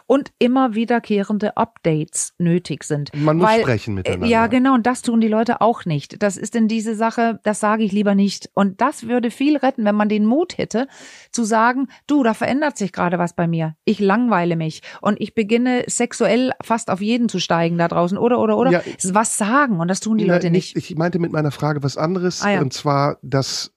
Und 0.07 0.33
immer 0.39 0.75
wiederkehrende 0.75 1.57
Updates 1.57 2.35
nötig 2.39 2.85
sind. 2.85 3.11
Man 3.15 3.39
muss 3.39 3.47
Weil, 3.47 3.61
sprechen 3.61 3.95
miteinander. 3.95 4.27
äh, 4.27 4.31
Ja, 4.31 4.47
genau, 4.47 4.75
und 4.75 4.87
das 4.87 5.03
tun 5.03 5.21
die 5.21 5.29
Leute 5.29 5.61
auch 5.61 5.85
nicht. 5.85 6.23
Das 6.23 6.37
ist 6.37 6.55
denn 6.55 6.69
diese 6.69 6.95
Sache, 6.95 7.41
das 7.45 7.61
sage 7.61 7.83
ich 7.85 7.93
lieber 7.93 8.15
nicht. 8.15 8.51
Und 8.55 8.81
das 8.81 9.07
würde 9.09 9.31
viel 9.31 9.57
retten, 9.57 9.85
wenn 9.85 9.95
man 9.95 10.09
den 10.09 10.25
Mut 10.25 10.59
hätte, 10.59 10.89
zu 11.33 11.45
sagen, 11.45 11.89
du, 12.07 12.23
da 12.23 12.35
verändert 12.35 12.77
sich 12.77 12.93
gerade 12.93 13.19
was 13.19 13.35
bei 13.35 13.47
mir. 13.47 13.77
Ich 13.85 14.01
langweile 14.01 14.57
mich 14.57 14.83
und 15.01 15.21
ich 15.21 15.35
beginne 15.35 15.85
sexuell 15.87 16.53
fast 16.63 16.91
auf 16.91 17.01
jeden 17.01 17.29
zu 17.29 17.39
steigen 17.39 17.79
da 17.79 17.89
draußen. 17.89 18.19
Oder, 18.19 18.39
oder, 18.41 18.57
oder. 18.57 18.71
Ja. 18.71 18.83
Was 19.13 19.37
sagen 19.37 19.81
und 19.81 19.89
das 19.89 20.01
tun 20.01 20.19
die 20.19 20.25
Na, 20.27 20.35
Leute 20.35 20.51
nicht. 20.51 20.77
Ich 20.77 20.95
meinte 20.97 21.19
mit 21.19 21.33
meiner 21.33 21.51
Frage 21.51 21.83
was 21.83 21.97
anderes, 21.97 22.43
Ah, 22.43 22.53
ja. 22.53 22.61
und 22.61 22.73
zwar 22.73 23.19
das 23.23 23.73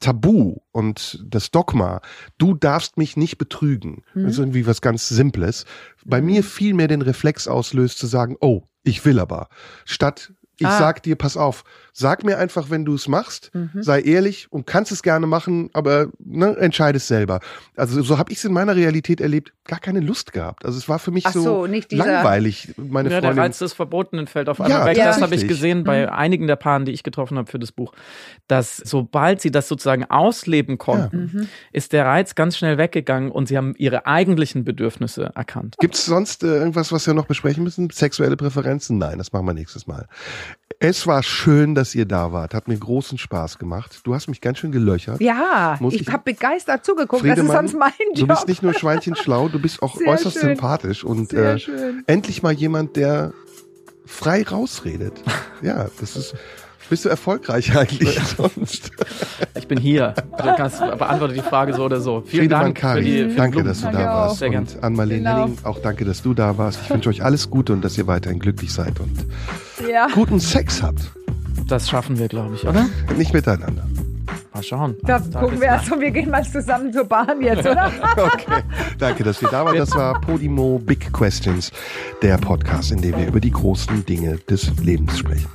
Tabu 0.00 0.56
und 0.72 1.24
das 1.26 1.50
Dogma, 1.50 2.00
du 2.38 2.54
darfst 2.54 2.96
mich 2.96 3.16
nicht 3.16 3.38
betrügen. 3.38 4.02
Mhm. 4.14 4.22
Das 4.24 4.32
ist 4.32 4.38
irgendwie 4.38 4.66
was 4.66 4.80
ganz 4.80 5.08
Simples. 5.08 5.64
Bei 6.04 6.20
mir 6.20 6.42
viel 6.44 6.74
mehr 6.74 6.88
den 6.88 7.02
Reflex 7.02 7.48
auslöst 7.48 7.98
zu 7.98 8.06
sagen, 8.06 8.36
oh, 8.40 8.62
ich 8.82 9.04
will 9.04 9.18
aber. 9.18 9.48
Statt 9.84 10.32
ich 10.56 10.66
Ah. 10.66 10.78
sag 10.78 11.02
dir, 11.02 11.16
pass 11.16 11.36
auf, 11.36 11.64
sag 11.96 12.24
mir 12.24 12.38
einfach, 12.38 12.70
wenn 12.70 12.84
du 12.84 12.94
es 12.94 13.06
machst, 13.06 13.52
Mhm. 13.54 13.70
sei 13.82 14.00
ehrlich 14.00 14.48
und 14.50 14.66
kannst 14.66 14.90
es 14.90 15.02
gerne 15.04 15.28
machen, 15.28 15.70
aber 15.74 16.08
ne, 16.18 16.56
entscheide 16.58 16.96
es 16.96 17.06
selber. 17.06 17.38
Also 17.76 18.02
so 18.02 18.18
habe 18.18 18.32
ich 18.32 18.38
es 18.38 18.44
in 18.44 18.52
meiner 18.52 18.74
Realität 18.74 19.20
erlebt, 19.20 19.52
gar 19.64 19.78
keine 19.78 20.00
Lust 20.00 20.32
gehabt. 20.32 20.64
Also 20.66 20.76
es 20.76 20.88
war 20.88 20.98
für 20.98 21.12
mich 21.12 21.24
Ach 21.24 21.32
so, 21.32 21.42
so, 21.42 21.66
nicht 21.68 21.92
dieser- 21.92 22.04
langweilig, 22.04 22.74
meine 22.76 23.08
ja, 23.10 23.20
der 23.20 23.30
Freundin. 23.30 23.44
Reiz 23.44 23.58
des 23.60 23.72
Verbotenen 23.74 24.26
fällt 24.26 24.48
auf 24.48 24.58
Ja, 24.58 24.64
einmal 24.64 24.86
weg. 24.86 24.96
ja. 24.96 25.04
Das 25.06 25.22
habe 25.22 25.36
ich 25.36 25.46
gesehen 25.46 25.84
bei 25.84 26.06
Mhm. 26.06 26.12
einigen 26.12 26.46
der 26.48 26.56
Paaren, 26.56 26.84
die 26.84 26.90
ich 26.92 27.04
getroffen 27.04 27.38
habe 27.38 27.48
für 27.48 27.60
das 27.60 27.70
Buch, 27.70 27.92
dass 28.48 28.76
sobald 28.76 29.40
sie 29.40 29.52
das 29.52 29.68
sozusagen 29.68 30.04
ausleben 30.04 30.78
konnten, 30.78 31.30
Mhm. 31.32 31.48
ist 31.72 31.92
der 31.92 32.06
Reiz 32.06 32.34
ganz 32.34 32.58
schnell 32.58 32.76
weggegangen 32.76 33.30
und 33.30 33.46
sie 33.46 33.56
haben 33.56 33.72
ihre 33.78 34.06
eigentlichen 34.06 34.64
Bedürfnisse 34.64 35.30
erkannt. 35.36 35.76
Gibt 35.78 35.94
es 35.94 36.04
sonst 36.06 36.42
äh, 36.42 36.48
irgendwas, 36.48 36.90
was 36.90 37.06
wir 37.06 37.14
noch 37.14 37.26
besprechen 37.26 37.62
müssen? 37.62 37.88
Sexuelle 37.90 38.36
Präferenzen? 38.36 38.98
Nein, 38.98 39.18
das 39.18 39.32
machen 39.32 39.46
wir 39.46 39.54
nächstes 39.54 39.86
Mal. 39.86 40.08
Es 40.80 41.06
war 41.06 41.22
schön, 41.22 41.74
dass 41.74 41.94
ihr 41.94 42.04
da 42.04 42.32
wart. 42.32 42.52
Hat 42.52 42.68
mir 42.68 42.76
großen 42.76 43.16
Spaß 43.16 43.58
gemacht. 43.58 44.00
Du 44.04 44.14
hast 44.14 44.28
mich 44.28 44.40
ganz 44.40 44.58
schön 44.58 44.72
gelöchert. 44.72 45.20
Ja, 45.20 45.76
Muss 45.80 45.94
ich 45.94 46.02
ich- 46.02 46.08
habe 46.08 46.22
begeistert 46.24 46.84
zugeguckt. 46.84 47.22
das 47.24 47.30
ist 47.30 47.36
Friedemann, 47.44 47.68
sonst 47.68 47.78
mein 47.78 47.92
Du 48.14 48.20
Job. 48.22 48.28
bist 48.30 48.48
nicht 48.48 48.62
nur 48.62 48.74
Schweinchen 48.74 49.14
schlau, 49.14 49.48
du 49.48 49.60
bist 49.60 49.82
auch 49.82 49.96
Sehr 49.96 50.08
äußerst 50.08 50.38
schön. 50.40 50.48
sympathisch 50.56 51.04
und 51.04 51.30
Sehr 51.30 51.54
äh, 51.54 51.58
schön. 51.58 52.02
endlich 52.06 52.42
mal 52.42 52.52
jemand, 52.52 52.96
der 52.96 53.32
frei 54.04 54.42
rausredet. 54.42 55.22
Ja, 55.62 55.86
das 55.98 56.16
ist. 56.16 56.34
Bist 56.90 57.04
du 57.04 57.08
erfolgreich 57.08 57.74
eigentlich 57.76 58.18
sonst? 58.36 58.90
Ich 59.54 59.66
bin 59.66 59.78
hier. 59.78 60.14
Du 60.38 60.44
kannst 60.56 60.78
beantworte 60.80 61.34
die 61.34 61.40
Frage 61.40 61.72
so 61.74 61.84
oder 61.84 62.00
so. 62.00 62.22
Vielen 62.26 62.42
Friedemann 62.44 62.62
Dank 62.66 62.76
für 62.78 62.82
Kari, 62.82 63.02
die, 63.04 63.30
für 63.30 63.36
danke, 63.36 63.64
dass 63.64 63.78
du 63.78 63.84
Danke 63.84 63.98
da 63.98 64.04
warst. 64.06 64.38
Sehr. 64.38 64.58
Und 64.58 64.82
an 64.82 64.92
Marlene 64.94 65.18
Genau. 65.20 65.42
Henning, 65.44 65.58
auch 65.64 65.78
danke, 65.80 66.04
dass 66.04 66.22
du 66.22 66.34
da 66.34 66.56
warst. 66.58 66.80
Ich 66.84 66.90
wünsche 66.90 67.08
euch 67.08 67.22
alles 67.24 67.48
Gute 67.50 67.72
und 67.72 67.82
dass 67.84 67.96
ihr 67.98 68.06
weiterhin 68.06 68.38
glücklich 68.38 68.72
seid 68.72 69.00
und 69.00 69.10
Ja. 69.90 70.08
guten 70.14 70.40
Sex 70.40 70.82
habt. 70.82 71.10
Das 71.68 71.88
schaffen 71.88 72.18
wir, 72.18 72.28
glaube 72.28 72.54
ich, 72.56 72.66
oder? 72.66 72.86
Nicht 73.16 73.32
miteinander. 73.32 73.86
Mal 74.52 74.62
schauen. 74.62 74.96
Das 75.02 75.22
Eines 75.22 75.34
gucken 75.34 75.60
wir 75.60 75.68
mal. 75.68 75.74
erst 75.76 75.90
und 75.92 76.00
wir 76.00 76.10
gehen 76.10 76.30
mal 76.30 76.44
zusammen 76.44 76.92
zur 76.92 77.04
Bahn 77.04 77.40
jetzt, 77.40 77.66
oder? 77.66 77.90
Okay, 78.16 78.62
danke, 78.98 79.24
dass 79.24 79.40
ihr 79.42 79.48
da 79.48 79.64
wart. 79.64 79.78
Das 79.78 79.92
war 79.94 80.20
Podimo 80.20 80.78
Big 80.78 81.12
Questions, 81.12 81.72
der 82.22 82.36
Podcast, 82.38 82.92
in 82.92 83.00
dem 83.00 83.16
wir 83.16 83.26
über 83.26 83.40
die 83.40 83.50
großen 83.50 84.04
Dinge 84.06 84.38
des 84.48 84.70
Lebens 84.82 85.18
sprechen. 85.18 85.48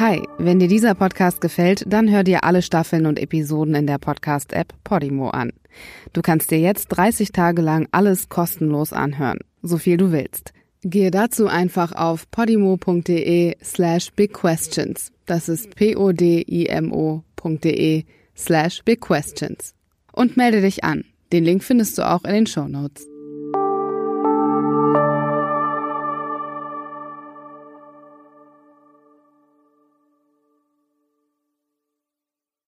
Hi, 0.00 0.24
wenn 0.38 0.58
dir 0.58 0.66
dieser 0.66 0.96
Podcast 0.96 1.40
gefällt, 1.40 1.84
dann 1.86 2.10
hör 2.10 2.24
dir 2.24 2.42
alle 2.42 2.62
Staffeln 2.62 3.06
und 3.06 3.16
Episoden 3.16 3.76
in 3.76 3.86
der 3.86 3.98
Podcast-App 3.98 4.74
Podimo 4.82 5.30
an. 5.30 5.52
Du 6.12 6.20
kannst 6.20 6.50
dir 6.50 6.58
jetzt 6.58 6.88
30 6.88 7.30
Tage 7.30 7.62
lang 7.62 7.86
alles 7.92 8.28
kostenlos 8.28 8.92
anhören, 8.92 9.38
so 9.62 9.78
viel 9.78 9.96
du 9.96 10.10
willst. 10.10 10.52
Gehe 10.82 11.12
dazu 11.12 11.46
einfach 11.46 11.92
auf 11.92 12.28
podimo.de 12.32 13.54
slash 13.62 14.10
bigquestions. 14.14 15.12
Das 15.26 15.48
ist 15.48 15.76
p-o-d-i-m-o.de 15.76 16.04
slash 18.36 18.82
bigquestions. 18.84 19.74
Und 20.10 20.36
melde 20.36 20.60
dich 20.60 20.82
an. 20.82 21.04
Den 21.32 21.44
Link 21.44 21.62
findest 21.62 21.98
du 21.98 22.02
auch 22.10 22.24
in 22.24 22.32
den 22.32 22.46
Shownotes. 22.48 23.06